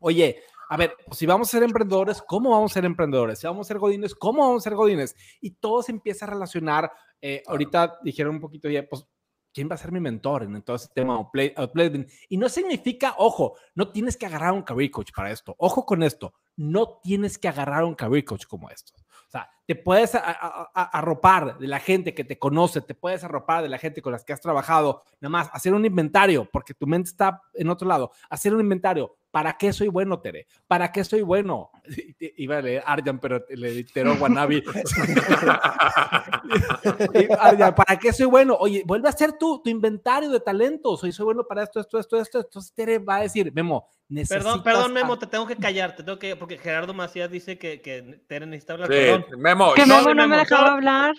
Oye, 0.00 0.42
a 0.68 0.76
ver, 0.76 0.96
si 1.12 1.26
vamos 1.26 1.48
a 1.48 1.50
ser 1.52 1.62
emprendedores, 1.62 2.22
¿cómo 2.22 2.50
vamos 2.50 2.72
a 2.72 2.74
ser 2.74 2.84
emprendedores? 2.84 3.38
Si 3.38 3.46
vamos 3.46 3.66
a 3.66 3.68
ser 3.68 3.78
godines, 3.78 4.14
¿cómo 4.14 4.42
vamos 4.42 4.62
a 4.62 4.68
ser 4.70 4.74
godines? 4.76 5.14
Y 5.40 5.52
todo 5.52 5.82
se 5.82 5.92
empieza 5.92 6.24
a 6.26 6.30
relacionar. 6.30 6.90
eh, 7.20 7.42
Ahorita 7.46 7.98
dijeron 8.02 8.34
un 8.36 8.40
poquito 8.40 8.68
ya, 8.68 8.86
pues, 8.88 9.06
¿quién 9.52 9.68
va 9.70 9.74
a 9.76 9.78
ser 9.78 9.92
mi 9.92 10.00
mentor 10.00 10.42
en 10.42 10.60
todo 10.62 10.76
este 10.76 10.92
tema? 10.94 11.16
Outplay- 11.16 11.52
outplacement? 11.56 12.10
Y 12.28 12.36
no 12.36 12.48
significa, 12.48 13.14
ojo, 13.18 13.54
no 13.74 13.90
tienes 13.92 14.16
que 14.16 14.26
agarrar 14.26 14.52
un 14.52 14.62
career 14.62 14.90
coach 14.90 15.10
para 15.14 15.30
esto. 15.30 15.54
Ojo 15.58 15.86
con 15.86 16.02
esto, 16.02 16.34
no 16.56 16.98
tienes 17.02 17.38
que 17.38 17.48
agarrar 17.48 17.84
un 17.84 17.94
career 17.94 18.24
coach 18.24 18.46
como 18.46 18.68
esto. 18.70 18.92
O 19.26 19.30
sea, 19.30 19.48
te 19.66 19.74
puedes 19.76 20.14
a- 20.14 20.18
a- 20.24 20.70
a- 20.74 20.98
arropar 20.98 21.58
de 21.58 21.66
la 21.66 21.80
gente 21.80 22.14
que 22.14 22.24
te 22.24 22.38
conoce, 22.38 22.80
te 22.80 22.94
puedes 22.94 23.22
arropar 23.24 23.62
de 23.62 23.68
la 23.68 23.78
gente 23.78 24.02
con 24.02 24.12
las 24.12 24.24
que 24.24 24.32
has 24.32 24.40
trabajado, 24.40 25.02
nada 25.20 25.30
más 25.30 25.50
hacer 25.52 25.72
un 25.72 25.84
inventario, 25.84 26.48
porque 26.52 26.74
tu 26.74 26.86
mente 26.86 27.10
está 27.10 27.40
en 27.54 27.68
otro 27.70 27.86
lado, 27.88 28.10
hacer 28.28 28.54
un 28.54 28.60
inventario. 28.60 29.16
¿Para 29.34 29.54
qué 29.58 29.72
soy 29.72 29.88
bueno, 29.88 30.20
Tere? 30.20 30.46
¿Para 30.68 30.92
qué 30.92 31.02
soy 31.02 31.22
bueno? 31.22 31.72
Iba 32.36 32.58
a 32.58 32.62
leer 32.62 32.84
Arjan, 32.86 33.18
pero 33.18 33.44
le 33.48 33.68
editero 33.68 34.14
Guanabi. 34.16 34.62
Y, 37.14 37.26
Arjan, 37.36 37.74
¿Para 37.74 37.98
qué 37.98 38.12
soy 38.12 38.26
bueno? 38.26 38.54
Oye, 38.60 38.84
vuelve 38.86 39.08
a 39.08 39.10
hacer 39.10 39.32
tu, 39.32 39.60
tu 39.60 39.68
inventario 39.70 40.30
de 40.30 40.38
talentos. 40.38 41.00
Soy, 41.00 41.10
soy 41.10 41.24
bueno 41.24 41.42
para 41.44 41.64
esto, 41.64 41.80
esto, 41.80 41.98
esto, 41.98 42.20
esto. 42.20 42.38
Entonces 42.42 42.72
Tere 42.74 42.98
va 43.00 43.16
a 43.16 43.20
decir, 43.22 43.50
Memo, 43.52 43.88
necesitas... 44.08 44.44
Perdón, 44.44 44.62
perdón, 44.62 44.90
a- 44.92 44.94
Memo, 44.94 45.18
te 45.18 45.26
tengo 45.26 45.48
que 45.48 45.56
callar, 45.56 45.96
te 45.96 46.04
tengo 46.04 46.18
que, 46.18 46.36
porque 46.36 46.56
Gerardo 46.58 46.94
Macías 46.94 47.28
dice 47.28 47.58
que, 47.58 47.80
que 47.80 48.20
Tere 48.28 48.46
necesita 48.46 48.74
hablar. 48.74 48.88
Sí, 48.88 48.94
Perdón. 48.94 49.26
Memo, 49.38 49.74
Que 49.74 49.84
no, 49.84 49.96
Memo 49.96 50.08
no 50.10 50.14
me 50.14 50.28
Memo, 50.28 50.36
dejaba 50.36 50.66
no. 50.68 50.72
hablar. 50.74 51.14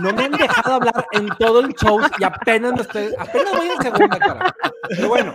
No 0.00 0.12
me 0.12 0.24
han 0.24 0.32
dejado 0.32 0.74
hablar 0.76 1.06
en 1.12 1.28
todo 1.38 1.60
el 1.60 1.72
show 1.74 2.00
y 2.18 2.24
apenas 2.24 2.74
me 2.74 2.82
estoy, 2.82 3.12
apenas 3.18 3.56
voy 3.56 3.68
en 3.68 3.82
segunda, 3.82 4.18
cara. 4.20 4.54
Pero 4.88 5.08
bueno, 5.08 5.34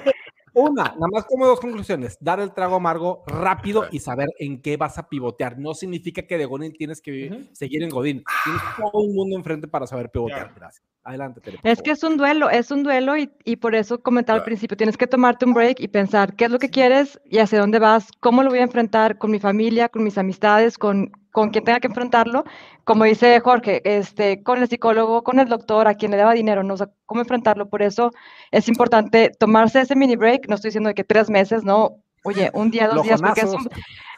una, 0.57 0.83
nada 0.83 1.07
más 1.11 1.25
como 1.25 1.45
dos 1.45 1.59
conclusiones. 1.59 2.17
Dar 2.19 2.39
el 2.39 2.53
trago 2.53 2.75
amargo 2.75 3.23
rápido 3.27 3.85
y 3.91 3.99
saber 3.99 4.27
en 4.39 4.61
qué 4.61 4.75
vas 4.77 4.97
a 4.97 5.07
pivotear. 5.07 5.57
No 5.59 5.73
significa 5.73 6.23
que 6.25 6.37
de 6.37 6.45
Godín 6.45 6.73
tienes 6.73 7.01
que 7.01 7.11
vivir- 7.11 7.33
Ujú. 7.33 7.49
seguir 7.53 7.83
en 7.83 7.89
Godín. 7.89 8.23
Tienes 8.43 8.61
todo 8.77 9.01
un 9.03 9.15
mundo 9.15 9.37
enfrente 9.37 9.67
para 9.67 9.85
saber 9.87 10.09
pivotear. 10.09 10.53
Gracias. 10.55 10.83
Adelante, 11.07 11.39
Tere, 11.39 11.57
Es 11.63 11.81
que 11.81 11.91
es 11.91 12.03
un 12.03 12.17
duelo, 12.17 12.49
es 12.49 12.69
un 12.69 12.83
duelo 12.83 13.15
y, 13.15 13.31
y 13.45 13.55
por 13.55 13.75
eso 13.75 14.01
comentaba 14.01 14.35
al 14.35 14.41
Claro. 14.41 14.45
principio, 14.47 14.75
tienes 14.75 14.97
que 14.97 15.07
tomarte 15.07 15.45
un 15.45 15.53
break 15.53 15.79
y 15.79 15.87
pensar 15.87 16.35
qué 16.35 16.45
es 16.45 16.51
lo 16.51 16.59
que 16.59 16.69
quieres 16.69 17.17
y 17.23 17.37
hacia 17.37 17.61
dónde 17.61 17.79
vas, 17.79 18.09
cómo 18.19 18.43
lo 18.43 18.49
voy 18.49 18.59
a 18.59 18.63
enfrentar 18.63 19.17
con 19.17 19.31
mi 19.31 19.39
familia, 19.39 19.87
con 19.87 20.03
mis 20.03 20.17
amistades, 20.17 20.77
con, 20.77 21.11
con 21.31 21.49
quien 21.51 21.63
tenga 21.63 21.79
que 21.79 21.87
enfrentarlo. 21.87 22.43
Como 22.83 23.05
dice 23.05 23.39
Jorge, 23.39 23.81
este, 23.85 24.43
con 24.43 24.61
el 24.61 24.67
psicólogo, 24.67 25.23
con 25.23 25.39
el 25.39 25.47
doctor, 25.47 25.87
a 25.87 25.95
quien 25.95 26.11
le 26.11 26.17
deba 26.17 26.33
dinero, 26.33 26.61
no 26.63 26.73
O 26.73 26.77
sea, 26.77 26.89
cómo 27.05 27.21
enfrentarlo. 27.21 27.69
Por 27.69 27.81
eso 27.83 28.11
es 28.51 28.67
importante 28.67 29.31
tomarse 29.39 29.79
ese 29.79 29.95
mini 29.95 30.17
break, 30.17 30.49
no 30.49 30.55
estoy 30.55 30.69
diciendo 30.71 30.89
de 30.89 30.95
que 30.95 31.05
tres 31.05 31.29
meses, 31.29 31.63
no, 31.63 32.03
oye, 32.23 32.49
un 32.53 32.69
día, 32.69 32.89
dos 32.89 33.03
días, 33.03 33.21
porque 33.21 33.41
es 33.41 33.53
un, 33.53 33.69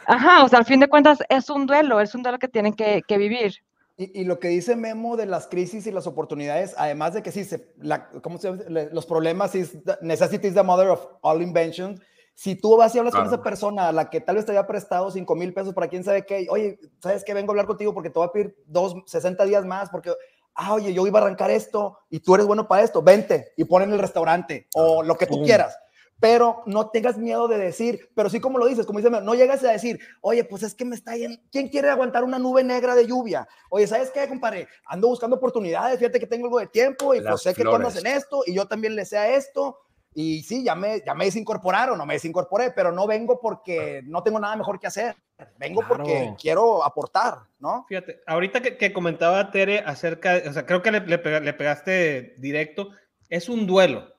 ajá, 0.08 0.43
o 0.43 0.47
sea, 0.49 0.58
al 0.58 0.65
fin 0.65 0.80
de 0.80 0.88
cuentas 0.88 1.19
es 1.30 1.52
un 1.52 1.67
duelo, 1.67 1.99
es 2.02 2.15
un 2.15 2.23
duelo 2.23 2.39
que 2.39 2.47
tienen 2.47 2.73
que, 2.73 3.04
que 3.08 3.17
vivir. 3.19 3.54
Y, 4.00 4.22
y 4.22 4.24
lo 4.24 4.40
que 4.40 4.48
dice 4.48 4.78
Memo 4.78 5.18
de 5.18 5.26
las 5.26 5.48
crisis 5.48 5.86
y 5.86 5.92
las 5.92 6.08
oportunidades, 6.08 6.74
además 6.78 7.14
de 7.14 7.22
que 7.22 7.34
sí, 7.34 7.44
se, 7.44 7.74
la, 7.78 8.10
¿cómo 8.24 8.38
se 8.38 8.50
llama? 8.50 8.64
Los 8.94 9.06
problemas, 9.06 9.54
is 9.56 9.84
the- 9.84 9.98
necessity 10.02 10.48
is 10.48 10.54
the 10.54 10.64
mother 10.64 10.88
of 10.88 11.06
all 11.22 11.42
inventions. 11.42 12.00
Si 12.34 12.56
tú 12.56 12.78
vas 12.78 12.96
y 12.96 13.00
hablas 13.00 13.14
con 13.14 13.24
Claro. 13.24 13.36
esa 13.36 13.44
persona 13.44 13.90
a 13.90 13.92
la 13.92 14.10
que 14.10 14.22
tal 14.22 14.38
vez 14.38 14.46
te 14.46 14.52
había 14.54 14.66
prestado 14.66 15.12
5 15.12 15.36
mil 15.36 15.54
pesos 15.54 15.74
para 15.74 15.90
quién 15.90 16.06
sabe 16.06 16.26
qué, 16.26 16.48
oye, 16.50 16.80
¿sabes 17.04 17.26
qué? 17.26 17.34
Vengo 17.34 17.52
a 17.52 17.54
hablar 17.54 17.66
contigo 17.68 17.94
porque 17.94 18.10
te 18.10 18.18
voy 18.18 18.30
a 18.30 18.32
pedir 18.32 18.56
dos, 18.66 18.96
60 19.06 19.44
días 19.44 19.66
más 19.66 19.90
porque, 19.90 20.14
ah, 20.56 20.74
oye, 20.76 20.94
yo 20.94 21.06
iba 21.06 21.20
a 21.20 21.24
arrancar 21.24 21.52
esto 21.52 21.98
y 22.10 22.22
tú 22.22 22.36
eres 22.36 22.48
bueno 22.48 22.70
para 22.70 22.84
esto, 22.84 23.02
vente 23.02 23.52
y 23.58 23.66
pon 23.66 23.82
en 23.82 23.92
el 23.92 24.00
restaurante 24.00 24.70
o 24.74 25.04
lo 25.04 25.16
que 25.16 25.26
tú 25.28 25.36
Pum. 25.36 25.44
quieras. 25.44 25.78
Pero 26.19 26.63
no 26.65 26.89
tengas 26.89 27.17
miedo 27.17 27.47
de 27.47 27.58
decir, 27.58 28.10
pero 28.13 28.29
sí 28.29 28.39
como 28.41 28.58
lo 28.58 28.65
dices, 28.65 28.86
como 28.86 28.99
dice, 28.99 29.10
no 29.10 29.34
llegas 29.36 29.63
a 29.63 29.71
decir, 29.71 29.99
oye, 30.21 30.43
pues 30.43 30.63
es 30.63 30.75
que 30.75 30.84
me 30.84 30.95
está 30.95 31.15
yendo, 31.15 31.39
¿quién 31.51 31.69
quiere 31.69 31.89
aguantar 31.89 32.23
una 32.25 32.38
nube 32.39 32.63
negra 32.63 32.93
de 32.95 33.08
lluvia? 33.08 33.47
Oye, 33.69 33.88
¿sabes 33.88 34.10
qué, 34.12 34.27
compadre? 34.27 34.67
Ando 34.86 35.08
buscando 35.08 35.38
oportunidades, 35.38 35.97
fíjate 35.99 36.19
que 36.19 36.27
tengo 36.27 36.47
algo 36.47 36.60
de 36.60 36.67
tiempo 36.67 37.13
y 37.13 37.21
Las 37.21 37.32
pues 37.32 37.41
sé 37.43 37.53
que 37.55 37.63
tú 37.63 37.75
andas 37.88 37.95
en 37.95 38.08
esto 38.08 38.43
y 38.45 38.53
yo 38.53 38.67
también 38.67 38.95
le 38.95 39.05
sé 39.05 39.17
a 39.17 39.34
esto. 39.34 39.77
Y 40.13 40.41
sí, 40.43 40.63
ya 40.63 40.73
me, 40.75 41.01
ya 41.05 41.13
me 41.13 41.25
desincorporaron, 41.25 41.97
no 41.97 42.05
me 42.05 42.15
desincorporé, 42.15 42.71
pero 42.71 42.91
no 42.91 43.05
vengo 43.08 43.39
porque 43.39 44.01
no 44.05 44.23
tengo 44.23 44.39
nada 44.39 44.55
mejor 44.55 44.79
que 44.79 44.88
hacer. 44.88 45.15
Vengo 45.58 45.82
porque 45.88 46.34
quiero 46.41 46.84
aportar, 46.84 47.36
¿no? 47.60 47.86
Fíjate, 47.88 48.19
ahorita 48.25 48.60
que, 48.62 48.75
que 48.75 48.91
comentaba 48.91 49.51
Tere 49.51 49.79
acerca, 49.79 50.34
de- 50.34 50.49
o 50.49 50.51
sea, 50.53 50.65
creo 50.65 50.82
que 50.82 50.91
le, 50.91 50.99
le 51.01 51.17
pega- 51.23 51.39
le 51.39 51.53
pegaste 51.53 52.34
directo, 52.39 52.89
es 53.29 53.47
un 53.47 53.65
duelo. 53.67 54.12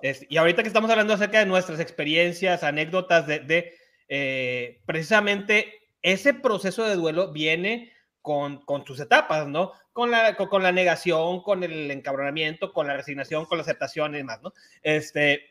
Es- 0.00 0.24
y 0.28 0.36
ahorita 0.36 0.62
que 0.62 0.68
estamos 0.68 0.90
hablando 0.90 1.14
acerca 1.14 1.38
de 1.40 1.46
nuestras 1.46 1.80
experiencias, 1.80 2.62
anécdotas 2.62 3.26
de, 3.26 3.40
de, 3.40 3.74
eh, 4.08 4.80
precisamente 4.86 5.72
ese 6.02 6.34
proceso 6.34 6.84
de 6.84 6.96
duelo 6.96 7.32
viene 7.32 7.92
con, 8.22 8.58
con 8.64 8.84
tus 8.84 9.00
etapas, 9.00 9.46
¿no? 9.46 9.72
Con 9.92 10.10
la, 10.10 10.36
con, 10.36 10.48
con 10.48 10.62
la 10.62 10.72
negación, 10.72 11.42
con 11.42 11.62
el 11.64 11.90
encabronamiento, 11.90 12.72
con 12.72 12.86
la 12.86 12.96
resignación, 12.96 13.44
con 13.46 13.58
la 13.58 13.62
aceptación 13.62 14.14
y 14.14 14.18
demás, 14.18 14.40
¿no? 14.42 14.52
Este, 14.82 15.42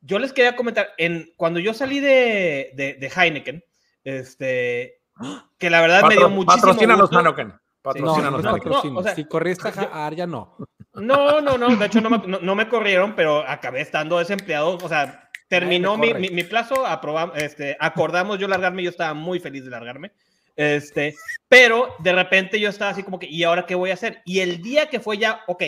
yo 0.00 0.18
les 0.18 0.32
quería 0.32 0.54
comentar, 0.56 0.90
en, 0.98 1.32
cuando 1.36 1.58
yo 1.60 1.74
salí 1.74 2.00
de, 2.00 2.70
de, 2.74 2.94
de 2.94 3.08
Heineken, 3.14 3.64
este, 4.04 5.00
que 5.58 5.70
la 5.70 5.80
verdad 5.80 6.02
me 6.08 6.16
dio 6.16 6.28
muchísimo 6.28 6.60
patrocínanos, 6.62 7.10
gusto. 7.10 7.18
Heineken. 7.18 7.48
No, 7.48 7.92
no, 7.94 8.14
Heineken. 8.40 8.42
patrocina. 8.42 8.92
No, 8.94 9.00
o 9.00 9.02
sea, 9.02 9.14
si 9.14 9.24
corriste 9.24 9.68
a 9.68 9.72
a 9.82 10.06
Arya, 10.06 10.26
no. 10.26 10.56
No, 10.94 11.40
no, 11.40 11.58
no, 11.58 11.76
de 11.76 11.86
hecho 11.86 12.00
no 12.00 12.10
me, 12.10 12.18
no, 12.26 12.38
no 12.40 12.54
me 12.54 12.68
corrieron, 12.68 13.14
pero 13.14 13.46
acabé 13.48 13.80
estando 13.80 14.18
desempleado, 14.18 14.76
o 14.76 14.88
sea, 14.88 15.30
terminó 15.48 15.96
mi, 15.96 16.14
mi, 16.14 16.30
mi 16.30 16.42
plazo, 16.44 16.86
aprobamos, 16.86 17.36
este, 17.36 17.76
acordamos 17.78 18.38
yo 18.38 18.48
largarme, 18.48 18.82
yo 18.82 18.90
estaba 18.90 19.14
muy 19.14 19.38
feliz 19.38 19.64
de 19.64 19.70
largarme, 19.70 20.12
este, 20.56 21.14
pero 21.48 21.94
de 22.00 22.12
repente 22.12 22.58
yo 22.58 22.68
estaba 22.68 22.90
así 22.90 23.02
como 23.02 23.18
que, 23.18 23.26
¿y 23.26 23.44
ahora 23.44 23.66
qué 23.66 23.74
voy 23.74 23.90
a 23.90 23.94
hacer? 23.94 24.22
Y 24.24 24.40
el 24.40 24.60
día 24.62 24.88
que 24.88 24.98
fue 24.98 25.18
ya, 25.18 25.42
ok, 25.46 25.62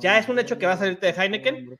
ya 0.00 0.18
es 0.18 0.28
un 0.28 0.38
hecho 0.38 0.58
que 0.58 0.66
va 0.66 0.72
a 0.72 0.78
salirte 0.78 1.06
de 1.06 1.12
Heineken. 1.12 1.78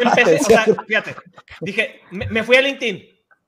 Empecé, 0.00 0.36
o 0.40 0.44
sea, 0.44 0.64
fíjate, 0.86 1.14
dije, 1.60 2.00
me, 2.10 2.26
me 2.26 2.42
fui 2.42 2.56
a 2.56 2.62
LinkedIn, 2.62 3.04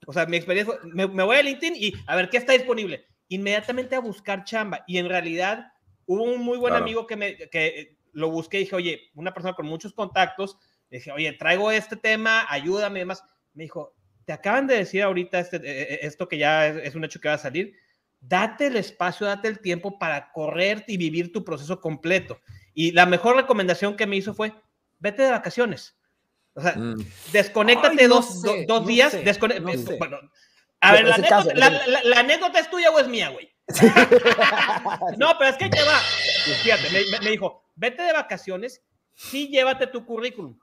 O 0.07 0.13
sea, 0.13 0.27
mi 0.27 0.37
experiencia 0.37 0.75
fue, 0.81 0.91
me, 0.93 1.07
me 1.07 1.23
voy 1.23 1.37
a 1.37 1.43
LinkedIn 1.43 1.75
y 1.77 1.93
a 2.07 2.17
ver 2.17 2.29
qué 2.29 2.37
está 2.37 2.53
disponible. 2.53 3.07
Inmediatamente 3.29 3.97
a 3.97 4.01
buscar 4.01 4.45
chamba. 4.45 4.85
Y 4.87 4.99
en 4.99 5.09
realidad 5.09 5.73
hubo 6.07 6.23
un 6.23 6.41
muy 6.43 6.59
buen 6.59 6.73
Claro. 6.73 6.85
amigo 6.85 7.07
que, 7.07 7.17
me, 7.17 7.37
que 7.37 7.97
lo 8.13 8.31
busqué 8.31 8.59
y 8.59 8.65
dije, 8.65 8.77
oye, 8.77 9.01
una 9.15 9.33
persona 9.35 9.55
con 9.55 9.67
muchos 9.67 9.93
contactos. 9.93 10.57
le 10.91 10.99
Dije, 10.99 11.13
oye, 11.13 11.33
traigo 11.33 11.71
este 11.71 11.97
tema, 11.97 12.47
ayúdame 12.49 12.99
y 12.99 13.03
demás. 13.03 13.23
Me 13.55 13.65
dijo, 13.65 13.95
te 14.25 14.33
acaban 14.33 14.67
de 14.67 14.77
decir 14.77 15.03
ahorita 15.03 15.39
este, 15.41 15.57
eh, 15.57 15.61
eh, 15.65 15.99
esto 16.03 16.29
que 16.29 16.39
ya 16.39 16.67
es, 16.69 16.95
un 16.95 17.05
hecho 17.05 17.21
que 17.21 17.29
va 17.29 17.35
a 17.35 17.39
salir. 17.39 17.75
Date 18.21 18.67
el 18.69 18.77
espacio, 18.77 19.27
date 19.27 19.49
el 19.49 19.61
tiempo 19.61 19.99
para 19.99 20.33
correr 20.33 20.85
y 20.87 20.97
vivir 20.97 21.33
tu 21.33 21.45
proceso 21.45 21.81
completo. 21.81 22.41
Y 22.73 22.93
la 22.93 23.05
mejor 23.07 23.37
recomendación 23.37 23.97
que 23.97 24.07
me 24.07 24.17
hizo 24.17 24.33
fue, 24.35 24.53
vete 24.99 25.23
de 25.23 25.31
vacaciones. 25.31 25.97
O 26.55 26.63
sea, 26.63 26.73
Mm. 26.77 27.05
desconéctate 27.33 27.97
Ay, 28.03 28.09
no 28.09 28.15
dos, 28.17 28.41
sé, 28.41 28.47
do- 28.49 28.65
dos 28.67 28.81
no 28.83 28.87
días. 28.89 29.13
sé, 29.13 29.25
descone- 29.25 29.61
no 29.61 29.73
sé. 29.73 29.97
bueno, 29.99 30.19
a 30.81 30.93
ver, 30.93 31.05
la 31.05 31.17
ese 31.17 31.21
anécdota, 31.27 31.37
caso, 31.37 31.51
la- 31.55 31.67
ese- 31.81 31.91
la- 31.91 32.03
la 32.05 32.21
anécdota 32.21 32.59
es 32.61 32.71
tuya 32.71 32.91
o 32.91 32.99
es 33.01 33.09
mía, 33.09 33.29
güey. 33.31 33.54
No, 35.19 35.37
pero 35.39 35.51
es 35.51 35.57
que 35.57 35.69
te 35.69 35.83
va. 35.83 35.99
Fíjate, 36.63 36.89
me, 37.23 37.31
dijo, 37.31 37.65
vete 37.77 38.03
de 38.03 38.13
vacaciones, 38.13 38.83
sí 39.15 39.49
llévate 39.49 39.87
tu 39.87 40.05
currículum. 40.05 40.59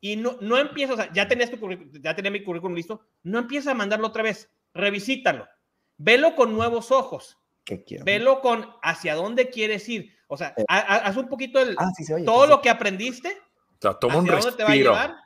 Y 0.00 0.16
no, 0.16 0.36
no 0.40 0.58
empiezas, 0.58 0.98
o 0.98 1.02
sea, 1.02 1.12
ya 1.12 1.26
tenías 1.28 1.50
tu 1.50 1.58
currículum, 1.58 1.90
ya 2.02 2.14
tenía 2.14 2.30
mi 2.30 2.42
currículum 2.44 2.74
listo, 2.76 3.06
no 3.22 3.38
empiezas 3.38 3.68
a 3.72 3.74
mandarlo 3.74 4.08
otra 4.08 4.22
vez, 4.22 4.50
revisítalo, 4.74 5.48
velo 5.96 6.34
con 6.36 6.52
nuevos 6.54 6.90
ojos, 6.92 7.38
¿Qué 7.64 7.82
quiero? 7.84 8.04
velo 8.04 8.42
con 8.42 8.70
hacia 8.82 9.14
dónde 9.14 9.48
quieres 9.48 9.88
ir. 9.88 10.14
O 10.26 10.36
sea, 10.36 10.54
ha- 10.68 10.76
ha- 10.78 10.96
haz 11.06 11.16
un 11.16 11.28
poquito 11.28 11.58
el, 11.60 11.74
Ah, 11.78 11.88
sí 11.96 12.04
se 12.04 12.14
oye. 12.14 12.24
todo 12.26 12.44
sí, 12.44 12.50
lo 12.50 12.60
que 12.60 12.68
aprendiste, 12.68 13.28
O 13.30 13.80
sea, 13.80 13.94
toma 13.94 14.16
un 14.16 14.28
hacia 14.28 14.40
dónde 14.40 14.56
te 14.58 14.62
va 14.62 14.68
a 14.68 14.72
respiro. 14.72 14.92
llevar, 14.92 15.16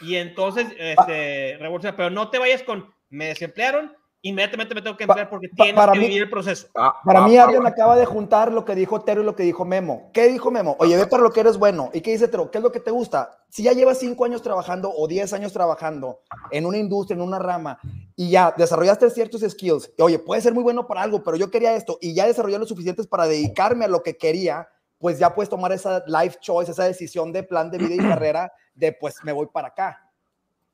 y 0.00 0.16
entonces, 0.16 0.68
este, 0.78 1.58
revoluciona, 1.60 1.94
pero 1.96 2.08
no 2.08 2.30
te 2.30 2.38
vayas 2.38 2.62
con, 2.62 2.94
me 3.10 3.26
desemplearon, 3.26 3.94
inmediatamente 4.24 4.74
me 4.74 4.82
tengo 4.82 4.96
que 4.96 5.04
emplear 5.04 5.28
porque 5.28 5.48
pa- 5.50 5.56
tienes 5.64 5.74
para 5.74 5.92
que 5.92 5.98
mí- 5.98 6.06
vivir 6.06 6.22
el 6.22 6.30
proceso. 6.30 6.66
Ah, 6.74 6.94
Para 7.04 7.22
ah, 7.24 7.28
mí, 7.28 7.36
ah, 7.36 7.44
Adrián 7.44 7.66
acaba 7.66 7.94
de 7.96 8.04
juntar 8.06 8.50
lo 8.50 8.64
que 8.64 8.74
dijo 8.74 9.02
Tero 9.02 9.20
y 9.20 9.24
lo 9.24 9.36
que 9.36 9.42
dijo 9.42 9.64
Memo. 9.64 10.10
¿Qué 10.12 10.28
dijo 10.28 10.50
Memo? 10.50 10.76
Oye, 10.80 10.96
ve 10.96 11.06
para 11.06 11.22
lo 11.22 11.30
que 11.30 11.40
eres 11.40 11.58
bueno. 11.58 11.90
¿Y 11.92 12.00
qué 12.00 12.10
dice 12.12 12.26
Tero? 12.28 12.50
¿Qué 12.50 12.58
es 12.58 12.64
lo 12.64 12.72
que 12.72 12.80
te 12.80 12.90
gusta? 12.90 13.38
Si 13.50 13.62
ya 13.62 13.72
llevas 13.72 13.98
cinco 13.98 14.24
años 14.24 14.42
trabajando 14.42 14.90
o 14.96 15.06
diez 15.06 15.32
años 15.32 15.52
trabajando 15.52 16.20
en 16.50 16.66
una 16.66 16.78
industria, 16.78 17.14
en 17.16 17.22
una 17.22 17.38
rama, 17.38 17.78
y 18.16 18.30
ya 18.30 18.52
desarrollaste 18.56 19.10
ciertos 19.10 19.42
skills, 19.42 19.92
y, 19.96 20.02
oye, 20.02 20.18
puede 20.18 20.40
ser 20.40 20.54
muy 20.54 20.62
bueno 20.62 20.86
para 20.86 21.02
algo, 21.02 21.22
pero 21.22 21.36
yo 21.36 21.50
quería 21.50 21.74
esto, 21.76 21.98
y 22.00 22.14
ya 22.14 22.26
desarrollé 22.26 22.58
lo 22.58 22.66
suficientes 22.66 23.06
para 23.06 23.26
dedicarme 23.26 23.84
a 23.84 23.88
lo 23.88 24.02
que 24.02 24.16
quería, 24.16 24.68
pues 24.98 25.18
ya 25.18 25.34
puedes 25.34 25.50
tomar 25.50 25.70
esa 25.72 26.02
life 26.06 26.38
choice, 26.40 26.70
esa 26.72 26.84
decisión 26.84 27.30
de 27.30 27.42
plan 27.42 27.70
de 27.70 27.76
vida 27.78 27.94
y 27.94 27.98
carrera 27.98 28.50
de, 28.74 28.92
pues, 28.92 29.16
me 29.22 29.32
voy 29.32 29.46
para 29.52 29.68
acá. 29.68 30.00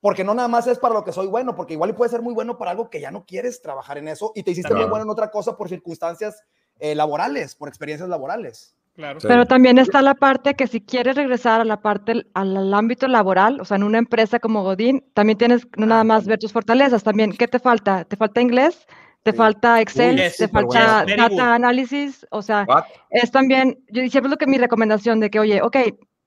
Porque 0.00 0.24
no 0.24 0.32
nada 0.34 0.48
más 0.48 0.66
es 0.66 0.78
para 0.78 0.94
lo 0.94 1.04
que 1.04 1.12
soy 1.12 1.26
bueno, 1.26 1.54
porque 1.54 1.74
igual 1.74 1.94
puede 1.94 2.10
ser 2.10 2.22
muy 2.22 2.32
bueno 2.34 2.56
para 2.56 2.70
algo 2.70 2.88
que 2.88 3.00
ya 3.00 3.10
no 3.10 3.24
quieres 3.26 3.60
trabajar 3.60 3.98
en 3.98 4.08
eso 4.08 4.32
y 4.34 4.42
te 4.42 4.52
hiciste 4.52 4.70
muy 4.72 4.78
Claro. 4.82 4.90
bueno 4.90 5.04
en 5.04 5.10
otra 5.10 5.30
cosa 5.30 5.56
por 5.56 5.68
circunstancias 5.68 6.42
eh, 6.78 6.94
laborales, 6.94 7.54
por 7.54 7.68
experiencias 7.68 8.08
laborales. 8.08 8.74
Claro. 8.94 9.20
Sí. 9.20 9.26
Pero 9.28 9.44
también 9.46 9.78
está 9.78 10.00
la 10.02 10.14
parte 10.14 10.54
que 10.54 10.66
si 10.66 10.80
quieres 10.80 11.14
regresar 11.16 11.60
a 11.60 11.64
la 11.64 11.80
parte, 11.80 12.12
al, 12.34 12.56
al 12.56 12.74
ámbito 12.74 13.06
laboral, 13.08 13.60
o 13.60 13.64
sea, 13.64 13.76
en 13.76 13.82
una 13.84 13.98
empresa 13.98 14.38
como 14.40 14.62
Godín, 14.62 15.04
también 15.14 15.36
tienes 15.38 15.66
no 15.76 15.86
nada 15.86 16.04
más 16.04 16.26
ver 16.26 16.38
tus 16.38 16.52
fortalezas, 16.52 17.02
también, 17.02 17.32
¿qué 17.32 17.46
te 17.48 17.58
falta? 17.58 18.04
¿Te 18.04 18.16
falta 18.16 18.40
inglés? 18.40 18.86
¿Te 19.22 19.32
Sí. 19.32 19.36
falta 19.36 19.80
Excel? 19.82 20.16
yes, 20.16 20.38
¿Te 20.38 20.48
falta 20.48 21.04
bueno. 21.04 21.28
Data 21.28 21.54
análisis? 21.54 22.26
O 22.30 22.40
sea, 22.40 22.64
What? 22.66 22.84
es 23.10 23.30
también, 23.30 23.78
yo 23.90 24.00
siempre 24.08 24.30
lo 24.30 24.38
que 24.38 24.46
mi 24.46 24.56
recomendación 24.56 25.20
de 25.20 25.28
que, 25.30 25.38
oye, 25.40 25.60
ok, 25.62 25.76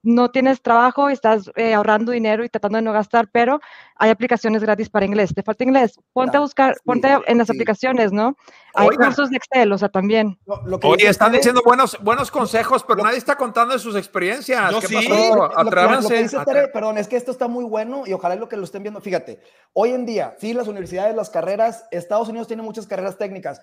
no 0.04 0.30
tienes 0.32 0.62
trabajo, 0.62 1.10
estás 1.10 1.49
eh, 1.56 1.74
ahorrando 1.74 2.12
dinero 2.12 2.43
y 2.43 2.49
tratando 2.49 2.76
de 2.78 2.82
no 2.82 2.91
gastar, 2.91 3.30
pero 3.32 3.62
hay 3.95 4.10
aplicaciones 4.10 4.62
gratis 4.62 4.89
para 4.89 5.06
inglés. 5.06 5.34
¿Te 5.34 5.43
falta 5.43 5.64
inglés? 5.64 5.97
Ponte 6.12 6.36
a 6.36 6.41
buscar, 6.41 6.74
sí, 6.76 6.82
ponte 6.84 7.08
en 7.26 7.38
las 7.38 7.47
sí. 7.47 7.54
aplicaciones, 7.54 8.12
¿no? 8.12 8.36
Hay 8.76 8.89
Oigan. 8.89 9.08
cursos 9.08 9.30
de 9.30 9.38
Excel, 9.38 9.72
o 9.72 9.78
sea, 9.78 9.88
también. 9.89 10.38
Lo, 10.45 10.62
lo 10.68 10.80
que 10.80 10.88
Oye, 10.88 11.08
están 11.08 11.32
diciendo 11.32 11.62
buenos, 11.66 11.97
buenos 12.01 12.30
consejos, 12.32 12.84
pero 12.84 12.97
Lo- 12.97 13.04
nadie 13.06 13.18
está 13.18 13.36
contando 13.38 13.74
de 13.74 13.80
sus 13.80 13.95
experiencias. 13.95 14.72
Yo 14.72 14.82
¿Qué 14.82 14.88
sí. 14.88 14.95
pasó? 14.95 15.10
Lo- 15.10 15.47
lo- 15.47 15.64
lo 16.01 16.10
que 16.10 16.24
dice 16.24 16.38
Tere, 16.45 16.68
perdón, 16.68 16.97
es 16.97 17.08
que 17.08 17.16
esto 17.16 17.32
está 17.32 17.47
muy 17.47 17.64
bueno 17.64 18.04
y 18.06 18.12
ojalá 18.14 18.36
lo 18.36 18.49
que 18.49 18.58
lo 18.58 18.66
estén 18.66 18.84
viendo. 18.84 18.99
Fíjate, 18.99 19.39
hoy 19.74 19.91
en 19.91 20.06
día, 20.06 20.36
sí, 20.38 20.54
las 20.54 20.68
universidades, 20.68 21.16
las 21.16 21.30
carreras, 21.30 21.86
Estados 21.91 22.28
Unidos 22.28 22.47
tiene 22.47 22.62
muchas 22.62 22.88
carreras 22.88 23.18
técnicas. 23.18 23.62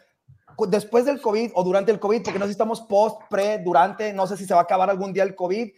Después 0.69 1.05
del 1.05 1.21
COVID 1.21 1.53
o 1.55 1.65
durante 1.65 1.91
el 1.93 1.99
COVID, 2.01 2.23
porque 2.23 2.39
no 2.39 2.45
sé 2.45 2.51
si 2.51 2.53
estamos 2.53 2.81
post, 2.83 3.21
pre, 3.31 3.59
durante, 3.59 4.13
no 4.13 4.27
sé 4.27 4.37
si 4.37 4.45
se 4.47 4.53
va 4.55 4.61
a 4.61 4.65
acabar 4.65 4.91
algún 4.91 5.13
día 5.13 5.23
el 5.23 5.35
COVID, 5.35 5.71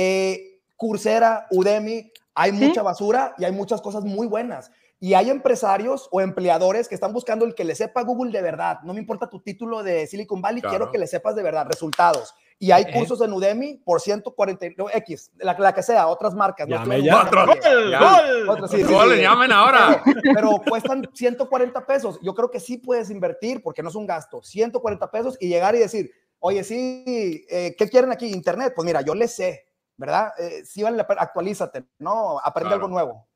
eh, 0.00 0.60
Coursera, 0.76 1.48
Udemy, 1.50 2.12
hay 2.36 2.52
Sí. 2.52 2.56
mucha 2.56 2.82
basura 2.82 3.34
y 3.36 3.44
hay 3.44 3.50
muchas 3.52 3.80
cosas 3.82 4.04
muy 4.04 4.28
buenas. 4.28 4.70
Y 5.00 5.14
hay 5.14 5.28
empresarios 5.30 6.08
o 6.12 6.20
empleadores 6.20 6.86
que 6.88 6.94
están 6.94 7.12
buscando 7.12 7.44
el 7.44 7.54
que 7.56 7.64
le 7.64 7.74
sepa 7.74 8.02
Google 8.02 8.30
de 8.32 8.42
verdad. 8.42 8.78
No 8.84 8.94
me 8.94 9.00
importa 9.00 9.28
tu 9.28 9.40
título 9.40 9.82
de 9.82 10.06
Silicon 10.06 10.40
Valley, 10.40 10.60
Claro. 10.60 10.76
quiero 10.76 10.92
que 10.92 10.98
le 10.98 11.06
sepas 11.08 11.34
de 11.34 11.42
verdad 11.42 11.66
resultados. 11.68 12.32
Y 12.60 12.70
hay 12.72 12.84
Eh. 12.84 12.92
cursos 12.92 13.20
en 13.22 13.32
Udemy 13.32 13.76
por 13.84 14.00
140 14.00 14.66
no, 14.76 14.86
X, 14.90 15.30
la, 15.38 15.56
la 15.58 15.72
que 15.72 15.82
sea, 15.82 16.06
otras 16.08 16.34
marcas. 16.34 16.66
Llame 16.68 17.02
ya. 17.02 17.22
Otro. 17.22 17.46
¡Gol! 17.46 17.90
Ya. 17.90 17.98
¡Gol! 18.00 18.48
Otras, 18.48 18.70
sí, 18.70 18.76
sí, 18.78 18.92
No 18.92 19.02
sí. 19.02 19.08
le 19.10 19.22
llamen 19.22 19.50
ahora. 19.52 20.02
Pero, 20.04 20.20
pero 20.34 20.50
cuestan 20.68 21.08
140 21.12 21.86
pesos. 21.86 22.18
Yo 22.22 22.34
creo 22.34 22.50
que 22.50 22.58
sí 22.60 22.78
puedes 22.78 23.10
invertir 23.10 23.62
porque 23.62 23.82
no 23.82 23.88
es 23.90 23.94
un 23.96 24.06
gasto. 24.06 24.42
140 24.42 25.10
pesos 25.10 25.36
y 25.40 25.48
llegar 25.48 25.74
y 25.76 25.78
decir, 25.80 26.10
oye, 26.40 26.62
sí, 26.64 27.44
eh, 27.50 27.74
¿qué 27.78 27.88
quieren 27.88 28.10
aquí? 28.12 28.26
Internet. 28.32 28.72
Pues 28.74 28.84
mira, 28.86 29.00
yo 29.02 29.14
le 29.14 29.28
sé, 29.28 29.66
¿verdad? 29.98 30.32
Eh, 30.38 30.62
sí 30.64 30.82
vale 30.82 30.96
la 30.96 31.06
pena, 31.06 31.20
actualízate, 31.20 31.84
¿no? 31.98 32.38
Aprende 32.38 32.68
Claro. 32.70 32.76
algo 32.76 32.88
nuevo. 32.88 33.28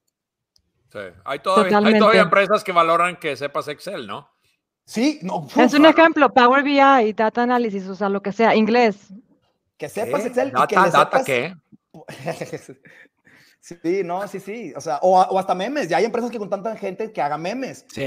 Sí. 0.90 0.98
Hay, 1.24 1.38
todavía, 1.40 1.78
hay 1.78 1.98
todavía 1.98 2.22
empresas 2.22 2.64
que 2.64 2.72
valoran 2.72 3.16
que 3.16 3.36
sepas 3.36 3.68
Excel, 3.68 4.06
¿no? 4.06 4.28
Sí, 4.86 5.20
no. 5.22 5.46
Es 5.56 5.72
uf, 5.74 5.80
un 5.80 5.86
ejemplo, 5.86 6.32
Power 6.32 6.62
BI, 6.62 7.12
Data 7.12 7.42
Analysis, 7.42 7.86
o 7.88 7.94
sea, 7.94 8.08
lo 8.08 8.20
que 8.22 8.32
sea, 8.32 8.54
inglés. 8.54 9.08
Que 9.76 9.88
sepas 9.88 10.22
¿Qué? 10.22 10.28
Excel 10.28 10.48
y 10.48 10.66
que 10.66 10.74
Data, 10.76 10.84
le 10.86 10.90
data, 10.90 11.18
sepas- 11.18 11.24
¿qué? 11.26 11.54
Sí, 13.60 14.02
no, 14.04 14.26
sí, 14.26 14.40
sí. 14.40 14.72
O 14.74 14.80
sea, 14.80 14.98
o, 15.02 15.20
o 15.20 15.38
hasta 15.38 15.54
memes. 15.54 15.88
Ya 15.88 15.98
hay 15.98 16.04
empresas 16.04 16.32
que 16.32 16.38
contratan 16.38 16.76
gente 16.76 17.12
que 17.12 17.22
haga 17.22 17.38
memes. 17.38 17.86
Sí. 17.88 18.02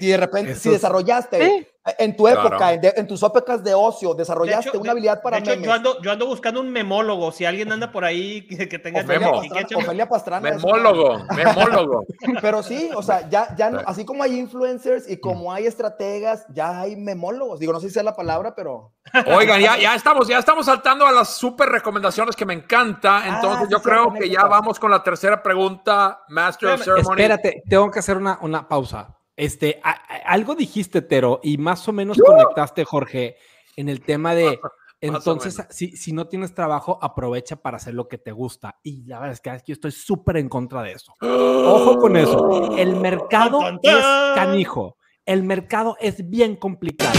Y 0.00 0.08
de 0.08 0.16
repente, 0.16 0.50
Eso 0.52 0.60
si 0.62 0.68
es- 0.70 0.74
desarrollaste 0.74 1.40
Sí. 1.46 1.66
En 1.98 2.14
tu 2.16 2.28
época, 2.28 2.56
Claro. 2.58 2.74
en, 2.74 2.80
de- 2.82 2.92
en 2.96 3.06
tus 3.06 3.22
épocas 3.22 3.64
de 3.64 3.72
ocio, 3.72 4.12
De 4.12 4.18
desarrollaste 4.18 4.68
hecho, 4.68 4.78
una 4.78 4.84
de- 4.84 4.90
habilidad 4.90 5.22
para 5.22 5.36
de 5.38 5.42
hecho, 5.42 5.50
memes. 5.52 5.66
yo, 5.66 5.72
ando, 5.72 6.02
yo 6.02 6.12
ando 6.12 6.26
buscando 6.26 6.60
un 6.60 6.68
memólogo. 6.70 7.32
Si 7.32 7.46
alguien 7.46 7.72
anda 7.72 7.90
por 7.90 8.04
ahí 8.04 8.46
que, 8.46 8.68
que 8.68 8.78
tenga 8.78 9.00
Ofelia, 9.00 9.20
Memo. 9.30 9.42
y 9.44 9.48
que 9.48 9.54
Pastrana, 9.62 9.84
Ofelia 9.84 10.08
Pastrana 10.08 10.48
es 10.50 10.56
Memólogo, 10.56 11.18
memólogo. 11.34 12.04
Pero 12.42 12.62
sí, 12.62 12.90
o 12.94 13.02
sea, 13.02 13.26
ya, 13.30 13.54
ya 13.56 13.70
no- 13.70 13.78
Sí. 13.78 13.84
así 13.88 14.04
como 14.04 14.22
hay 14.22 14.38
influencers 14.38 15.08
y 15.08 15.18
como 15.18 15.50
hay 15.52 15.64
estrategas, 15.66 16.44
ya 16.50 16.80
hay 16.80 16.94
memólogos. 16.96 17.58
Digo, 17.58 17.72
no 17.72 17.80
sé 17.80 17.88
si 17.88 17.94
sea 17.94 18.02
la 18.02 18.14
palabra, 18.16 18.54
pero 18.54 18.92
Oigan, 19.34 19.60
ya, 19.62 19.78
ya 19.78 19.94
estamos, 19.94 20.28
ya 20.28 20.38
estamos 20.38 20.66
saltando 20.66 21.06
a 21.06 21.12
las 21.12 21.30
super 21.36 21.70
recomendaciones 21.70 22.36
que 22.36 22.44
me 22.44 22.52
encanta. 22.52 23.22
Entonces, 23.26 23.62
Ah, 23.62 23.66
sí, 23.66 23.72
yo 23.72 23.78
cierto, 23.78 24.10
creo 24.10 24.12
que 24.20 24.28
ya 24.28 24.44
vamos 24.44 24.78
con 24.78 24.90
la 24.90 25.02
tercera 25.02 25.42
pregunta, 25.42 26.22
Master 26.28 26.68
of 26.70 26.74
Espérame, 26.80 26.96
Ceremony. 27.02 27.20
Espérate, 27.22 27.62
tengo 27.68 27.90
que 27.90 27.98
hacer 28.00 28.18
una, 28.18 28.38
una 28.42 28.68
pausa. 28.68 29.14
Este, 29.38 29.80
a- 29.84 29.90
a- 29.92 30.32
algo 30.32 30.56
dijiste, 30.56 31.00
Tero, 31.00 31.38
y 31.44 31.58
más 31.58 31.86
o 31.88 31.92
menos 31.92 32.18
conectaste, 32.18 32.84
Jorge, 32.84 33.36
en 33.76 33.88
el 33.88 34.00
tema 34.00 34.34
de, 34.34 34.58
entonces, 35.00 35.64
si, 35.70 35.96
si 35.96 36.12
no 36.12 36.26
tienes 36.26 36.54
trabajo, 36.54 36.98
aprovecha 37.00 37.54
para 37.54 37.76
hacer 37.76 37.94
lo 37.94 38.08
que 38.08 38.18
te 38.18 38.32
gusta. 38.32 38.80
Y 38.82 39.04
la 39.04 39.20
verdad 39.20 39.34
es 39.34 39.40
que 39.40 39.62
yo 39.68 39.74
estoy 39.74 39.92
súper 39.92 40.38
en 40.38 40.48
contra 40.48 40.82
de 40.82 40.90
eso. 40.92 41.14
Ojo 41.22 41.98
con 42.00 42.16
eso. 42.16 42.76
El 42.76 42.96
mercado 43.00 43.60
Tan, 43.60 43.80
tan, 43.80 43.96
es 43.96 44.04
canijo. 44.34 44.96
El 45.24 45.44
mercado 45.44 45.96
es 46.00 46.28
bien 46.28 46.56
complicado. 46.56 47.12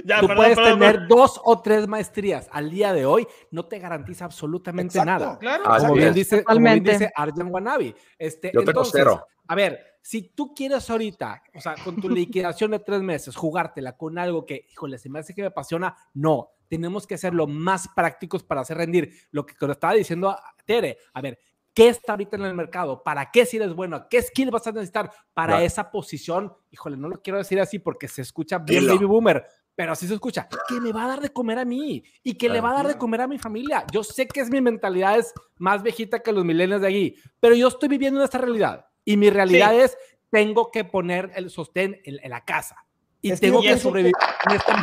Ya, 0.04 0.20
Tú 0.20 0.26
perdón, 0.28 0.36
puedes 0.36 0.56
perdón, 0.56 0.78
tener 0.78 0.92
perdón. 1.00 1.08
dos 1.08 1.40
o 1.44 1.60
tres 1.60 1.86
maestrías 1.88 2.48
al 2.52 2.70
día 2.70 2.92
de 2.92 3.06
hoy, 3.06 3.26
no 3.50 3.64
te 3.66 3.78
garantiza 3.78 4.24
absolutamente 4.24 4.98
Exacto. 4.98 5.24
nada. 5.24 5.38
Claro. 5.38 5.64
Así 5.66 5.86
Como 5.86 5.96
bien 5.96 6.08
es. 6.08 6.14
dice, 6.14 6.44
como 6.44 6.60
bien 6.60 6.82
dice 6.82 7.12
Arjan 7.14 7.48
Wanabi. 7.52 7.94
Este, 8.18 8.48
Yo 8.52 8.60
tengo 8.60 8.70
entonces, 8.70 8.92
cero. 8.96 9.26
A 9.48 9.54
ver, 9.54 9.80
si 10.02 10.22
tú 10.34 10.54
quieres 10.54 10.88
ahorita, 10.88 11.42
o 11.54 11.60
sea, 11.60 11.74
con 11.84 12.00
tu 12.00 12.08
liquidación 12.08 12.70
de 12.70 12.78
tres 12.78 13.02
meses, 13.02 13.36
jugártela 13.36 13.96
con 13.96 14.16
algo 14.18 14.46
que, 14.46 14.66
híjole, 14.70 14.96
se 14.98 15.08
me 15.10 15.18
hace 15.18 15.34
que 15.34 15.42
me 15.42 15.48
apasiona, 15.48 15.94
no. 16.14 16.50
Tenemos 16.68 17.04
que 17.06 17.18
ser 17.18 17.34
lo 17.34 17.46
más 17.48 17.88
prácticos 17.96 18.44
para 18.44 18.60
hacer 18.60 18.76
rendir. 18.78 19.12
Lo 19.32 19.44
que 19.44 19.54
lo 19.60 19.72
estaba 19.72 19.92
diciendo 19.94 20.30
a 20.30 20.40
Tere, 20.64 20.98
a 21.12 21.20
ver, 21.20 21.36
¿qué 21.74 21.88
está 21.88 22.12
ahorita 22.12 22.36
en 22.36 22.44
el 22.44 22.54
mercado? 22.54 23.02
¿Para 23.02 23.28
qué 23.32 23.44
si 23.44 23.56
eres 23.56 23.74
bueno? 23.74 24.06
¿Qué 24.08 24.22
skill 24.22 24.52
vas 24.52 24.68
a 24.68 24.72
necesitar 24.72 25.10
para 25.34 25.54
Claro. 25.54 25.64
esa 25.66 25.90
posición? 25.90 26.52
Híjole, 26.70 26.96
no 26.96 27.08
lo 27.08 27.20
quiero 27.20 27.38
decir 27.38 27.58
así 27.60 27.80
porque 27.80 28.06
se 28.06 28.22
escucha 28.22 28.58
bien 28.58 28.86
baby 28.86 29.04
boomer, 29.04 29.44
pero 29.80 29.92
así 29.92 30.06
se 30.06 30.12
escucha. 30.12 30.46
Que 30.68 30.78
me 30.78 30.92
va 30.92 31.04
a 31.04 31.08
dar 31.08 31.20
de 31.22 31.30
comer 31.30 31.58
a 31.58 31.64
mí 31.64 32.04
y 32.22 32.34
que 32.34 32.50
le 32.50 32.60
va 32.60 32.72
a 32.72 32.74
dar 32.74 32.86
de 32.86 32.98
comer 32.98 33.22
a 33.22 33.26
mi 33.26 33.38
familia. 33.38 33.82
Yo 33.90 34.04
sé 34.04 34.28
que 34.28 34.40
es 34.40 34.50
mi 34.50 34.60
mentalidad 34.60 35.18
es 35.18 35.32
más 35.56 35.82
viejita 35.82 36.18
que 36.20 36.32
los 36.32 36.44
milenios 36.44 36.82
de 36.82 36.86
allí, 36.86 37.16
pero 37.40 37.54
yo 37.54 37.68
estoy 37.68 37.88
viviendo 37.88 38.20
en 38.20 38.24
esta 38.24 38.36
realidad 38.36 38.84
y 39.06 39.16
mi 39.16 39.30
realidad 39.30 39.74
es 39.74 39.96
tengo 40.28 40.70
que 40.70 40.84
poner 40.84 41.32
el 41.34 41.48
sostén 41.48 41.98
en, 42.04 42.18
en 42.22 42.28
la 42.30 42.44
casa 42.44 42.76
y 43.22 43.30
Es 43.30 43.40
que 43.40 43.46
tengo 43.46 43.62
que 43.62 43.68
pienso 43.68 43.84
sobrevivir 43.84 44.12
en 44.50 44.54
esta 44.54 44.74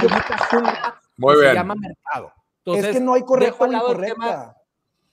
jungla 0.49 0.99
Muy 1.17 1.35
que 1.35 1.39
bien. 1.41 1.51
se 1.51 1.55
llama 1.57 1.75
mercado. 1.75 2.33
Entonces, 2.65 2.85
es 2.87 2.95
que 2.95 2.99
no 2.99 3.13
hay 3.13 3.21
correcta 3.21 3.65
dejo 3.67 3.85
o 3.85 3.91
incorrecta. 3.91 4.55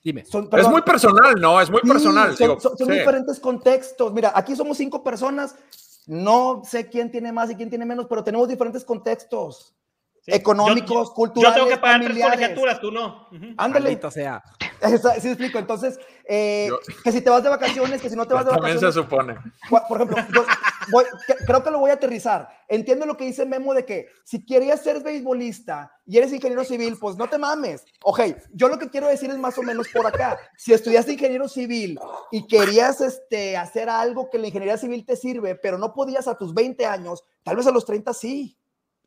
Dime. 0.03 0.25
Son, 0.25 0.49
Es 0.51 0.67
muy 0.67 0.81
personal, 0.81 1.35
¿no? 1.39 1.61
Es 1.61 1.69
muy 1.69 1.81
Sí, 1.83 1.87
personal. 1.89 2.35
Son, 2.35 2.47
digo, 2.47 2.59
son- 2.59 2.75
son 2.75 2.87
sí. 2.87 2.93
diferentes 2.93 3.39
contextos. 3.39 4.11
Mira, 4.13 4.31
aquí 4.33 4.55
somos 4.55 4.77
cinco 4.77 5.03
personas. 5.03 5.55
No 6.07 6.61
sé 6.63 6.89
quién 6.89 7.11
tiene 7.11 7.31
más 7.31 7.49
y 7.51 7.55
quién 7.55 7.69
tiene 7.69 7.85
menos, 7.85 8.05
pero 8.07 8.23
tenemos 8.23 8.47
diferentes 8.47 8.83
contextos. 8.85 9.73
Sí. 10.21 10.31
Económicos, 10.33 10.89
Yo- 10.89 11.03
yo- 11.05 11.13
culturales, 11.13 11.57
Yo 11.57 11.63
tengo 11.65 11.75
que 11.75 11.81
pagar 11.81 11.99
tres 11.99 12.07
familiares. 12.09 12.35
colegiaturas, 12.35 12.81
tú 12.81 12.91
no. 12.91 13.27
Ujú. 13.31 13.45
Ándale. 13.57 13.85
Maldita 13.85 14.11
sea. 14.11 14.41
Sí, 15.21 15.27
explico. 15.27 15.59
Entonces, 15.59 15.99
eh, 16.27 16.67
Yo- 16.69 16.79
que 17.03 17.11
si 17.11 17.21
te 17.21 17.29
vas 17.29 17.43
de 17.43 17.49
vacaciones, 17.49 18.01
que 18.01 18.09
si 18.09 18.15
no 18.15 18.27
te 18.27 18.33
vas 18.35 18.45
de 18.45 18.51
También 18.51 18.79
se 18.79 18.85
vacaciones. 18.85 19.09
supone. 19.09 19.35
Por 19.87 19.97
ejemplo, 20.01 20.17
yo 20.33 20.45
voy- 20.91 21.05
creo 21.45 21.63
que 21.63 21.71
lo 21.71 21.79
voy 21.79 21.91
a 21.91 21.93
aterrizar. 21.95 22.49
Entiendo 22.67 23.05
lo 23.05 23.15
que 23.15 23.25
dice 23.25 23.45
Memo 23.45 23.73
de 23.73 23.85
que 23.85 24.07
si 24.23 24.45
querías 24.45 24.81
ser 24.81 25.01
beisbolista 25.03 25.91
y 26.05 26.17
eres 26.17 26.33
ingeniero 26.33 26.63
civil, 26.63 26.97
pues 26.99 27.15
no 27.15 27.27
te 27.27 27.37
mames. 27.37 27.85
Ok, 28.03 28.21
yo 28.53 28.67
lo 28.69 28.79
que 28.79 28.89
quiero 28.89 29.07
decir 29.07 29.29
es 29.29 29.37
más 29.37 29.57
o 29.57 29.63
menos 29.63 29.87
por 29.89 30.05
acá. 30.07 30.39
Si 30.57 30.73
estudiaste 30.73 31.13
ingeniero 31.13 31.47
civil 31.47 31.99
y 32.31 32.47
querías 32.47 33.01
este, 33.01 33.55
hacer 33.57 33.89
algo 33.89 34.29
que 34.29 34.37
la 34.39 34.47
ingeniería 34.47 34.77
civil 34.77 35.05
te 35.05 35.15
sirve, 35.15 35.55
pero 35.55 35.77
no 35.77 35.93
podías 35.93 36.27
a 36.27 36.37
tus 36.37 36.53
20 36.53 36.85
años, 36.85 37.23
tal 37.43 37.55
vez 37.55 37.67
a 37.67 37.71
los 37.71 37.85
30 37.85 38.13
sí, 38.13 38.57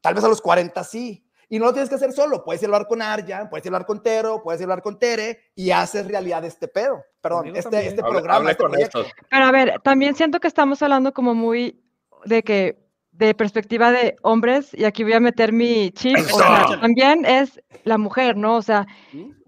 tal 0.00 0.14
vez 0.14 0.22
a 0.24 0.28
los 0.28 0.40
40 0.40 0.82
sí. 0.84 1.24
Y 1.48 1.58
no 1.58 1.66
lo 1.66 1.72
tienes 1.72 1.88
que 1.88 1.94
hacer 1.94 2.12
solo. 2.12 2.44
Puedes 2.44 2.62
hablar 2.64 2.86
con 2.86 3.00
Arjan, 3.00 3.48
puedes 3.48 3.66
hablar 3.66 3.86
con 3.86 4.02
Tero, 4.02 4.42
puedes 4.42 4.60
hablar 4.60 4.82
con 4.82 4.98
Tere 4.98 5.50
y 5.54 5.70
haces 5.70 6.06
realidad 6.06 6.44
este 6.44 6.68
pedo. 6.68 7.02
Perdón, 7.20 7.38
Conmigo 7.38 7.58
este, 7.58 7.70
también. 7.70 7.92
este 7.92 8.02
programa. 8.02 8.50
hable 8.50 8.82
este 8.82 8.92
con. 8.92 9.04
Pero 9.30 9.44
a 9.44 9.50
ver, 9.50 9.80
también 9.82 10.14
siento 10.14 10.40
que 10.40 10.48
estamos 10.48 10.82
hablando 10.82 11.12
como 11.12 11.34
muy 11.34 11.82
de 12.24 12.42
que 12.42 12.88
de 13.18 13.34
perspectiva 13.34 13.90
de 13.90 14.16
hombres 14.22 14.72
y 14.74 14.84
aquí 14.84 15.02
voy 15.02 15.14
a 15.14 15.20
meter 15.20 15.52
mi 15.52 15.90
chip, 15.90 16.16
o 16.18 16.38
sea, 16.38 16.66
también 16.80 17.24
es 17.24 17.60
la 17.82 17.98
mujer, 17.98 18.36
¿no? 18.36 18.56
O 18.56 18.62
sea, 18.62 18.86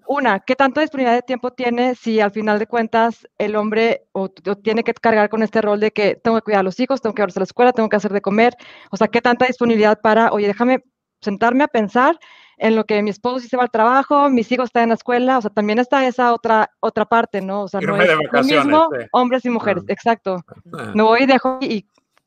una, 0.08 0.40
¿qué 0.40 0.56
tanta 0.56 0.80
disponibilidad 0.80 1.16
de 1.16 1.22
tiempo 1.22 1.52
tiene 1.52 1.94
si 1.94 2.18
al 2.18 2.32
final 2.32 2.58
de 2.58 2.66
cuentas 2.66 3.28
el 3.38 3.54
hombre 3.54 4.08
o, 4.10 4.22
o 4.24 4.56
tiene 4.56 4.82
que 4.82 4.92
cargar 4.92 5.28
con 5.28 5.44
este 5.44 5.62
rol 5.62 5.78
de 5.78 5.92
que 5.92 6.16
tengo 6.16 6.38
que 6.38 6.42
cuidar 6.42 6.60
a 6.60 6.64
los 6.64 6.80
hijos, 6.80 7.00
tengo 7.00 7.14
que 7.14 7.20
llevarlos 7.20 7.36
a 7.36 7.40
la 7.40 7.44
escuela, 7.44 7.72
tengo 7.72 7.88
que 7.88 7.96
hacer 7.96 8.12
de 8.12 8.20
comer? 8.20 8.56
O 8.90 8.96
sea, 8.96 9.06
¿qué 9.06 9.20
tanta 9.20 9.46
disponibilidad 9.46 10.00
para, 10.00 10.32
oye, 10.32 10.48
déjame 10.48 10.82
sentarme 11.20 11.64
a 11.64 11.68
pensar 11.68 12.18
en 12.56 12.76
lo 12.76 12.84
que 12.84 13.02
mi 13.02 13.10
esposo 13.10 13.40
sí 13.40 13.48
se 13.48 13.56
va 13.56 13.62
al 13.64 13.70
trabajo, 13.70 14.28
mis 14.28 14.50
hijos 14.52 14.66
están 14.66 14.84
en 14.84 14.88
la 14.90 14.94
escuela, 14.96 15.38
o 15.38 15.40
sea, 15.40 15.50
también 15.50 15.78
está 15.78 16.06
esa 16.06 16.32
otra 16.34 16.70
otra 16.80 17.04
parte, 17.06 17.40
¿no? 17.40 17.62
O 17.62 17.68
sea, 17.68 17.80
no 17.80 17.94
Irme 17.96 18.04
es 18.04 18.08
de 18.10 18.16
lo 18.32 18.42
mismo 18.44 18.88
sí. 18.98 19.06
hombres 19.12 19.44
y 19.44 19.50
mujeres, 19.50 19.82
Ah. 19.88 19.92
exacto. 19.92 20.36
Eh, 20.66 20.92
Me 20.94 21.02
voy 21.02 21.22
y 21.22 21.26
dejo 21.26 21.58
y 21.60 21.86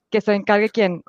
que 0.09 0.21
se 0.21 0.33
encargue 0.33 0.69
quien. 0.69 1.03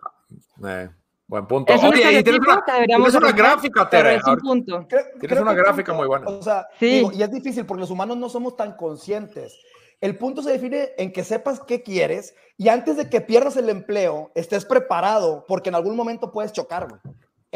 eh, 0.67 0.91
buen 1.27 1.47
punto. 1.47 1.73
Es 1.73 1.83
un 1.83 1.89
Oye, 1.89 2.19
y 2.21 2.23
tienes 2.23 2.41
una, 2.47 2.63
tienes 2.87 3.35
gráfica, 3.35 3.89
Tere. 3.89 4.17
es 4.17 4.27
un 4.27 4.37
punto. 4.39 4.87
Creo- 4.89 5.05
Tienes 5.19 5.29
creo 5.29 5.43
una 5.43 5.55
gráfica 5.55 5.93
punto- 5.93 5.95
muy 5.95 6.07
buena. 6.07 6.29
O 6.29 6.43
sea, 6.43 6.67
Sí. 6.79 6.87
digo, 6.87 7.13
y 7.13 7.23
es 7.23 7.31
difícil 7.31 7.65
porque 7.65 7.81
los 7.81 7.91
humanos 7.91 8.17
no 8.19 8.29
somos 8.29 8.57
tan 8.57 8.77
conscientes. 8.77 9.59
El 10.01 10.19
punto 10.19 10.43
se 10.43 10.51
define 10.53 10.91
en 10.99 11.13
que 11.13 11.25
sepas 11.25 11.61
qué 11.61 11.83
quieres 11.83 12.35
y 12.59 12.69
antes 12.69 12.99
de 12.99 13.09
que 13.09 13.23
pierdas 13.23 13.57
el 13.57 13.71
empleo, 13.71 14.31
estés 14.35 14.67
preparado 14.67 15.45
porque 15.49 15.71
en 15.71 15.77
algún 15.77 15.97
momento 15.97 16.31
puedes 16.31 16.53
chocar, 16.53 16.89
güey. 16.89 17.01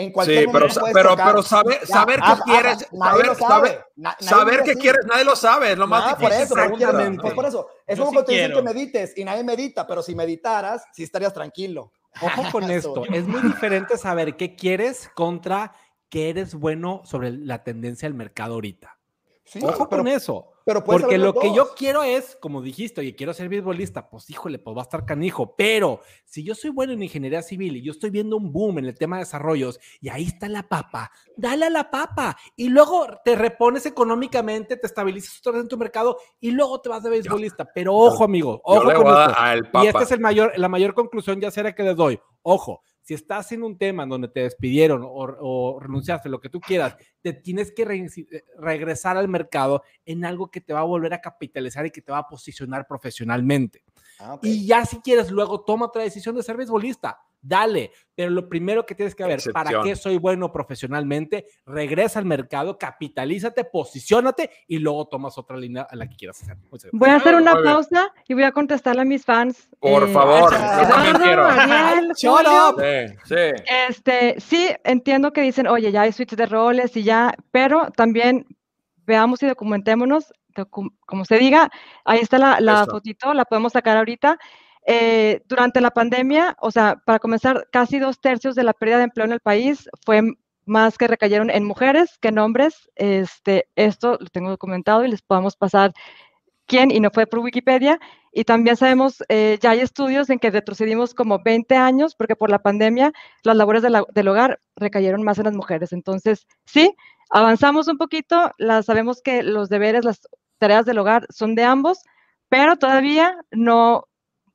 En 0.01 0.13
cualquier 0.13 0.45
Sí, 0.45 0.51
pero, 0.53 0.69
pero, 0.93 1.11
chocar. 1.11 1.27
pero 1.27 1.43
saber, 1.43 1.81
Ya, 1.81 1.87
saber 1.87 2.21
ajá, 2.23 2.37
qué 2.37 2.43
quieres, 2.53 2.87
nadie 2.93 3.11
saber, 3.11 3.27
lo 3.27 3.35
sabe. 3.35 3.49
saber, 3.69 3.87
Na- 3.97 4.11
nadie 4.21 4.29
saber 4.29 4.63
qué 4.63 4.75
quieres, 4.77 5.07
nadie 5.07 5.25
lo 5.25 5.35
sabe, 5.35 5.73
es 5.73 5.79
lo 5.79 5.87
más 5.89 6.05
Ah, 6.05 6.11
por 6.17 6.31
difícil. 6.31 6.43
eso, 6.45 6.55
pero 6.55 6.67
quiero- 6.69 6.91
Exactamente. 6.93 7.23
pues 7.23 7.35
por 7.35 7.45
eso. 7.47 7.69
Es 7.85 7.99
Yo 7.99 8.05
como 8.05 8.11
sí 8.11 8.15
cuando 8.15 8.27
te 8.27 8.33
dicen 8.33 8.53
que 8.55 8.63
medites 8.63 9.19
y 9.19 9.25
nadie 9.25 9.43
medita, 9.43 9.87
pero 9.89 10.01
si 10.03 10.15
meditaras, 10.15 10.85
sí 10.93 11.03
estarías 11.03 11.35
tranquilo. 11.35 11.91
Ojo 12.23 12.43
con 12.53 12.63
esto, 12.71 13.03
es 13.13 13.27
muy 13.27 13.41
diferente 13.43 13.99
saber 13.99 14.37
qué 14.37 14.55
quieres 14.55 15.11
contra 15.17 15.73
que 16.09 16.31
eres 16.31 16.55
bueno 16.55 17.03
sobre 17.05 17.33
la 17.33 17.65
tendencia 17.65 18.09
del 18.09 18.15
mercado 18.17 18.55
ahorita. 18.55 18.97
Sí, 19.45 19.59
Ojo 19.65 19.89
pero, 19.89 20.03
con 20.05 20.07
eso. 20.09 20.53
Pero 20.69 20.85
Porque 20.85 21.17
lo 21.17 21.33
que 21.33 21.51
yo 21.55 21.75
quiero 21.75 22.03
es, 22.03 22.37
como 22.37 22.61
dijiste, 22.61 23.01
oye, 23.01 23.15
quiero 23.15 23.33
ser 23.33 23.49
beisbolista, 23.49 24.11
pues 24.11 24.29
híjole, 24.29 24.59
pues 24.59 24.77
va 24.77 24.83
a 24.83 24.85
estar 24.85 25.07
canijo. 25.07 25.57
Pero 25.57 26.03
si 26.27 26.45
yo 26.45 26.55
soy 26.55 26.69
bueno 26.69 26.93
en 26.93 27.03
ingeniería 27.03 27.41
civil 27.41 27.79
y 27.79 27.83
yo 27.83 27.93
estoy 27.93 28.11
viendo 28.11 28.37
un 28.37 28.53
boom 28.53 28.77
en 28.77 28.85
el 28.85 28.99
tema 28.99 29.17
de 29.17 29.21
desarrollos 29.21 29.81
y 29.99 30.11
ahí 30.11 30.25
está 30.25 30.47
la 30.47 30.69
papa, 30.69 31.11
dale 31.39 31.65
a 31.65 31.71
la 31.71 31.91
papa 31.91 32.37
y 32.55 32.69
luego 32.69 33.07
te 33.25 33.35
repones 33.35 33.87
económicamente, 33.87 34.77
te 34.77 34.87
estabilizas 34.87 35.39
otra 35.39 35.53
vez 35.53 35.63
en 35.63 35.69
tu 35.69 35.79
mercado 35.79 36.19
y 36.39 36.51
luego 36.51 36.83
te 36.83 36.91
vas 36.91 37.03
de 37.03 37.09
beisbolista. 37.09 37.65
Pero 37.75 37.95
ojo, 37.95 38.25
amigo, 38.25 38.61
ojo 38.63 38.93
con 38.93 39.07
esto. 39.07 39.83
Y 39.83 39.87
esta 39.87 40.03
es 40.03 40.13
el 40.13 40.21
mayor, 40.21 40.53
la 40.57 40.69
mayor 40.69 40.93
conclusión 40.93 41.41
ya 41.41 41.51
será 41.51 41.75
que 41.75 41.83
les 41.83 41.97
doy. 41.97 42.21
Ojo, 42.43 42.83
si 43.09 43.15
estás 43.15 43.51
en 43.53 43.63
un 43.63 43.79
tema 43.79 44.03
en 44.03 44.11
donde 44.11 44.29
te 44.29 44.41
despidieron 44.41 45.03
o, 45.03 45.09
o 45.09 45.81
renunciaste, 45.81 46.29
lo 46.29 46.39
que 46.41 46.51
tú 46.51 46.61
quieras, 46.61 46.95
te 47.23 47.33
tienes 47.33 47.73
que 47.73 47.87
re- 47.87 48.07
regresar 48.59 49.17
al 49.17 49.29
mercado 49.29 49.83
en 50.05 50.27
algo 50.27 50.51
que 50.51 50.61
te 50.61 50.75
va 50.75 50.81
a 50.81 50.85
volver 50.85 51.15
a 51.15 51.21
capitalizar 51.23 51.87
y 51.87 51.91
que 51.91 52.03
te 52.03 52.13
va 52.13 52.19
a 52.19 52.29
posicionar 52.29 52.87
profesionalmente. 52.87 53.83
Ah. 54.21 54.39
Y 54.43 54.67
ya 54.67 54.85
si 54.85 54.99
quieres, 54.99 55.31
luego 55.31 55.65
toma 55.65 55.87
otra 55.87 56.03
decisión 56.03 56.37
de 56.37 56.43
ser 56.43 56.59
beisbolista. 56.59 57.19
Dale, 57.41 57.93
pero 58.17 58.31
lo 58.31 58.49
primero 58.49 58.85
que 58.85 58.97
tienes 58.97 59.15
que 59.15 59.23
ver, 59.23 59.39
¿para 59.53 59.71
Excepción. 59.71 59.85
qué 59.85 59.95
soy 59.97 60.19
bueno 60.19 60.51
profesionalmente? 60.51 61.47
Regresa 61.65 62.19
al 62.19 62.25
mercado, 62.25 62.77
capitalízate, 62.77 63.65
posiciónate 63.65 64.51
y 64.67 64.79
luego 64.79 65.07
tomas 65.07 65.39
otra 65.39 65.57
línea 65.57 65.87
a 65.89 65.95
la 65.95 66.09
que 66.09 66.17
quieras 66.17 66.43
hacer. 66.43 66.57
Voy 66.93 67.11
a 67.11 67.17
hacer 67.17 67.37
una 67.37 67.55
Muy 67.55 67.63
bien. 67.63 67.75
pausa 67.75 68.13
y 68.27 68.35
voy 68.35 68.43
a 68.43 68.51
contestarle 68.51 69.03
a 69.03 69.05
mis 69.05 69.25
fans. 69.25 69.69
Por 69.79 70.03
eh, 70.09 70.13
favor, 70.13 70.51
yo 70.51 70.59
también 70.89 71.17
Eduardo, 71.17 71.25
quiero. 71.25 71.45
Ariel, 71.47 72.13
Shut 72.17 72.37
Julio. 72.37 72.69
up. 72.71 72.83
Sí, 72.83 73.35
sí. 73.35 73.63
Este, 73.89 74.41
sí, 74.41 74.69
entiendo 74.83 75.33
que 75.33 75.43
dicen, 75.43 75.69
oye, 75.69 75.93
ya 75.93 76.03
hay 76.03 76.13
switch 76.13 76.35
de 76.35 76.47
roles 76.47 76.97
y 76.97 77.05
ya, 77.05 77.33
pero 77.53 77.91
también 77.93 78.47
veamos 79.07 79.43
y 79.45 79.47
documentémonos, 79.47 80.33
docu- 80.57 80.93
como 81.07 81.25
se 81.25 81.39
diga, 81.39 81.71
ahí 82.05 82.19
está 82.19 82.39
la, 82.39 82.59
la 82.61 82.85
fotito, 82.85 83.33
la 83.33 83.45
podemos 83.45 83.73
sacar 83.73 83.97
ahorita. 83.97 84.39
Eh, 84.91 85.43
durante 85.49 85.83
la 85.83 85.91
pandemia, 85.91 86.57
o 86.61 86.71
sea, 86.71 86.97
para 87.05 87.19
comenzar, 87.19 87.69
casi 87.71 87.99
dos 87.99 88.21
tercios 88.21 88.55
de 88.55 88.63
la 88.65 88.73
pérdida 88.73 88.97
de 88.99 89.05
empleo 89.05 89.27
en 89.27 89.33
el 89.33 89.41
país 89.41 89.87
fue 90.07 90.23
más 90.65 90.97
que 90.97 91.07
recayeron 91.09 91.51
en 91.51 91.65
mujeres 91.65 92.17
que 92.23 92.29
en 92.29 92.39
hombres. 92.39 92.91
Este, 92.97 93.69
esto 93.77 94.17
lo 94.19 94.27
tengo 94.29 94.49
documentado 94.51 95.05
y 95.05 95.09
les 95.11 95.21
podemos 95.23 95.57
pasar 95.57 95.93
quién 96.67 96.91
y 96.91 97.01
no 97.01 97.11
fue 97.13 97.27
por 97.27 97.41
Wikipedia. 97.41 98.01
Y 98.33 98.45
también 98.45 98.77
sabemos, 98.77 99.23
eh, 99.29 99.59
ya 99.63 99.71
hay 99.73 99.81
estudios 99.81 100.31
en 100.31 100.39
que 100.39 100.51
retrocedimos 100.51 101.15
como 101.15 101.41
20 101.43 101.77
años 101.77 102.15
porque 102.17 102.37
por 102.37 102.51
la 102.51 102.61
pandemia 102.61 103.13
las 103.45 103.57
labores 103.57 103.83
de 103.83 103.91
la- 103.91 104.05
del 104.15 104.29
hogar 104.29 104.61
recayeron 104.77 105.23
más 105.23 105.39
en 105.39 105.45
las 105.47 105.55
mujeres. 105.55 105.93
Entonces, 105.93 106.47
sí, 106.67 106.95
avanzamos 107.31 107.89
un 107.89 107.99
poquito, 107.99 108.53
la, 108.59 108.83
sabemos 108.83 109.23
que 109.23 109.43
los 109.45 109.69
deberes, 109.71 110.05
las 110.05 110.21
tareas 110.59 110.87
del 110.87 110.99
hogar 110.99 111.27
son 111.31 111.55
de 111.55 111.65
ambos, 111.65 112.01
pero 112.49 112.77
todavía 112.77 113.37
no, 113.53 114.08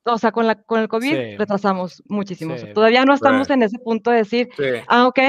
o 0.06 0.18
sea, 0.18 0.32
con, 0.32 0.47
la, 0.47 0.56
con 0.62 0.80
el 0.82 0.88
COVID 0.88 1.12
Sí. 1.12 1.38
retrasamos 1.38 2.04
muchísimo. 2.08 2.56
O 2.56 2.58
sea, 2.58 2.68
Sí. 2.68 2.74
Todavía 2.74 3.06
no 3.06 3.14
estamos 3.14 3.49
en 3.49 3.64
ese 3.64 3.80
punto 3.80 4.12
de 4.12 4.18
decir, 4.18 4.49
sí. 4.58 4.64
ah, 4.88 5.08
ok, 5.08 5.20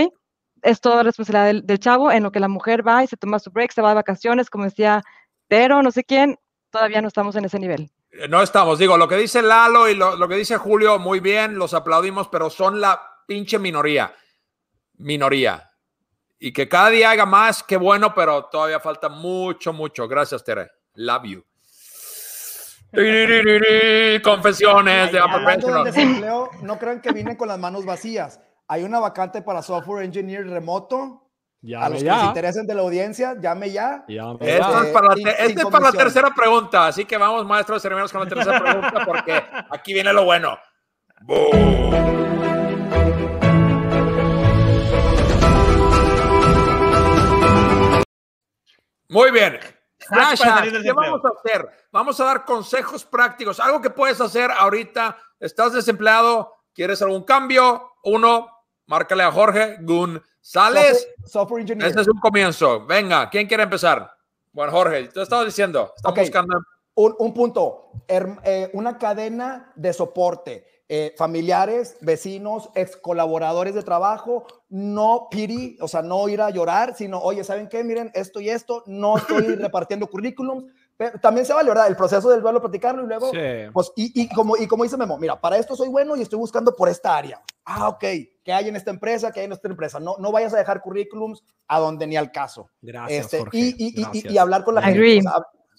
es 0.62 0.80
toda 0.80 1.02
responsabilidad 1.02 1.46
del, 1.46 1.66
del 1.66 1.78
chavo, 1.78 2.10
en 2.10 2.22
lo 2.22 2.32
que 2.32 2.40
la 2.40 2.48
mujer 2.48 2.86
va 2.86 3.04
y 3.04 3.06
se 3.06 3.16
toma 3.16 3.38
su 3.38 3.50
break, 3.50 3.72
se 3.72 3.82
va 3.82 3.90
de 3.90 3.94
vacaciones, 3.96 4.50
como 4.50 4.64
decía 4.64 5.02
Tero, 5.48 5.82
no 5.82 5.90
sé 5.90 6.04
quién, 6.04 6.38
todavía 6.70 7.02
no 7.02 7.08
estamos 7.08 7.36
en 7.36 7.44
ese 7.44 7.58
nivel. 7.58 7.90
No 8.28 8.42
estamos, 8.42 8.78
digo, 8.78 8.96
lo 8.96 9.08
que 9.08 9.16
dice 9.16 9.42
Lalo 9.42 9.88
y 9.88 9.94
lo, 9.94 10.16
lo 10.16 10.28
que 10.28 10.36
dice 10.36 10.56
Julio, 10.56 10.98
muy 10.98 11.20
bien, 11.20 11.56
los 11.58 11.74
aplaudimos, 11.74 12.28
pero 12.28 12.48
son 12.48 12.80
la 12.80 13.00
pinche 13.26 13.58
minoría. 13.58 14.14
Minoría. 14.96 15.70
Y 16.38 16.52
que 16.52 16.68
cada 16.68 16.90
día 16.90 17.10
haga 17.10 17.26
más, 17.26 17.62
qué 17.62 17.76
bueno, 17.76 18.14
pero 18.14 18.44
todavía 18.46 18.78
falta 18.80 19.08
mucho, 19.08 19.72
mucho. 19.72 20.06
Gracias, 20.06 20.44
Tere. 20.44 20.70
Love 20.94 21.24
you. 21.24 21.44
Confesiones 24.22 25.12
de 25.12 25.18
Hablando 25.18 25.66
del 25.68 25.84
desempleo, 25.84 26.50
no 26.62 26.78
crean 26.78 27.00
que 27.00 27.12
vine 27.12 27.36
con 27.36 27.48
las 27.48 27.58
manos 27.58 27.84
vacías. 27.84 28.40
Hay 28.68 28.82
una 28.84 28.98
vacante 29.00 29.42
para 29.42 29.62
software 29.62 30.04
engineer 30.04 30.46
remoto. 30.48 31.20
a 31.78 31.88
los 31.88 32.02
que 32.02 32.10
les 32.10 32.24
interesen 32.24 32.66
de 32.66 32.74
la 32.74 32.82
audiencia, 32.82 33.34
llame 33.40 33.70
ya. 33.70 34.04
Llame 34.06 34.36
Esto 34.40 34.82
Eh, 34.82 34.86
es 34.86 34.92
para 34.92 35.08
la, 35.08 35.14
sin- 35.14 35.24
te- 35.24 35.36
sin 35.36 35.46
esta 35.50 35.62
es 35.62 35.66
para 35.68 35.84
la 35.86 35.92
tercera 35.92 36.30
pregunta, 36.34 36.86
así 36.88 37.04
que 37.06 37.16
vamos, 37.16 37.46
maestros, 37.46 37.80
terminamos 37.80 38.12
con 38.12 38.22
la 38.22 38.28
tercera 38.28 38.60
pregunta 38.62 39.02
porque 39.06 39.42
aquí 39.70 39.94
viene 39.94 40.12
lo 40.12 40.24
bueno. 40.24 40.58
¡Boom! 41.22 41.94
Muy 49.08 49.30
bien. 49.30 49.58
Para 50.08 50.26
Flash 50.28 50.38
salir 50.38 50.52
hack, 50.54 50.64
del 50.64 50.72
¿qué 50.72 50.78
desempleo. 50.78 51.10
vamos 51.12 51.24
a 51.24 51.38
hacer? 51.38 51.68
Vamos 51.92 52.20
a 52.20 52.24
dar 52.24 52.44
consejos 52.44 53.04
prácticos, 53.04 53.60
algo 53.60 53.80
que 53.80 53.90
puedes 53.90 54.20
hacer 54.20 54.50
ahorita. 54.50 55.16
Estás 55.40 55.72
desempleado, 55.72 56.52
quieres 56.72 57.00
algún 57.02 57.24
cambio. 57.24 57.92
Uno, 58.04 58.48
márcale 58.86 59.22
a 59.22 59.32
Jorge 59.32 59.78
González. 59.80 60.98
Software, 60.98 61.28
software 61.28 61.60
engineer. 61.62 61.88
Este 61.88 62.00
es 62.02 62.08
un 62.08 62.20
comienzo. 62.20 62.84
Venga, 62.86 63.28
¿quién 63.30 63.46
quiere 63.46 63.62
empezar? 63.62 64.10
Bueno, 64.52 64.72
Jorge, 64.72 65.08
tú 65.08 65.20
estabas 65.20 65.46
diciendo, 65.46 65.92
estamos 65.96 66.18
buscando. 66.18 66.56
Un, 66.96 67.14
un 67.18 67.34
punto, 67.34 67.90
eh, 68.06 68.70
una 68.72 68.98
cadena 68.98 69.72
de 69.74 69.92
soporte. 69.92 70.64
eh, 70.88 71.14
familiares, 71.16 71.96
vecinos, 72.02 72.68
ex 72.74 72.96
colaboradores 72.96 73.74
de 73.74 73.82
trabajo, 73.82 74.46
no 74.76 75.28
piri, 75.30 75.78
o 75.80 75.86
sea, 75.86 76.02
no 76.02 76.28
ir 76.28 76.40
a 76.40 76.50
llorar, 76.50 76.96
sino, 76.96 77.20
oye, 77.20 77.44
¿saben 77.44 77.68
qué? 77.68 77.84
Miren, 77.84 78.10
esto 78.12 78.40
y 78.40 78.48
esto, 78.50 78.82
no 78.86 79.16
estoy 79.16 79.42
repartiendo 79.70 80.08
currículums, 80.08 80.64
pero 80.96 81.16
también 81.20 81.46
se 81.46 81.52
vale, 81.52 81.68
¿verdad? 81.68 81.86
El 81.86 81.94
proceso 81.94 82.28
del 82.28 82.42
duelo, 82.42 82.60
platicarlo 82.60 83.04
y 83.04 83.06
luego, 83.06 83.30
Sí. 83.30 83.70
pues, 83.72 83.92
y, 83.94 84.22
y 84.22 84.28
como, 84.30 84.56
y 84.56 84.66
como 84.66 84.82
dice 84.82 84.96
Memo, 84.96 85.16
mira, 85.16 85.40
para 85.40 85.58
esto 85.58 85.76
soy 85.76 85.88
bueno 85.88 86.16
y 86.16 86.22
estoy 86.22 86.40
buscando 86.40 86.74
por 86.74 86.88
esta 86.88 87.16
área. 87.16 87.40
Ah, 87.64 87.88
ok, 87.88 88.00
¿qué 88.42 88.52
hay 88.52 88.68
en 88.68 88.74
esta 88.74 88.90
empresa? 88.90 89.30
¿Qué 89.30 89.38
hay 89.40 89.46
en 89.46 89.52
esta 89.52 89.68
empresa? 89.68 90.00
No, 90.00 90.16
no 90.18 90.32
vayas 90.32 90.52
a 90.54 90.58
dejar 90.58 90.80
currículums 90.80 91.44
a 91.68 91.78
donde 91.78 92.08
ni 92.08 92.16
al 92.16 92.32
caso. 92.32 92.68
Gracias, 92.82 93.26
Este, 93.26 93.38
Jorge. 93.38 93.56
y, 93.56 93.60
y- 93.60 93.74
y- 93.78 93.86
y- 93.88 94.02
gracias. 94.02 94.32
y 94.34 94.38
hablar 94.38 94.64
con 94.64 94.74
la 94.74 94.82
gente. 94.82 95.18
O 95.18 95.22
sea, 95.22 95.32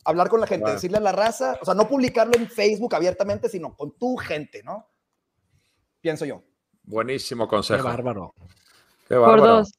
hablar 0.06 0.30
con 0.30 0.40
la 0.40 0.48
gente, 0.48 0.62
Claro. 0.64 0.76
decirle 0.76 0.98
a 1.00 1.02
la 1.02 1.12
raza, 1.12 1.58
o 1.62 1.66
sea, 1.66 1.74
no 1.74 1.86
publicarlo 1.90 2.34
en 2.38 2.48
Facebook 2.50 2.96
abiertamente, 2.96 3.50
sino 3.50 3.76
con 3.76 3.92
tu 3.98 4.16
gente, 4.16 4.64
¿no? 4.64 4.88
Pienso 6.00 6.24
yo. 6.26 6.44
Buenísimo 6.84 7.46
Qué 7.46 7.50
consejo. 7.50 7.84
bárbaro. 7.84 8.34
Qué 9.08 9.16
Por 9.16 9.40
dos. 9.40 9.74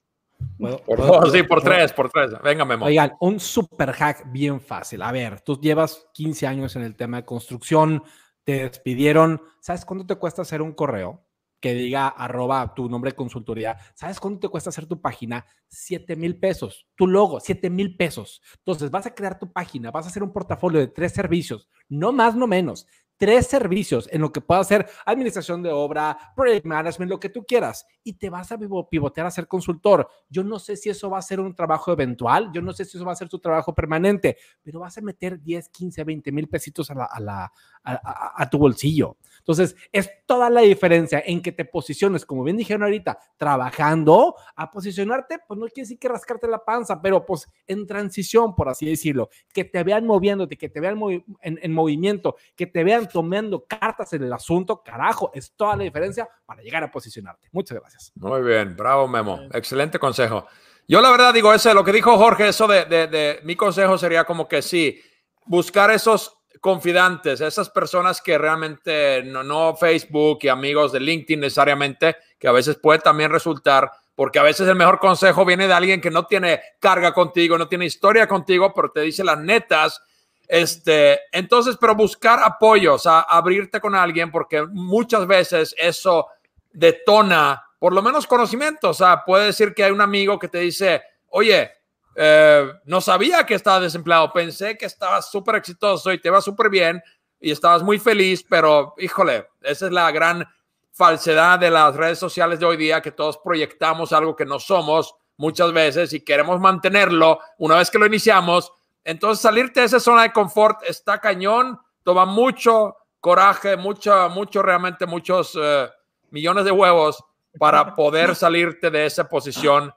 ¿Puedo- 0.59 0.83
Por 0.85 0.99
dos, 0.99 1.33
sí, 1.33 1.43
por 1.43 1.63
tres, 1.63 1.93
por 1.93 2.11
tres. 2.11 2.31
Venga, 2.43 2.65
Memo. 2.65 2.85
Oigan, 2.87 3.13
un 3.21 3.41
super 3.41 3.93
hack 3.93 4.31
bien 4.31 4.61
fácil. 4.61 5.03
A 5.03 5.11
ver, 5.13 5.41
tú 5.41 5.59
llevas 5.61 6.07
15 6.13 6.47
años 6.47 6.77
en 6.77 6.83
el 6.83 6.95
tema 6.95 7.19
de 7.19 7.25
construcción, 7.25 8.03
te 8.45 8.63
despidieron. 8.69 9.41
¿Sabes 9.61 9.85
cuánto 9.85 10.07
te 10.07 10.17
cuesta 10.17 10.43
hacer 10.43 10.61
un 10.63 10.73
correo? 10.73 11.23
Que 11.59 11.73
diga 11.73 12.09
arroba 12.09 12.75
tu 12.75 12.89
nombre 12.89 13.11
de 13.13 13.17
consultoría. 13.17 13.79
¿Sabes 13.95 14.21
cuánto 14.21 14.41
te 14.41 14.49
cuesta 14.49 14.69
hacer 14.71 14.87
tu 14.87 15.01
página? 15.01 15.47
7 15.69 16.15
mil 16.15 16.39
pesos. 16.39 16.87
Tu 16.97 17.07
logo, 17.07 17.41
7 17.41 17.71
mil 17.71 17.97
pesos. 17.97 18.43
Entonces 18.59 18.91
vas 18.91 19.07
a 19.07 19.15
crear 19.15 19.39
tu 19.39 19.51
página, 19.51 19.91
vas 19.91 20.05
a 20.05 20.11
hacer 20.11 20.23
un 20.23 20.33
portafolio 20.35 20.79
de 20.81 20.89
tres 20.89 21.13
servicios, 21.13 21.67
no 21.89 22.13
más, 22.13 22.37
no 22.37 22.47
menos. 22.47 22.87
Tres 23.19 23.47
servicios 23.47 24.09
en 24.13 24.21
lo 24.21 24.31
que 24.31 24.41
pueda 24.41 24.63
ser 24.65 24.87
administración 25.07 25.63
de 25.63 25.71
obra, 25.73 26.19
project 26.37 26.67
management, 26.67 27.11
lo 27.11 27.19
que 27.21 27.31
tú 27.31 27.45
quieras. 27.47 27.87
Y 28.05 28.15
te 28.15 28.29
vas 28.29 28.53
a 28.53 28.59
pivo- 28.59 28.89
pivotear 28.89 29.27
a 29.27 29.31
ser 29.31 29.47
consultor. 29.49 30.09
Yo 30.29 30.45
no 30.45 30.59
sé 30.59 30.77
si 30.77 30.91
eso 30.91 31.09
va 31.09 31.19
a 31.19 31.23
ser 31.23 31.41
un 31.41 31.55
trabajo 31.55 31.93
eventual, 31.93 32.51
yo 32.53 32.61
no 32.61 32.73
sé 32.73 32.85
si 32.85 32.97
eso 32.99 33.07
va 33.07 33.13
a 33.13 33.17
ser 33.17 33.29
tu 33.29 33.39
trabajo 33.39 33.75
permanente, 33.75 34.37
pero 34.63 34.81
vas 34.81 34.99
a 34.99 35.01
meter 35.01 35.41
10, 35.41 35.69
15, 35.71 36.05
20 36.05 36.31
mil 36.33 36.49
pesitos 36.49 36.91
a, 36.91 36.95
la- 36.95 37.05
a 37.07 37.21
la- 37.21 37.53
a- 37.85 38.33
a 38.43 38.51
tu 38.51 38.59
bolsillo. 38.59 39.17
Entonces, 39.39 39.77
es 39.93 40.11
toda 40.27 40.51
la 40.51 40.61
diferencia 40.63 41.23
en 41.25 41.41
que 41.41 41.53
te 41.53 41.65
posiciones, 41.65 42.27
como 42.27 42.43
bien 42.43 42.57
dijeron 42.57 42.83
ahorita, 42.83 43.19
trabajando, 43.37 44.35
a 44.57 44.71
posicionarte, 44.71 45.39
pues 45.47 45.59
no 45.59 45.67
quiere 45.67 45.83
decir 45.83 45.99
que 45.99 46.09
rascarte 46.09 46.49
la 46.49 46.65
panza, 46.65 47.01
pero 47.01 47.25
pues 47.25 47.47
en 47.67 47.87
transición, 47.87 48.55
por 48.55 48.69
así 48.69 48.87
decirlo, 48.87 49.29
que 49.53 49.65
te 49.65 49.83
vean 49.85 50.05
moviéndote, 50.07 50.57
que 50.57 50.69
te 50.69 50.81
vean 50.81 50.99
movi- 50.99 51.25
en, 51.43 51.59
en 51.63 51.73
movimiento, 51.73 52.37
que 52.55 52.67
te 52.67 52.85
vean 52.85 53.06
tomando 53.09 53.65
cartas 53.67 54.13
en 54.13 54.23
el 54.25 54.33
asunto, 54.33 54.83
carajo, 54.83 55.31
es 55.35 55.53
toda 55.57 55.77
la 55.77 55.85
diferencia 55.85 56.29
para 56.45 56.63
llegar 56.63 56.83
a 56.85 56.91
posicionarte. 56.91 57.49
Muchas 57.53 57.79
gracias. 57.81 58.13
Muy 58.17 58.43
bien, 58.43 58.77
bravo 58.77 59.07
Memo. 59.09 59.41
Excelente 59.53 59.99
consejo. 59.99 60.47
Yo 60.89 61.01
la 61.01 61.11
verdad 61.11 61.35
digo 61.35 61.53
eso, 61.53 61.73
lo 61.75 61.83
que 61.85 61.93
dijo 61.93 62.17
Jorge, 62.17 62.49
eso 62.49 62.67
de, 62.69 62.85
de- 62.85 63.41
mi 63.43 63.57
consejo 63.57 63.99
sería 63.99 64.25
como 64.25 64.47
que 64.47 64.63
sí, 64.63 65.01
buscar 65.45 65.91
esos 65.91 66.37
confidentes, 66.61 67.41
esas 67.41 67.71
personas 67.71 68.21
que 68.21 68.39
realmente 68.39 69.23
no, 69.25 69.43
no 69.43 69.75
Facebook 69.77 70.39
y 70.43 70.49
amigos 70.49 70.93
de 70.93 71.01
LinkedIn 71.01 71.41
necesariamente, 71.41 72.17
que 72.39 72.49
a 72.49 72.53
veces 72.53 72.77
puede 72.77 72.99
también 73.01 73.31
resultar, 73.31 73.91
porque 74.15 74.39
a 74.39 74.43
veces 74.43 74.67
el 74.69 74.75
mejor 74.77 74.99
consejo 74.99 75.45
viene 75.45 75.67
de 75.67 75.75
alguien 75.75 76.01
que 76.01 76.11
no 76.11 76.25
tiene 76.27 76.61
carga 76.81 77.13
contigo, 77.13 77.59
no 77.59 77.69
tiene 77.69 77.85
historia 77.85 78.27
contigo, 78.27 78.73
pero 78.75 78.91
te 78.91 79.01
dice 79.03 79.23
las 79.25 79.39
netas. 79.39 80.01
Este, 80.49 81.21
entonces, 81.33 81.77
pero 81.81 81.95
buscar 81.95 82.41
apoyo, 82.43 82.95
o 82.95 82.99
sea, 82.99 83.21
abrirte 83.21 83.81
con 83.81 83.95
alguien, 83.95 84.31
porque 84.31 84.63
muchas 84.63 85.27
veces 85.27 85.75
eso 85.79 86.29
detona 86.73 87.63
por 87.79 87.93
lo 87.93 88.03
menos 88.03 88.27
conocimiento. 88.27 88.91
O 88.91 88.95
sea, 88.95 89.25
puede 89.25 89.47
decir 89.47 89.75
que 89.75 89.85
hay 89.85 89.91
un 89.91 90.01
amigo 90.01 90.39
que 90.39 90.49
te 90.49 90.59
dice, 90.59 91.03
oye, 91.29 91.71
eh, 92.15 92.73
no 92.85 93.01
sabía 93.01 93.45
que 93.45 93.55
estabas 93.55 93.83
desempleado, 93.83 94.33
pensé 94.33 94.79
que 94.79 94.87
estabas 94.87 95.31
súper 95.31 95.57
exitoso 95.57 96.13
y 96.13 96.21
te 96.21 96.31
va 96.31 96.41
súper 96.41 96.71
bien 96.71 97.03
y 97.39 97.51
estabas 97.51 97.83
muy 97.83 97.99
feliz, 97.99 98.45
pero 98.49 98.95
híjole, 98.97 99.49
esa 99.63 99.87
es 99.87 99.93
la 99.93 100.11
gran 100.11 100.47
falsedad 100.93 101.59
de 101.59 101.71
las 101.71 101.95
redes 101.95 102.19
sociales 102.19 102.59
de 102.59 102.65
hoy 102.65 102.79
día, 102.79 103.03
que 103.03 103.13
todos 103.13 103.37
proyectamos 103.37 104.15
algo 104.15 104.35
que 104.35 104.47
no 104.47 104.59
somos 104.59 105.15
muchas 105.37 105.73
veces 105.73 106.15
y 106.15 106.25
queremos 106.25 106.59
mantenerlo 106.59 107.39
una 107.59 107.77
vez 107.77 107.91
que 107.91 107.99
lo 107.99 108.07
iniciamos. 108.07 108.73
Entonces, 109.07 109.41
salirte 109.41 109.81
de 109.81 109.87
esa 109.87 110.01
zona 110.01 110.23
de 110.23 110.33
confort 110.33 110.83
está 110.83 111.21
cañón, 111.21 111.81
toma 112.03 112.27
mucho 112.27 112.97
coraje, 113.21 113.77
mucho, 113.77 114.29
mucho, 114.31 114.63
realmente 114.63 115.07
muchos 115.07 115.57
eh, 115.61 115.89
millones 116.31 116.65
de 116.65 116.73
huevos 116.73 117.23
para 117.57 117.95
poder 117.95 118.35
salirte 118.35 118.91
de 118.91 119.07
esa 119.07 119.29
posición. 119.29 119.95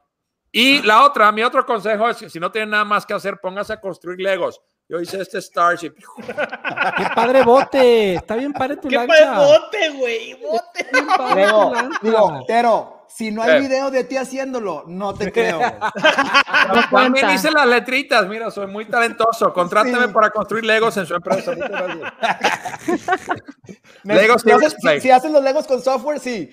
Y 0.51 0.83
la 0.83 1.03
otra, 1.05 1.31
mi 1.31 1.41
otro 1.43 1.65
consejo 1.65 2.07
es 2.07 2.17
que 2.17 2.29
si 2.29 2.39
no 2.39 2.51
tienen 2.51 2.69
nada 2.69 2.85
más 2.85 3.03
que 3.03 3.15
hacer, 3.15 3.39
póngase 3.41 3.73
a 3.73 3.81
construir 3.81 4.19
Legos. 4.21 4.61
Yo 4.87 4.99
hice 4.99 5.21
este 5.21 5.41
Starship. 5.41 5.93
¡Qué 6.25 7.03
padre 7.15 7.43
bote! 7.43 8.15
Está 8.15 8.35
bien 8.35 8.53
padre 8.53 8.77
tu 8.77 8.87
¡Qué 8.87 8.95
lancha. 8.95 9.13
padre 9.13 9.45
bote, 9.45 9.89
güey! 9.89 10.33
¡Bote! 10.35 10.87
Bien 10.91 11.07
padre 11.07 11.43
tu 11.45 11.49
Digo, 11.57 11.73
lancha. 11.73 11.99
digo, 12.01 12.43
Tero, 12.47 12.98
si 13.09 13.31
no 13.31 13.41
hay 13.43 13.57
Eh. 13.57 13.59
video 13.61 13.91
de 13.91 14.03
ti 14.05 14.15
haciéndolo, 14.17 14.83
no 14.87 15.13
te 15.13 15.31
creo. 15.33 15.59
No 15.59 16.81
También 16.91 17.29
hice 17.31 17.51
las 17.51 17.67
letritas. 17.67 18.27
Mira, 18.27 18.49
soy 18.51 18.67
muy 18.67 18.85
talentoso. 18.85 19.51
Contrátame 19.59 20.07
Sí. 20.07 20.13
para 20.13 20.29
construir 20.29 20.63
Legos 20.65 20.95
en 20.97 21.05
su 21.05 21.15
empresa. 21.15 21.53
Legos 24.03 24.41
si, 24.41 24.51
haces, 24.51 24.75
si- 24.79 25.01
si 25.01 25.11
haces 25.11 25.31
los 25.31 25.43
Legos 25.43 25.67
con 25.67 25.81
software, 25.81 26.19
sí. 26.19 26.49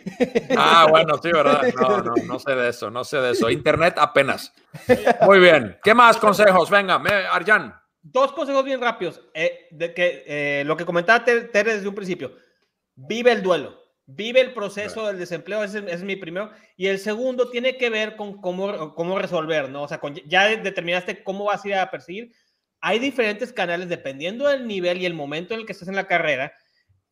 Ah, 0.56 0.86
bueno, 0.90 1.18
sí, 1.22 1.30
¿verdad? 1.32 1.62
No, 1.80 1.98
no, 2.02 2.14
no 2.24 2.38
sé 2.38 2.54
de 2.54 2.68
eso, 2.68 2.90
no 2.90 3.04
sé 3.04 3.18
de 3.18 3.32
eso. 3.32 3.50
Internet 3.50 3.94
apenas. 3.98 4.52
Muy 5.22 5.38
bien. 5.38 5.78
¿Qué 5.82 5.94
más 5.94 6.16
consejos? 6.16 6.70
Venga, 6.70 6.98
me, 6.98 7.10
Arjan. 7.10 7.74
Dos 8.02 8.32
consejos 8.32 8.64
bien 8.64 8.80
rápidos. 8.80 9.20
eh, 9.34 9.66
de 9.70 9.92
que 9.94 10.24
eh, 10.26 10.64
lo 10.64 10.76
que 10.76 10.84
comentaba 10.86 11.24
Ter- 11.24 11.50
Tere 11.50 11.74
desde 11.74 11.88
un 11.88 11.94
principio. 11.94 12.32
Vive 12.94 13.32
el 13.32 13.42
duelo. 13.42 13.76
Vive 14.06 14.40
el 14.40 14.54
proceso 14.54 15.06
del 15.06 15.18
desempleo. 15.18 15.64
Ese, 15.64 15.78
ese 15.78 15.90
es 15.92 16.02
mi 16.02 16.16
primero. 16.16 16.50
Y 16.76 16.86
el 16.86 16.98
segundo 16.98 17.50
tiene 17.50 17.76
que 17.76 17.90
ver 17.90 18.16
con 18.16 18.40
cómo, 18.40 18.94
cómo 18.94 19.18
resolver, 19.18 19.68
¿no? 19.68 19.82
O 19.82 19.88
sea, 19.88 19.98
con- 19.98 20.14
ya 20.26 20.48
determinaste 20.56 21.24
cómo 21.24 21.44
vas 21.46 21.64
a 21.64 21.68
ir 21.68 21.74
a 21.74 21.90
perseguir. 21.90 22.32
Hay 22.80 22.98
diferentes 23.00 23.52
canales 23.52 23.88
dependiendo 23.88 24.46
del 24.48 24.66
nivel 24.66 25.00
y 25.02 25.06
el 25.06 25.14
momento 25.14 25.54
en 25.54 25.60
el 25.60 25.66
que 25.66 25.72
estés 25.72 25.88
en 25.88 25.96
la 25.96 26.06
carrera. 26.06 26.52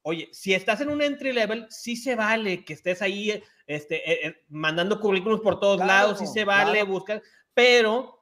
Oye, 0.02 0.28
si 0.32 0.54
estás 0.54 0.80
en 0.82 0.90
un 0.90 1.02
entry 1.02 1.32
level, 1.32 1.66
sí 1.70 1.96
se 1.96 2.14
vale 2.14 2.64
que 2.64 2.74
estés 2.74 3.00
ahí 3.02 3.42
este, 3.66 3.96
eh, 4.08 4.26
eh, 4.28 4.36
mandando 4.48 5.00
currículums 5.00 5.40
por 5.42 5.58
todos 5.58 5.78
Claro, 5.78 5.88
lados, 5.88 6.18
sí 6.18 6.26
se 6.26 6.44
vale 6.44 6.72
claro. 6.72 6.86
buscar, 6.86 7.22
pero 7.54 8.20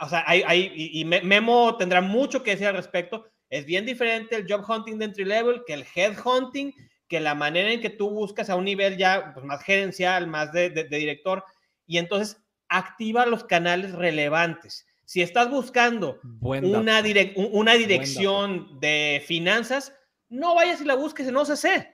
o 0.00 0.08
sea, 0.08 0.24
hay, 0.26 0.42
hay- 0.46 0.72
y, 0.74 1.00
y 1.00 1.04
Me- 1.04 1.22
Memo 1.22 1.76
tendrá 1.76 2.00
mucho 2.00 2.42
que 2.42 2.50
decir 2.50 2.66
al 2.66 2.74
respecto. 2.74 3.26
Es 3.48 3.64
bien 3.64 3.86
diferente 3.86 4.34
el 4.34 4.44
job 4.50 4.68
hunting 4.68 4.98
de 4.98 5.04
entry 5.04 5.24
level 5.24 5.62
que 5.66 5.74
el 5.74 5.86
head 5.94 6.16
hunting, 6.24 6.72
que 7.08 7.20
la 7.20 7.34
manera 7.34 7.70
en 7.70 7.80
que 7.80 7.90
tú 7.90 8.10
buscas 8.10 8.50
a 8.50 8.56
un 8.56 8.64
nivel 8.64 8.96
ya 8.96 9.32
pues, 9.34 9.44
más 9.44 9.62
gerencial, 9.62 10.26
más 10.26 10.52
de, 10.52 10.70
de- 10.70 10.84
de 10.84 10.96
director, 10.96 11.44
y 11.86 11.98
entonces 11.98 12.42
activa 12.68 13.26
los 13.26 13.44
canales 13.44 13.92
relevantes. 13.92 14.86
Si 15.04 15.20
estás 15.20 15.50
buscando 15.50 16.18
una, 16.40 17.02
direc- 17.02 17.34
una 17.36 17.74
dirección 17.74 18.80
de 18.80 19.22
finanzas, 19.26 19.94
no 20.30 20.54
vayas 20.54 20.80
y 20.80 20.84
la 20.84 20.94
busques 20.94 21.28
en 21.28 21.36
OCC, 21.36 21.86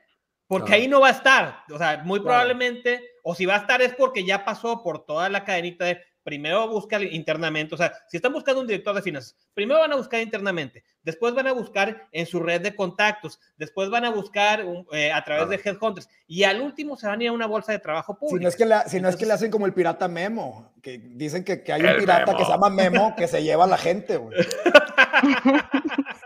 porque 0.47 0.67
Claro. 0.69 0.83
ahí 0.83 0.89
no 0.89 1.01
va 1.01 1.09
a 1.09 1.13
estar. 1.13 1.65
O 1.73 1.77
sea, 1.79 1.99
muy 2.05 2.21
Claro. 2.21 2.25
probablemente, 2.25 3.03
o 3.25 3.35
si 3.35 3.47
va 3.47 3.57
a 3.57 3.59
estar 3.59 3.83
es 3.83 3.95
porque 3.95 4.25
ya 4.25 4.45
pasó 4.45 4.83
por 4.85 5.05
toda 5.05 5.29
la 5.29 5.45
cadenita 5.45 5.85
de 5.85 6.01
primero 6.23 6.69
buscar 6.69 7.03
internamente. 7.03 7.75
O 7.75 7.79
sea, 7.79 7.93
si 8.09 8.17
están 8.17 8.33
buscando 8.33 8.61
un 8.61 8.67
director 8.67 8.95
de 8.95 9.03
finanzas, 9.03 9.37
primero 9.55 9.81
van 9.81 9.93
a 9.93 9.97
buscar 9.97 10.21
internamente, 10.21 10.85
después 11.03 11.35
van 11.35 11.47
a 11.47 11.53
buscar 11.53 12.09
en 12.13 12.27
su 12.27 12.41
red 12.41 12.61
de 12.61 12.75
contactos, 12.77 13.41
después 13.57 13.89
van 13.91 14.05
a 14.05 14.11
buscar 14.11 14.65
un- 14.65 14.87
eh, 14.93 15.11
a 15.13 15.25
través 15.25 15.49
de 15.49 15.61
headhunters 15.65 16.09
y 16.27 16.45
al 16.45 16.61
último 16.61 16.97
se 16.97 17.07
van 17.07 17.21
a 17.21 17.23
ir 17.25 17.29
a 17.31 17.33
una 17.33 17.47
bolsa 17.47 17.73
de 17.73 17.79
trabajo 17.79 18.15
Si 18.15 18.19
pública. 18.21 18.43
no 18.43 18.49
es 18.49 18.57
que, 18.57 18.67
la- 18.67 18.89
si 18.89 19.01
no 19.01 19.09
es 19.09 19.17
que 19.17 19.27
le 19.27 19.33
hacen 19.33 19.51
como 19.51 19.67
el 19.67 19.73
pirata 19.75 20.09
Memo, 20.09 20.73
que 20.83 20.99
dicen 20.99 21.43
que, 21.45 21.63
que 21.63 21.73
hay 21.73 21.83
un 21.83 21.97
pirata 21.99 22.27
Memo. 22.27 22.39
que 22.39 22.45
se 22.45 22.51
llama 22.51 22.71
Memo 22.71 23.15
que 23.17 23.27
se 23.29 23.43
lleva 23.43 23.65
a 23.65 23.69
la 23.69 23.79
gente, 23.79 24.17
güey. 24.17 24.37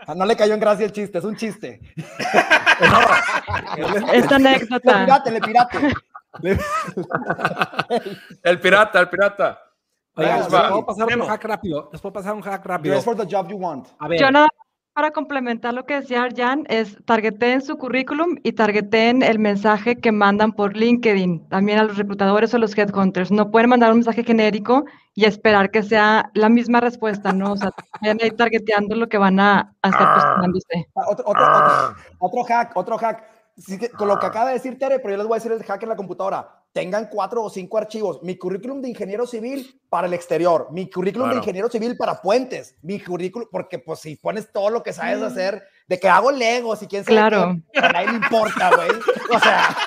Ah, 0.07 0.13
No 0.15 0.23
le 0.25 0.35
cayó 0.37 0.53
en 0.53 0.59
gracia 0.59 0.85
el 0.85 0.91
chiste, 0.91 1.17
es 1.17 1.23
un 1.23 1.35
chiste. 1.35 1.79
Esta 4.13 4.37
Le 4.39 4.49
anécdota. 4.49 4.99
pirate, 5.05 5.31
le 5.31 5.41
pirate. 5.41 5.93
El 8.43 8.59
pirata, 8.59 8.99
el 8.99 9.09
pirata. 9.09 9.59
Oigan, 10.17 10.33
Ahí 10.33 10.39
les 10.39 10.47
puedo 10.47 10.85
pasar 10.85 11.17
un 11.19 11.27
hack 11.27 11.43
rápido. 11.45 11.89
Les 11.91 12.01
puedo 12.01 12.13
pasar 12.13 12.33
un 12.35 12.41
hack 12.41 12.65
rápido. 12.65 12.93
Dress 12.93 13.05
for 13.05 13.15
the 13.17 13.27
job 13.29 13.47
you 13.49 13.57
want. 13.57 13.87
A 13.99 14.07
ver, 14.07 14.19
Yo 14.19 14.31
nada 14.31 14.47
para 14.93 15.11
complementar 15.11 15.73
lo 15.73 15.85
que 15.85 15.95
decía 15.99 16.23
Arjan, 16.23 16.63
es 16.69 16.97
targeteen 17.03 17.61
su 17.61 17.77
currículum 17.77 18.37
y 18.43 18.53
targeteen 18.53 19.23
el 19.23 19.39
mensaje 19.39 19.97
que 19.97 20.13
mandan 20.13 20.53
por 20.53 20.77
LinkedIn, 20.77 21.49
también 21.49 21.79
a 21.79 21.83
los 21.83 21.97
reclutadores 21.97 22.53
o 22.53 22.59
los 22.59 22.77
headhunters. 22.77 23.29
No 23.29 23.51
pueden 23.51 23.71
mandar 23.71 23.89
un 23.91 23.97
mensaje 23.97 24.23
genérico 24.23 24.85
y 25.13 25.25
esperar 25.25 25.69
que 25.69 25.83
sea 25.83 26.31
la 26.33 26.47
misma 26.47 26.79
respuesta, 26.79 27.33
¿no? 27.33 27.51
O 27.51 27.57
sea, 27.57 27.71
vayan 28.01 28.19
a 28.21 28.25
ir 28.25 28.37
targeteando 28.37 28.95
lo 28.95 29.09
que 29.09 29.17
van 29.17 29.37
a, 29.37 29.73
a 29.81 29.89
estar 29.89 30.07
Ah. 30.07 30.13
posicionándose. 30.15 30.87
Ah, 30.95 31.01
Otro, 31.09 31.25
otro, 31.27 31.43
otro, 31.43 31.95
otro 32.19 32.43
hack, 32.45 32.71
otro 32.77 32.97
hack. 32.97 33.23
sí 33.57 33.77
que- 33.77 33.89
con 33.89 34.07
lo 34.07 34.17
que 34.17 34.27
acaba 34.27 34.47
de 34.47 34.53
decir 34.53 34.79
Tere, 34.79 34.99
pero 34.99 35.11
yo 35.11 35.17
les 35.17 35.27
voy 35.27 35.35
a 35.35 35.39
decir 35.39 35.51
el 35.51 35.61
hack 35.63 35.83
en 35.83 35.89
la 35.89 35.95
computadora. 35.97 36.63
Tengan 36.75 37.07
cuatro 37.07 37.41
o 37.41 37.49
cinco 37.49 37.77
archivos. 37.77 38.21
Mi 38.21 38.35
currículum 38.37 38.81
de 38.81 38.89
ingeniero 38.89 39.25
civil 39.25 39.79
para 39.87 40.07
el 40.07 40.13
exterior, 40.13 40.67
mi 40.73 40.89
currículum 40.89 41.27
Claro. 41.27 41.35
de 41.35 41.39
ingeniero 41.41 41.69
civil 41.69 41.95
para 41.95 42.21
puentes, 42.21 42.75
mi 42.81 42.99
currículum, 42.99 43.47
porque 43.49 43.79
pues 43.79 44.01
si 44.01 44.17
pones 44.17 44.51
todo 44.51 44.69
lo 44.69 44.83
que 44.83 44.91
sabes 44.91 45.21
hacer, 45.21 45.63
de 45.87 45.97
que 45.97 46.09
hago 46.09 46.31
legos 46.31 46.81
y 46.83 46.87
quién 46.87 47.05
sabe 47.05 47.15
Claro. 47.15 47.55
qué, 47.71 47.79
a 47.79 47.93
nadie 47.93 48.07
le 48.09 48.15
importa, 48.15 48.75
güey. 48.75 48.89
O 49.33 49.39
sea, 49.39 49.77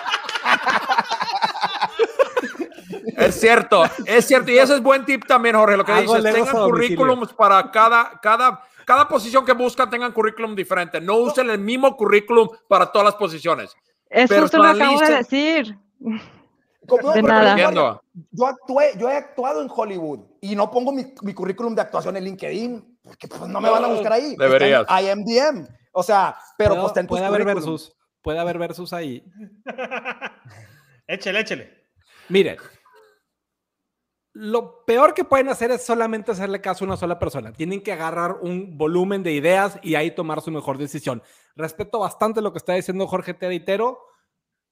Es 3.18 3.39
cierto, 3.39 3.84
es 4.07 4.24
cierto. 4.24 4.51
Y 4.51 4.59
ese 4.59 4.72
es 4.76 4.82
buen 4.82 5.05
tip 5.05 5.26
también, 5.26 5.57
Jorge, 5.57 5.76
lo 5.76 5.84
que 5.84 5.93
Hago 5.93 6.14
dices. 6.16 6.32
Tengan 6.32 6.55
currículums 6.55 7.34
para 7.34 7.70
cada, 7.70 8.18
cada, 8.22 8.62
cada 8.86 9.07
posición 9.07 9.45
que 9.45 9.53
buscan, 9.53 9.91
tengan 9.91 10.12
currículum 10.12 10.55
diferente. 10.57 11.03
No 11.03 11.16
usen 11.16 11.51
el 11.51 11.59
mismo 11.59 11.95
currículum 11.95 12.49
para 12.66 12.91
todas 12.91 13.05
las 13.05 13.14
posiciones. 13.16 13.76
Es 14.09 14.30
justo 14.32 14.57
lo 14.57 14.72
que 14.74 14.82
acabo 14.82 15.01
de 15.01 15.16
decir. 15.16 15.78
Como, 16.89 17.12
De 17.12 17.22
nada. 17.22 17.57
yo-. 17.72 18.03
Yo 18.32 18.47
actué, 18.47 18.93
yo 18.99 19.09
he 19.09 19.14
actuado 19.16 19.62
en 19.62 19.68
Hollywood 19.74 20.20
y 20.41 20.57
no 20.57 20.70
pongo 20.70 20.91
mi, 20.93 21.14
mi 21.22 21.34
currículum 21.34 21.74
de 21.74 21.82
actuación 21.82 22.16
en 22.16 22.24
LinkedIn 22.24 22.99
porque 23.03 23.28
pues 23.28 23.43
no 23.43 23.61
me 23.61 23.70
van 23.70 23.84
a 23.84 23.89
buscar 23.89 24.12
ahí. 24.14 24.32
Está 24.32 24.45
en 24.45 24.51
Deberías. 24.51 24.86
IMDM. 24.89 25.68
O 25.93 26.03
sea, 26.03 26.36
pero 26.57 26.70
Puedo- 26.70 26.82
pues 26.82 26.95
ten 26.95 27.07
puede 27.07 27.24
haber 27.24 27.45
versus. 27.45 27.95
Puede 28.22 28.39
haber 28.41 28.59
versus 28.59 28.93
ahí. 28.93 29.24
Échele, 31.07 31.41
échele. 31.41 31.89
Miren, 32.28 32.57
lo 34.34 34.84
peor 34.84 35.14
que 35.14 35.24
pueden 35.24 35.49
hacer 35.49 35.70
es 35.70 35.84
solamente 35.84 36.30
hacerle 36.32 36.61
caso 36.61 36.84
a 36.84 36.86
una 36.89 36.97
sola 36.97 37.18
persona. 37.18 37.53
Tienen 37.53 37.82
que 37.82 37.93
agarrar 37.93 38.36
un 38.43 38.76
volumen 38.76 39.22
de 39.22 39.32
ideas 39.32 39.78
y 39.82 39.95
ahí 39.95 40.11
tomar 40.14 40.43
su 40.43 40.51
mejor 40.51 40.78
decisión. 40.78 41.22
Respeto 41.57 41.99
bastante 42.01 42.43
lo 42.43 42.53
que 42.53 42.59
está 42.59 42.74
diciendo 42.74 43.07
Jorge 43.07 43.34
Teritero 43.34 43.99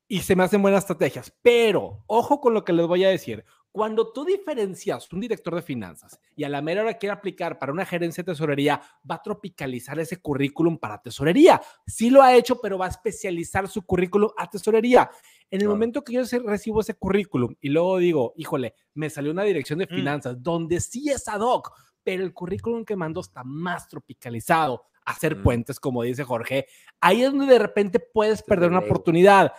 y 0.09 0.20
se 0.20 0.36
me 0.36 0.44
hacen 0.44 0.62
buenas 0.62 0.84
estrategias. 0.84 1.32
Pero, 1.42 2.04
ojo 2.07 2.40
con 2.40 2.54
lo 2.54 2.64
que 2.64 2.72
les 2.72 2.86
voy 2.86 3.04
a 3.04 3.09
decir. 3.09 3.44
Cuando 3.72 4.11
tú 4.11 4.24
diferencias 4.24 5.12
un 5.12 5.20
director 5.20 5.54
de 5.54 5.61
finanzas 5.61 6.18
y 6.34 6.44
a 6.44 6.48
la 6.48 6.62
mera 6.62 6.80
hora 6.80 6.94
quiere 6.96 7.12
aplicar 7.12 7.59
para 7.59 7.72
una 7.72 7.84
gerencia 7.84 8.22
de 8.22 8.32
tesorería, 8.32 8.80
va 9.09 9.16
a 9.16 9.22
tropicalizar 9.22 9.98
ese 9.98 10.16
currículum 10.16 10.78
para 10.78 11.02
tesorería. 11.02 11.61
Sí 11.86 12.09
lo 12.09 12.22
ha 12.22 12.34
hecho, 12.34 12.59
pero 12.59 12.78
va 12.78 12.86
a 12.86 12.88
especializar 12.88 13.68
su 13.68 13.84
currículum 13.84 14.30
a 14.38 14.48
tesorería. 14.48 15.11
En 15.50 15.57
el 15.61 15.66
Claro. 15.66 15.72
momento 15.74 16.02
que 16.02 16.14
yo 16.14 16.22
recibo 16.46 16.80
ese 16.80 16.94
currículum 16.94 17.54
y 17.61 17.68
luego 17.68 17.98
digo, 17.98 18.32
híjole, 18.36 18.74
me 18.94 19.11
salió 19.11 19.30
una 19.30 19.42
dirección 19.42 19.78
de 19.78 19.84
Mm. 19.86 19.94
finanzas 19.94 20.42
donde 20.42 20.80
sí 20.80 21.11
es 21.11 21.28
ad 21.28 21.40
hoc, 21.40 21.70
pero 22.02 22.24
el 22.24 22.32
currículum 22.32 22.82
que 22.82 22.96
mando 22.96 23.20
está 23.20 23.44
más 23.44 23.88
tropicalizado 23.88 24.84
hacer 25.04 25.36
Mm. 25.36 25.42
puentes, 25.42 25.78
como 25.78 26.02
dice 26.02 26.24
Jorge. 26.24 26.66
Ahí 26.98 27.22
es 27.22 27.30
donde 27.30 27.46
de 27.46 27.59
repente 27.59 28.00
puedes 28.00 28.42
perder 28.42 28.70
una 28.70 28.78
oportunidad. 28.80 29.52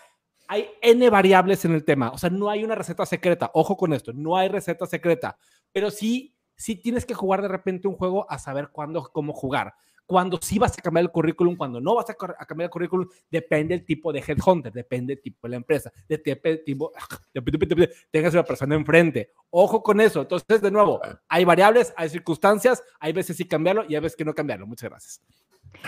Hay 0.48 0.70
N 0.82 1.10
variables 1.10 1.66
en 1.66 1.74
el 1.74 1.84
tema, 1.84 2.12
o 2.12 2.18
sea, 2.18 2.30
no 2.30 2.50
hay 2.50 2.64
una 2.64 2.76
receta 2.76 3.06
secreta. 3.06 3.52
Ojo 3.54 3.76
con 3.76 3.94
esto, 3.94 4.14
no 4.14 4.38
hay 4.38 4.48
receta 4.48 4.86
secreta, 4.86 5.38
pero 5.72 5.92
sí, 5.92 6.34
sí 6.56 6.76
tienes 6.76 7.06
que 7.06 7.14
jugar 7.14 7.42
de 7.42 7.50
repente 7.50 7.88
un 7.88 7.96
juego 7.96 8.26
a 8.32 8.40
saber 8.40 8.70
cuándo, 8.72 9.10
cómo 9.12 9.34
jugar. 9.34 9.74
Cuando 10.06 10.40
sí 10.42 10.58
vas 10.58 10.78
a 10.78 10.82
cambiar 10.82 11.04
el 11.04 11.12
currículum, 11.12 11.58
cuando 11.58 11.82
no 11.82 11.96
vas 11.96 12.10
a, 12.10 12.16
a 12.40 12.46
cambiar 12.46 12.68
el 12.68 12.72
currículum, 12.72 13.10
depende 13.30 13.76
del 13.76 13.86
tipo 13.86 14.14
de 14.14 14.24
headhunter, 14.26 14.72
depende 14.72 15.16
del 15.16 15.22
tipo 15.22 15.40
de 15.48 15.50
la 15.50 15.58
empresa, 15.58 15.92
de 16.08 16.18
tipo, 16.18 16.94
tipo- 17.34 17.88
tengas 18.10 18.34
una 18.34 18.44
persona 18.44 18.76
enfrente. 18.76 19.34
Ojo 19.50 19.84
con 19.84 20.00
eso. 20.00 20.22
Entonces, 20.22 20.62
de 20.62 20.72
nuevo, 20.72 21.02
hay 21.28 21.44
variables, 21.44 21.94
hay 21.98 22.08
circunstancias, 22.08 22.82
hay 23.02 23.12
veces 23.12 23.36
sí 23.36 23.46
cambiarlo 23.46 23.84
y 23.86 23.96
hay 23.96 24.02
veces 24.02 24.16
que 24.16 24.24
no 24.24 24.34
cambiarlo. 24.34 24.66
Muchas 24.66 24.90
gracias. 24.90 25.22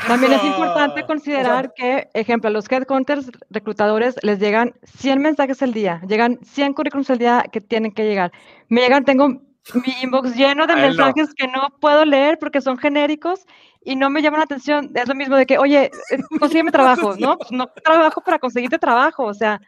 También 0.08 0.34
es 0.34 0.44
importante 0.44 1.04
considerar 1.06 1.74
que, 1.74 2.10
ejemplo, 2.14 2.48
a 2.48 2.52
los 2.52 2.72
headhunters 2.72 3.30
reclutadores 3.50 4.16
les 4.22 4.40
llegan 4.40 4.74
100 4.84 5.22
mensajes 5.22 5.62
al 5.62 5.74
día, 5.74 6.02
llegan 6.08 6.40
100 6.44 6.74
currículums 6.74 7.10
al 7.10 7.18
día 7.18 7.46
que 7.52 7.62
tienen 7.62 7.92
que 7.92 8.06
llegar. 8.06 8.32
Me 8.70 8.82
llegan, 8.82 9.04
tengo 9.04 9.28
mi 9.28 9.94
inbox 10.02 10.36
lleno 10.36 10.66
de 10.68 10.74
él 10.74 10.80
no. 10.80 10.88
mensajes 10.88 11.34
que 11.34 11.48
no 11.48 11.70
puedo 11.80 12.06
leer 12.06 12.40
porque 12.40 12.62
son 12.62 12.78
genéricos 12.78 13.46
y 13.84 13.96
no 13.96 14.10
me 14.10 14.22
llaman 14.22 14.40
la 14.40 14.46
atención. 14.46 14.92
Es 14.96 15.08
lo 15.08 15.16
mismo 15.16 15.36
de 15.36 15.46
que, 15.46 15.58
oye, 15.58 15.92
eh, 16.12 16.18
consígueme 16.40 16.72
trabajo, 16.72 17.16
¿no? 17.18 17.38
No 17.52 17.68
trabajo 17.68 18.22
para 18.22 18.40
conseguirte 18.40 18.80
trabajo, 18.80 19.26
o 19.26 19.34
sea, 19.34 19.62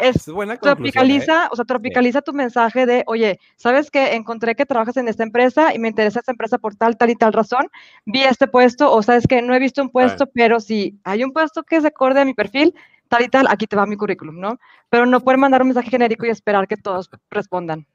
es 0.00 0.16
Es 0.16 0.28
buena 0.28 0.56
conclusión, 0.56 0.86
¿eh? 0.86 0.92
tropicaliza, 0.92 1.48
o 1.50 1.56
sea, 1.56 1.64
tropicaliza 1.64 2.22
tu 2.22 2.32
mensaje 2.32 2.86
de, 2.86 3.04
oye, 3.06 3.38
¿sabes 3.56 3.90
que 3.90 4.14
Encontré 4.14 4.54
que 4.54 4.66
trabajas 4.66 4.96
en 4.96 5.08
esta 5.08 5.22
empresa 5.22 5.74
y 5.74 5.78
me 5.78 5.88
interesa 5.88 6.20
esta 6.20 6.32
empresa 6.32 6.58
por 6.58 6.74
tal, 6.76 6.96
tal 6.96 7.10
y 7.10 7.16
tal 7.16 7.32
razón. 7.32 7.68
Vi 8.04 8.22
este 8.22 8.46
puesto, 8.46 8.90
o 8.92 9.02
sabes 9.02 9.26
que 9.26 9.42
no 9.42 9.54
he 9.54 9.58
visto 9.58 9.82
un 9.82 9.90
puesto, 9.90 10.26
pero 10.26 10.60
si 10.60 10.98
hay 11.04 11.24
un 11.24 11.32
puesto 11.32 11.62
que 11.62 11.80
se 11.80 11.88
acorde 11.88 12.20
a 12.20 12.24
mi 12.24 12.34
perfil, 12.34 12.74
tal 13.08 13.22
y 13.22 13.28
tal, 13.28 13.46
aquí 13.48 13.66
te 13.66 13.76
va 13.76 13.86
mi 13.86 13.96
currículum, 13.96 14.38
¿no? 14.40 14.58
Pero 14.90 15.06
no 15.06 15.20
pueden 15.20 15.40
mandar 15.40 15.62
un 15.62 15.68
mensaje 15.68 15.90
genérico 15.90 16.26
y 16.26 16.30
esperar 16.30 16.66
que 16.66 16.76
todos 16.76 17.10
respondan. 17.30 17.86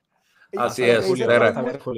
Así 0.57 0.83
es, 0.83 1.05
Julio. 1.05 1.27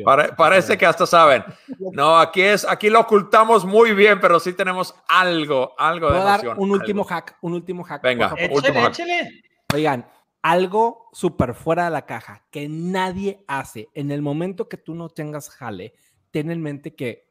Pare- 0.03 0.33
parece 0.35 0.77
que 0.77 0.85
hasta 0.85 1.05
saben. 1.05 1.43
No, 1.93 2.17
aquí 2.19 2.41
es, 2.41 2.65
aquí 2.67 2.89
lo 2.89 2.99
ocultamos 3.01 3.65
muy 3.65 3.93
bien, 3.93 4.19
pero 4.19 4.39
sí 4.39 4.53
tenemos 4.53 4.93
algo, 5.07 5.73
algo 5.77 6.11
de 6.11 6.19
dar 6.19 6.37
noción, 6.37 6.57
un 6.59 6.71
último 6.71 7.01
algo. 7.03 7.09
hack, 7.09 7.37
un 7.41 7.53
último 7.53 7.83
hack. 7.83 8.01
Venga. 8.01 8.33
Último 8.51 8.81
hack. 8.81 8.89
échele. 8.91 9.41
Oigan, 9.73 10.05
algo 10.41 11.09
súper 11.13 11.53
fuera 11.53 11.85
de 11.85 11.91
la 11.91 12.05
caja 12.05 12.45
que 12.51 12.67
nadie 12.67 13.43
hace 13.47 13.89
en 13.93 14.11
el 14.11 14.21
momento 14.21 14.67
que 14.67 14.77
tú 14.77 14.95
no 14.95 15.09
tengas 15.09 15.49
jale, 15.49 15.93
ten 16.31 16.51
en 16.51 16.61
mente 16.61 16.95
que 16.95 17.29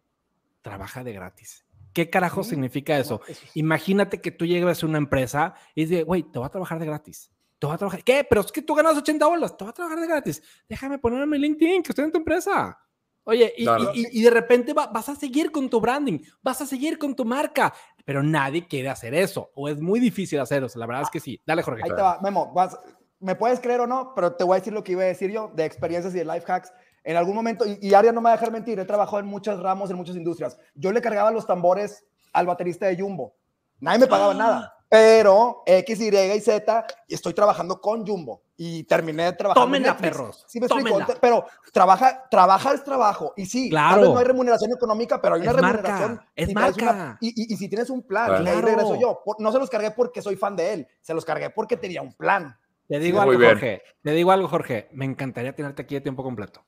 trabaja 0.62 1.02
de 1.04 1.12
gratis. 1.12 1.66
¿Qué 1.92 2.08
carajo 2.08 2.44
significa 2.44 2.96
eso? 2.98 3.20
Imagínate 3.54 4.20
que 4.20 4.30
tú 4.30 4.46
llegas 4.46 4.82
a 4.82 4.86
una 4.86 4.98
empresa 4.98 5.54
y 5.74 5.86
dices, 5.86 6.04
güey, 6.04 6.22
te 6.22 6.38
voy 6.38 6.46
a 6.46 6.50
trabajar 6.50 6.78
de 6.78 6.86
gratis. 6.86 7.32
Te 7.58 7.66
voy 7.66 7.74
a 7.74 7.78
trabajar. 7.78 8.04
¿Qué? 8.04 8.24
Pero 8.28 8.42
es 8.42 8.52
que 8.52 8.62
tú 8.62 8.74
ganas 8.74 8.96
80 8.96 9.26
bolas. 9.26 9.56
Te 9.56 9.64
voy 9.64 9.70
a 9.70 9.74
trabajar 9.74 10.00
de 10.00 10.06
gratis. 10.06 10.40
Déjame 10.68 10.98
poner 10.98 11.22
en 11.22 11.28
mi 11.28 11.38
LinkedIn 11.38 11.82
que 11.82 11.90
estoy 11.90 12.04
en 12.04 12.12
tu 12.12 12.18
empresa. 12.18 12.78
Oye, 13.24 13.52
y, 13.56 13.64
Claro. 13.64 13.90
y- 13.94 14.18
y 14.18 14.22
de 14.22 14.30
repente 14.30 14.72
va- 14.72 14.86
vas 14.86 15.08
a 15.10 15.14
seguir 15.14 15.50
con 15.52 15.68
tu 15.68 15.78
branding, 15.80 16.20
vas 16.42 16.62
a 16.62 16.66
seguir 16.66 16.96
con 16.96 17.14
tu 17.14 17.24
marca, 17.24 17.74
pero 18.04 18.22
nadie 18.22 18.66
quiere 18.66 18.88
hacer 18.88 19.14
eso, 19.14 19.50
o 19.54 19.68
es 19.68 19.80
muy 19.80 20.00
difícil 20.00 20.40
hacer 20.40 20.62
eso. 20.64 20.78
La 20.78 20.86
verdad 20.86 21.02
es 21.02 21.10
que 21.10 21.20
sí. 21.20 21.40
Dale, 21.46 21.62
Jorge. 21.62 21.82
Ahí 21.84 21.90
te 21.90 22.02
va, 22.02 22.18
Memo, 22.22 22.52
vas- 22.52 22.78
me 23.18 23.34
puedes 23.34 23.60
creer 23.60 23.80
o 23.80 23.86
no, 23.86 24.12
pero 24.14 24.34
te 24.34 24.44
voy 24.44 24.56
a 24.56 24.58
decir 24.60 24.72
lo 24.72 24.82
que 24.82 24.92
iba 24.92 25.02
a 25.02 25.06
decir 25.06 25.30
yo 25.30 25.50
de 25.54 25.64
experiencias 25.64 26.14
y 26.14 26.18
de 26.18 26.24
life 26.24 26.50
hacks. 26.50 26.72
En 27.04 27.16
algún 27.16 27.34
momento, 27.34 27.64
y, 27.66 27.78
y 27.80 27.94
Aria 27.94 28.12
no 28.12 28.20
me 28.20 28.24
va 28.24 28.30
a 28.30 28.36
dejar 28.36 28.50
mentir, 28.52 28.78
he 28.78 28.84
trabajado 28.84 29.20
en 29.20 29.26
muchos 29.26 29.60
ramos, 29.62 29.90
en 29.90 29.96
muchas 29.96 30.16
industrias. 30.16 30.58
Yo 30.74 30.92
le 30.92 31.00
cargaba 31.00 31.30
los 31.30 31.46
tambores 31.46 32.04
al 32.32 32.46
baterista 32.46 32.86
de 32.86 32.96
Jumbo. 33.00 33.34
Nadie 33.78 34.00
me 34.00 34.06
pagaba 34.06 34.34
nada, 34.34 34.74
pero 34.88 35.62
X, 35.66 36.00
Y 36.00 36.08
y 36.16 36.40
Z, 36.40 36.86
y 37.08 37.14
estoy 37.14 37.32
trabajando 37.34 37.80
con 37.80 38.06
Jumbo. 38.06 38.42
Y 38.62 38.84
terminé 38.84 39.32
trabajando 39.32 39.74
en 39.74 39.82
Tómenla, 39.84 39.88
Netflix. 39.94 40.10
perros, 40.18 40.44
Sí, 40.46 40.60
me 40.60 40.66
explico. 40.66 40.98
Pero 41.18 41.46
trabaja, 41.72 42.28
trabajar 42.30 42.74
es 42.74 42.84
trabajo. 42.84 43.32
Y 43.34 43.46
sí, 43.46 43.70
tal 43.70 43.86
vez 43.86 43.94
Claro. 44.02 44.12
no 44.12 44.18
hay 44.18 44.24
remuneración 44.26 44.70
económica, 44.72 45.18
pero 45.22 45.36
hay 45.36 45.40
una 45.40 45.50
Es 45.52 45.56
marca, 45.62 45.76
remuneración. 45.82 46.20
es 46.36 46.48
si 46.48 46.54
traes 46.54 46.76
una- 46.76 46.84
marca. 46.92 47.18
y, 47.22 47.28
y- 47.28 47.54
y 47.54 47.56
si 47.56 47.68
tienes 47.70 47.88
un 47.88 48.02
plan, 48.02 48.26
Claro. 48.26 48.44
y 48.44 48.48
ahí 48.48 48.60
regreso 48.60 49.00
yo. 49.00 49.22
Por- 49.24 49.40
no 49.40 49.50
se 49.50 49.58
los 49.58 49.70
cargué 49.70 49.92
porque 49.92 50.20
soy 50.20 50.36
fan 50.36 50.56
de 50.56 50.74
él, 50.74 50.88
se 51.00 51.14
los 51.14 51.24
cargué 51.24 51.48
porque 51.48 51.78
tenía 51.78 52.02
un 52.02 52.12
plan. 52.12 52.54
Te 52.86 52.98
digo 52.98 53.16
muy 53.22 53.28
algo, 53.30 53.38
bien. 53.38 53.50
Jorge. 53.52 53.82
Te 54.02 54.10
digo 54.10 54.30
algo, 54.30 54.46
Jorge. 54.48 54.88
Me 54.92 55.06
encantaría 55.06 55.54
tenerte 55.54 55.80
aquí 55.80 55.94
de 55.94 56.02
tiempo 56.02 56.22
completo. 56.22 56.62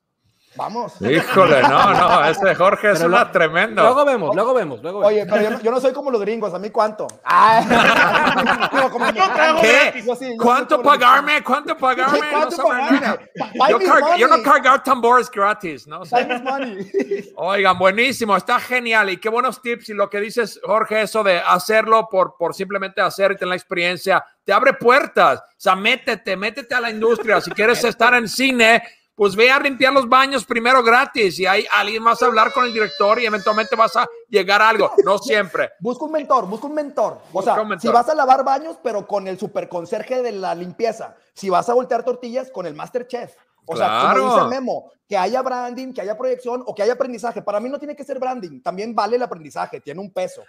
Vamos. 0.55 0.93
Híjole, 1.01 1.63
no, 1.63 1.95
no, 1.95 2.25
ese 2.25 2.55
Jorge 2.55 2.91
es 2.91 2.99
Pero 2.99 3.09
una 3.09 3.31
lo-. 3.33 3.83
Luego 3.83 4.05
vemos, 4.05 4.35
luego 4.35 4.55
vemos, 4.55 4.83
luego 4.83 4.99
vemos. 4.99 5.13
Oye, 5.13 5.27
pero 5.27 5.43
yo 5.43 5.51
no, 5.51 5.61
yo 5.61 5.71
no 5.71 5.81
soy 5.81 5.93
como 5.93 6.11
los 6.11 6.21
gringos, 6.21 6.53
¿a 6.53 6.59
mí 6.59 6.71
cuánto? 6.71 7.07
Ah, 7.25 8.69
digo, 8.73 8.91
como 8.91 9.07
¿Qué? 9.07 9.13
gratis. 9.13 10.05
Yo 10.05 10.15
sí, 10.15 10.31
yo 10.31 10.43
¿Cuánto 10.43 10.83
pagarme? 10.83 11.43
¿Cuánto 11.43 11.77
pagarme? 11.77 12.21
¿Cuánto 12.31 12.57
no 12.57 12.65
pagarme? 12.65 13.31
Yo, 13.71 14.17
yo 14.19 14.29
no 14.29 14.43
cargar 14.43 14.83
tambores 14.83 15.31
gratis, 15.31 15.87
¿no? 15.87 16.01
O 16.01 16.05
sea. 16.05 16.27
Oigan, 17.37 17.79
buenísimo, 17.79 18.37
está 18.37 18.61
genial 18.61 19.11
y 19.11 19.17
qué 19.17 19.29
buenos 19.29 19.63
tips 19.63 19.89
y 19.89 19.95
lo 19.95 20.11
que 20.11 20.21
dices, 20.21 20.61
Jorge, 20.63 21.03
eso 21.03 21.23
de 21.23 21.39
hacerlo 21.39 22.09
por, 22.11 22.37
por 22.37 22.55
simplemente 22.55 23.01
hacer 23.01 23.33
y 23.33 23.37
tener 23.37 23.49
la 23.49 23.57
experiencia, 23.57 24.25
te 24.45 24.53
abre 24.53 24.75
puertas, 24.75 25.41
o 25.41 25.45
sea, 25.57 25.75
métete, 25.75 26.37
métete 26.37 26.75
a 26.75 26.81
la 26.81 26.91
industria, 26.91 27.41
si 27.41 27.51
quieres 27.53 27.83
estar 27.85 28.15
en 28.15 28.29
cine, 28.29 28.83
pues 29.15 29.37
ve 29.37 29.51
a 29.51 29.59
limpiar 29.61 29.93
los 29.93 30.09
baños 30.09 30.45
primero 30.45 30.83
gratis 30.83 31.39
y 31.39 31.47
ahí 31.47 31.67
alguien 31.71 32.03
más 32.03 32.23
a 32.23 32.27
hablar 32.27 32.53
con 32.53 32.65
el 32.65 32.73
director 32.73 33.21
y 33.21 33.27
eventualmente 33.27 33.77
vas 33.77 33.95
a 33.97 34.07
llegar 34.29 34.63
a 34.63 34.71
algo, 34.71 34.91
no 35.05 35.19
siempre. 35.19 35.71
Busca 35.81 36.05
un 36.07 36.13
mentor, 36.13 36.47
busca 36.47 36.67
un 36.67 36.75
mentor. 36.75 37.19
O 37.31 37.33
Busca 37.33 37.55
sea, 37.55 37.65
mentor. 37.65 37.81
si 37.81 37.89
vas 37.89 38.09
a 38.09 38.15
lavar 38.15 38.43
baños, 38.45 38.79
pero 38.83 39.07
con 39.07 39.29
el 39.29 39.39
super 39.39 39.69
conserje 39.69 40.23
de 40.23 40.33
la 40.33 40.55
limpieza. 40.55 41.15
Si 41.35 41.51
vas 41.51 41.69
a 41.69 41.75
voltear 41.75 42.05
tortillas, 42.05 42.51
con 42.51 42.67
el 42.67 42.75
master 42.75 43.07
chef. 43.07 43.35
O 43.67 43.77
sea, 43.77 43.87
Claro. 43.87 44.23
como 44.23 44.35
dice 44.37 44.49
Memo, 44.49 44.91
que 45.09 45.17
haya 45.17 45.41
branding, 45.43 45.93
que 45.93 46.01
haya 46.01 46.17
proyección 46.19 46.65
o 46.67 46.75
que 46.75 46.83
haya 46.83 46.95
aprendizaje. 46.95 47.43
Para 47.43 47.61
mí 47.61 47.69
no 47.69 47.79
tiene 47.79 47.95
que 47.95 48.03
ser 48.05 48.19
branding, 48.19 48.61
también 48.61 48.95
vale 48.95 49.17
el 49.17 49.23
aprendizaje, 49.23 49.81
tiene 49.81 50.01
un 50.01 50.13
peso. 50.13 50.43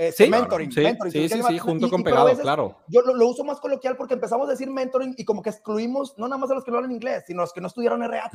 Eh, 0.00 0.12
Sí, 0.16 0.28
mentoring, 0.30 0.70
sí, 0.70 0.80
mentoring. 0.80 1.12
sí, 1.12 1.28
sí, 1.28 1.42
sí, 1.48 1.58
junto 1.58 1.88
y- 1.88 1.90
con 1.90 2.00
y 2.02 2.04
pegado, 2.04 2.26
veces 2.26 2.42
claro. 2.42 2.78
Yo 2.86 3.02
lo, 3.02 3.14
lo 3.16 3.26
uso 3.26 3.42
más 3.42 3.58
coloquial 3.58 3.96
porque 3.96 4.14
empezamos 4.14 4.46
a 4.46 4.52
decir 4.52 4.70
mentoring 4.70 5.12
y 5.18 5.24
como 5.24 5.42
que 5.42 5.50
excluimos 5.50 6.16
no 6.16 6.28
nada 6.28 6.38
más 6.38 6.48
a 6.52 6.54
los 6.54 6.62
que 6.64 6.70
no 6.70 6.76
hablan 6.76 6.92
inglés, 6.92 7.24
sino 7.26 7.40
a 7.40 7.44
los 7.44 7.52
que 7.52 7.60
no 7.60 7.66
estudiaron 7.66 8.00
RH. 8.04 8.30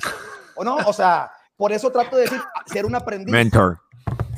¿O 0.56 0.64
no? 0.66 0.76
O 0.86 0.92
sea, 0.92 1.32
por 1.56 1.72
eso 1.72 1.90
trato 1.90 2.18
de 2.18 2.24
decir 2.24 2.42
ser 2.66 2.86
un 2.86 2.96
aprendiz. 2.96 3.32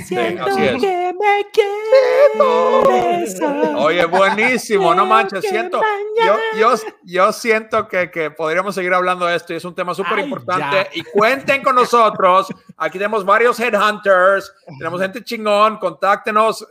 Siento 0.05 0.43
así 0.45 0.63
es. 0.63 0.79
que 0.81 1.13
me 1.19 1.45
quieres. 1.51 3.41
Oye, 3.77 4.05
buenísimo, 4.05 4.93
no 4.93 5.05
manches, 5.05 5.43
siento, 5.45 5.81
yo, 6.23 6.35
yo, 6.59 6.75
yo 7.03 7.31
siento 7.31 7.87
que, 7.87 8.11
que 8.11 8.29
podríamos 8.29 8.75
seguir 8.75 8.93
hablando 8.93 9.25
de 9.25 9.35
esto 9.35 9.53
y 9.53 9.55
es 9.55 9.65
un 9.65 9.73
tema 9.73 9.95
súper 9.95 10.19
importante 10.19 10.89
y 10.93 11.01
cuenten 11.03 11.63
con 11.63 11.75
nosotros, 11.75 12.47
aquí 12.77 12.97
tenemos 12.97 13.25
varios 13.25 13.59
headhunters, 13.59 14.51
tenemos 14.77 15.01
gente 15.01 15.23
chingón, 15.23 15.77
contáctenos, 15.77 16.67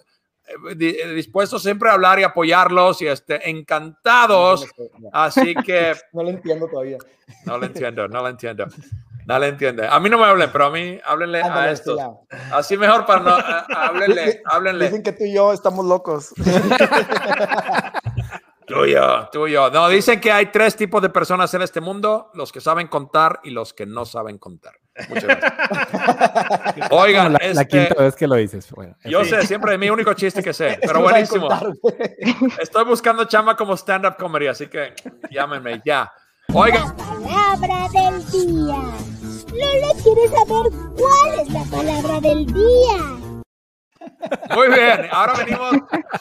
dispuestos 0.77 1.63
siempre 1.63 1.89
a 1.91 1.95
hablar 1.95 2.19
y 2.19 2.23
apoyarlos 2.23 3.01
y 3.03 3.07
este, 3.07 3.49
encantados, 3.51 4.67
así 5.13 5.55
que 5.55 5.95
No 6.13 6.23
lo 6.23 6.31
entiendo 6.31 6.69
todavía. 6.69 6.99
no 7.47 7.59
lo 7.59 7.67
entiendo, 7.67 8.09
no 8.09 8.23
lo 8.23 8.29
entiendo. 8.29 8.67
No 9.27 9.39
le 9.39 9.49
entiende. 9.49 9.87
A 9.87 9.99
mí 10.01 10.11
no 10.11 10.19
me 10.19 10.25
hablen, 10.27 10.51
pero 10.53 10.67
a 10.67 10.71
mí 10.71 11.01
háblenle 11.03 11.41
a 11.43 11.71
estos. 11.71 11.99
Así 12.53 12.77
mejor 12.77 13.07
para 13.07 13.21
no. 13.21 13.31
a- 13.31 13.61
Háblenle, 13.87 14.43
háblenle. 14.45 14.85
Dicen 14.85 15.03
que 15.03 15.13
tú 15.13 15.25
y 15.25 15.33
yo 15.35 15.51
estamos 15.55 15.87
locos. 15.87 16.35
Tuyo, 18.67 19.29
tuyo. 19.31 19.71
No, 19.71 19.89
dicen 19.89 20.21
que 20.21 20.33
hay 20.33 20.47
tres 20.47 20.75
tipos 20.75 21.03
de 21.03 21.11
personas 21.11 21.53
en 21.53 21.61
este 21.63 21.81
mundo: 21.83 22.31
los 22.35 22.51
que 22.51 22.61
saben 22.63 22.89
contar 22.89 23.41
y 23.45 23.51
los 23.51 23.75
que 23.75 23.85
no 23.85 24.07
saben 24.07 24.39
contar. 24.39 24.73
Muchas 25.09 25.25
gracias. 25.25 26.89
Oigan, 26.91 27.33
la, 27.33 27.39
la 27.39 27.63
este, 27.63 27.67
quinta 27.67 27.95
vez 28.03 28.15
que 28.15 28.27
lo 28.27 28.37
dices. 28.37 28.71
Bueno, 28.71 28.97
yo 29.05 29.25
sí. 29.25 29.31
sé, 29.31 29.47
siempre 29.47 29.75
es 29.75 29.79
mi 29.79 29.91
único 29.91 30.15
chiste 30.15 30.43
que 30.43 30.53
sé, 30.53 30.79
pero 30.87 31.03
buenísimo. 31.03 31.49
Estoy 32.61 32.85
buscando 32.85 33.25
chamba 33.25 33.57
como 33.57 33.77
stand-up 33.77 34.17
comedy, 34.17 34.47
así 34.47 34.67
que 34.69 34.95
llámenme 35.31 35.83
ya. 35.85 36.13
Oigan, 36.53 36.95
Palabra 36.97 37.89
del 37.89 38.31
día. 38.31 38.77
Lola 39.53 40.03
quiere 40.03 40.29
saber 40.29 40.73
cuál 40.97 41.41
es 41.41 41.49
la 41.51 41.65
palabra 41.65 42.21
del 42.21 42.47
día. 42.47 43.25
Muy 44.55 44.69
bien, 44.69 45.09
ahora 45.11 45.35
venimos 45.35 45.73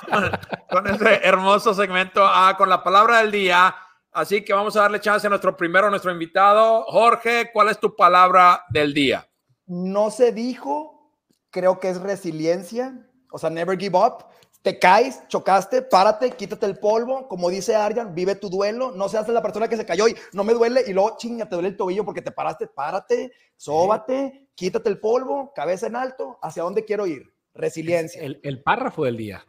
con 0.69 0.87
este 0.87 1.27
hermoso 1.27 1.73
segmento 1.73 2.23
ah, 2.25 2.55
con 2.57 2.69
la 2.69 2.83
palabra 2.83 3.19
del 3.19 3.31
día. 3.31 3.75
Así 4.13 4.45
que 4.45 4.53
vamos 4.53 4.75
a 4.77 4.81
darle 4.81 4.99
chance 4.99 5.25
a 5.25 5.29
nuestro 5.29 5.57
primero, 5.57 5.89
nuestro 5.89 6.11
invitado. 6.11 6.83
Jorge, 6.83 7.49
¿cuál 7.51 7.69
es 7.69 7.79
tu 7.79 7.95
palabra 7.95 8.63
del 8.69 8.93
día? 8.93 9.27
No 9.65 10.11
se 10.11 10.31
dijo, 10.31 11.11
creo 11.49 11.79
que 11.79 11.89
es 11.89 11.99
resiliencia, 11.99 13.07
o 13.31 13.39
sea, 13.39 13.49
never 13.49 13.77
give 13.77 13.97
up. 13.97 14.25
Te 14.61 14.79
caes, 14.79 15.27
chocaste, 15.27 15.81
párate, 15.81 16.31
quítate 16.31 16.65
el 16.67 16.77
polvo, 16.77 17.27
como 17.27 17.49
dice 17.49 17.75
Arjan, 17.75 18.15
vive 18.15 18.35
tu 18.35 18.49
duelo, 18.49 18.91
no 18.91 19.09
seas 19.09 19.27
la 19.27 19.41
persona 19.41 19.67
que 19.67 19.75
se 19.75 19.85
cayó 19.85 20.07
y 20.07 20.15
no 20.31 20.43
me 20.43 20.53
duele 20.53 20.83
y 20.87 20.93
luego 20.93 21.17
chinga, 21.17 21.49
te 21.49 21.55
duele 21.55 21.69
el 21.69 21.77
tobillo 21.77 22.05
porque 22.05 22.21
te 22.21 22.31
paraste, 22.31 22.67
párate, 22.67 23.33
sóbate, 23.57 24.47
quítate 24.55 24.87
el 24.89 24.99
polvo, 24.99 25.51
cabeza 25.53 25.87
en 25.87 25.97
alto, 25.97 26.37
¿hacia 26.41 26.63
dónde 26.63 26.85
quiero 26.85 27.07
ir? 27.07 27.33
Resiliencia. 27.53 28.21
El, 28.21 28.39
el 28.43 28.63
párrafo 28.63 29.03
del 29.03 29.17
día. 29.17 29.45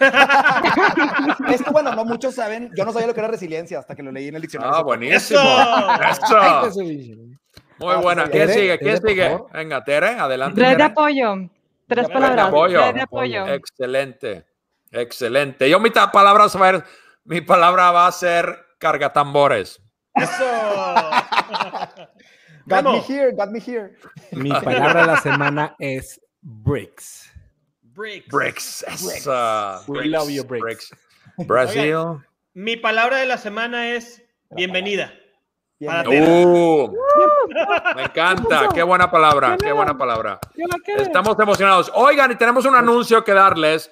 Es 1.50 1.62
que 1.62 1.70
bueno, 1.70 1.94
no 1.94 2.04
muchos 2.04 2.34
saben, 2.34 2.70
yo 2.76 2.84
no 2.84 2.92
sabía 2.92 3.06
lo 3.08 3.14
que 3.14 3.20
era 3.20 3.28
resiliencia 3.28 3.78
hasta 3.78 3.94
que 3.94 4.02
lo 4.02 4.10
leí 4.12 4.28
en 4.28 4.36
el 4.36 4.42
diccionario. 4.42 4.74
Ah, 4.76 4.82
buenísimo. 4.82 5.40
¡Eso! 5.40 6.66
Eso. 6.68 6.82
Muy 7.78 7.94
Ah, 7.94 7.96
buena. 7.96 8.24
¿Quién 8.28 8.46
Tere, 8.46 8.52
sigue? 8.54 8.78
¿Quién 8.78 9.02
sigue? 9.02 9.38
Venga, 9.52 9.82
Tere, 9.84 10.08
adelante. 10.18 10.60
Red 10.60 10.76
de 10.76 10.82
apoyo. 10.84 11.34
Tres 11.86 12.06
Red 12.06 12.08
de 12.08 12.12
palabras. 12.14 12.46
apoyo. 12.48 12.80
Red 12.80 12.94
de 12.94 13.00
apoyo. 13.02 13.46
Excelente, 13.48 14.46
excelente. 14.90 15.68
Yo 15.68 15.80
mi 15.80 15.90
palabra 15.90 16.46
va 16.46 16.68
a 16.68 16.72
ver, 16.72 16.84
mi 17.24 17.40
palabra 17.40 17.90
va 17.90 18.06
a 18.06 18.12
ser 18.12 18.58
cargatambores. 18.78 19.80
¡Eso! 20.14 20.44
Got 22.66 22.84
me 22.84 22.98
here, 23.06 23.32
got 23.32 23.50
me 23.50 23.60
here. 23.60 23.92
Mi 24.32 24.50
palabra 24.50 25.02
de 25.02 25.06
la 25.08 25.20
semana 25.20 25.76
es 25.78 26.18
bricks. 26.40 27.30
Bricks. 27.94 28.28
Bricks. 28.28 28.84
esa, 28.88 29.82
We 29.86 30.06
love 30.06 30.28
you, 30.28 30.42
Bricks. 30.44 30.90
Brasil. 31.46 32.20
Mi 32.52 32.76
palabra 32.76 33.18
de 33.18 33.26
la 33.26 33.38
semana 33.38 33.94
es 33.94 34.22
bienvenida. 34.50 35.12
Para. 35.84 36.08
Uh, 36.08 36.92
me 37.94 38.02
encanta. 38.02 38.68
Qué 38.74 38.82
buena 38.82 39.10
palabra. 39.10 39.56
Qué 39.56 39.70
buena 39.70 39.96
palabra. 39.96 40.40
Estamos 40.86 41.38
emocionados. 41.38 41.92
Oigan, 41.94 42.32
y 42.32 42.36
tenemos 42.36 42.64
un 42.64 42.74
anuncio 42.74 43.22
que 43.22 43.32
darles. 43.32 43.90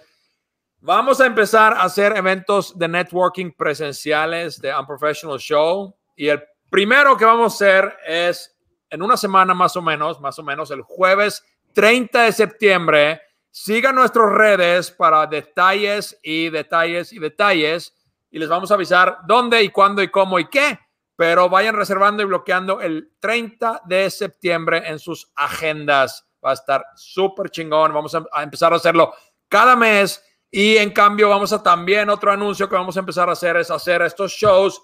Vamos 0.80 1.20
a 1.20 1.26
empezar 1.26 1.74
a 1.74 1.82
hacer 1.82 2.16
eventos 2.16 2.76
de 2.76 2.88
networking 2.88 3.53
presenciales 3.53 4.61
de 4.61 4.74
Unprofessional 4.74 5.38
Show. 5.38 5.94
Y 6.16 6.26
el 6.26 6.42
primero 6.70 7.16
que 7.16 7.24
vamos 7.24 7.53
a 7.53 7.55
hacer 7.55 7.96
es 8.05 8.57
en 8.90 9.00
una 9.00 9.16
semana 9.16 9.55
más 9.55 9.76
o 9.76 9.82
menos, 9.82 10.20
más 10.20 10.38
o 10.40 10.42
menos 10.42 10.72
el 10.72 10.82
jueves 10.82 11.44
30 11.72 12.22
de 12.22 12.32
septiembre. 12.32 13.20
Sigan 13.55 13.94
nuestras 13.94 14.32
redes 14.32 14.90
para 14.90 15.26
detalles 15.26 16.18
y 16.22 16.48
detalles 16.48 17.12
y 17.12 17.18
detalles. 17.18 17.94
Y 18.30 18.38
les 18.38 18.48
vamos 18.48 18.70
a 18.70 18.74
avisar 18.74 19.18
dónde 19.26 19.62
y 19.62 19.68
cuándo 19.68 20.03
y 20.03 20.09
cómo 20.09 20.38
y 20.38 20.48
qué. 20.48 20.78
Pero 21.16 21.50
vayan 21.50 21.76
reservando 21.76 22.22
y 22.22 22.26
bloqueando 22.26 22.80
el 22.80 23.12
30 23.20 23.82
de 23.84 24.11
septiembre 24.11 24.88
en 24.88 24.98
sus 24.98 25.30
agendas. 25.36 26.26
Va 26.44 26.50
a 26.50 26.55
estar 26.55 26.82
súper 26.96 27.50
chingón. 27.50 27.92
Vamos 27.92 28.14
a, 28.14 28.24
a 28.32 28.42
empezar 28.42 28.72
a 28.72 28.76
hacerlo 28.76 29.12
cada 29.48 29.76
mes. 29.76 30.24
Y 30.50 30.78
en 30.78 30.90
cambio, 30.90 31.28
vamos 31.28 31.53
a 31.53 31.62
también 31.62 32.09
otro 32.09 32.32
anuncio 32.32 32.68
que 32.70 32.74
vamos 32.74 32.96
a 32.96 33.00
empezar 33.00 33.28
a 33.28 33.32
hacer 33.32 33.57
es 33.59 33.70
hacer 33.70 34.00
estos 34.00 34.32
shows 34.32 34.82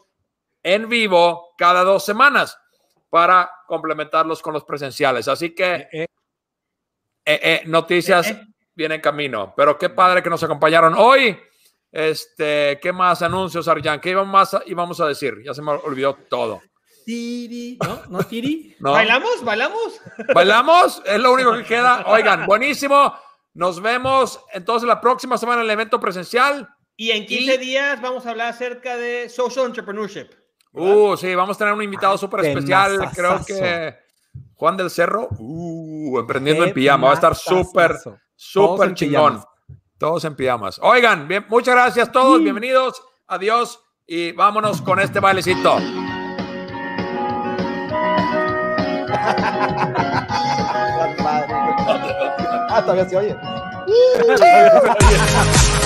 en 0.63 0.91
vivo 0.91 1.55
cada 1.57 1.85
dos 1.85 2.05
semanas 2.05 2.59
para 3.09 3.51
complementarlos 3.67 4.43
con 4.43 4.53
los 4.53 4.65
presenciales. 4.65 5.27
Así 5.27 5.55
que 5.55 5.89
Eh, 5.91 6.03
eh, 6.03 6.07
eh, 7.25 7.41
eh, 7.43 7.63
noticias 7.67 8.35
Vienen 8.79 8.97
en 8.97 9.01
camino. 9.03 9.53
Pero 9.57 9.77
qué 9.77 9.91
padre 9.91 10.23
que 10.23 10.31
nos 10.31 10.41
acompañaron 10.45 10.95
hoy. 10.97 11.37
Este, 11.91 12.79
¿qué 12.81 12.93
más 12.93 13.23
anuncios, 13.23 13.67
Arjan? 13.67 14.01
¿Qué 14.01 14.11
íbamos, 14.11 14.31
más 14.33 14.55
a- 14.55 14.63
íbamos 14.67 15.01
a 15.01 15.09
decir? 15.09 15.35
Ya 15.45 15.53
se 15.53 15.61
me 15.63 15.73
olvidó 15.73 16.15
todo. 16.15 16.63
Tiri, 17.05 17.77
¿no? 17.85 18.03
¿No, 18.09 18.23
Tiri? 18.23 18.77
¿No? 18.81 18.93
¿Bailamos? 18.93 19.43
¿Bailamos? 19.43 20.01
¿Bailamos? 20.33 21.03
Es 21.05 21.19
lo 21.19 21.33
único 21.33 21.55
que 21.55 21.65
queda. 21.65 22.05
Oigan, 22.07 22.47
buenísimo. 22.47 23.13
Nos 23.55 23.83
vemos 23.83 24.41
entonces 24.53 24.87
la 24.87 25.01
próxima 25.01 25.37
semana 25.39 25.63
en 25.63 25.65
el 25.65 25.73
evento 25.73 25.99
presencial. 25.99 26.69
Y 26.97 27.11
en 27.11 27.27
15 27.27 27.59
días 27.59 28.01
vamos 28.01 28.27
a 28.27 28.31
hablar 28.31 28.51
acerca 28.51 28.97
de 28.97 29.29
social 29.29 29.67
entrepreneurship. 29.67 30.29
Uh, 30.73 31.17
sí, 31.17 31.35
vamos 31.35 31.57
a 31.57 31.59
tener 31.59 31.75
un 31.75 31.83
invitado 31.83 32.17
súper 32.17 32.45
especial. 32.45 33.11
Creo 33.13 33.41
que 33.45 33.97
Juan 34.59 34.77
del 34.77 34.91
Cerro. 34.91 35.29
Uh, 35.39 36.19
emprendiendo 36.19 36.65
en 36.65 36.75
pijama. 36.75 37.07
Va 37.07 37.11
a 37.13 37.15
estar 37.15 37.37
súper, 37.37 37.97
súper 38.35 38.93
chingón. 38.95 39.35
pijamas. 39.35 39.47
Todos 39.99 40.25
en 40.25 40.35
pijamas. 40.35 40.81
Oigan, 40.83 41.29
bien, 41.29 41.47
muchas 41.49 41.77
gracias 41.77 42.09
a 42.09 42.13
todos. 42.13 42.43
Bienvenidos. 42.43 43.01
Adiós. 43.29 43.81
Y 44.05 44.33
vámonos 44.33 44.83
con 44.83 44.99
este 44.99 45.21
bailecito. 45.21 45.79
Ah, 52.71 52.83
todavía 52.83 53.09
se 53.09 53.17
oye. 53.17 53.35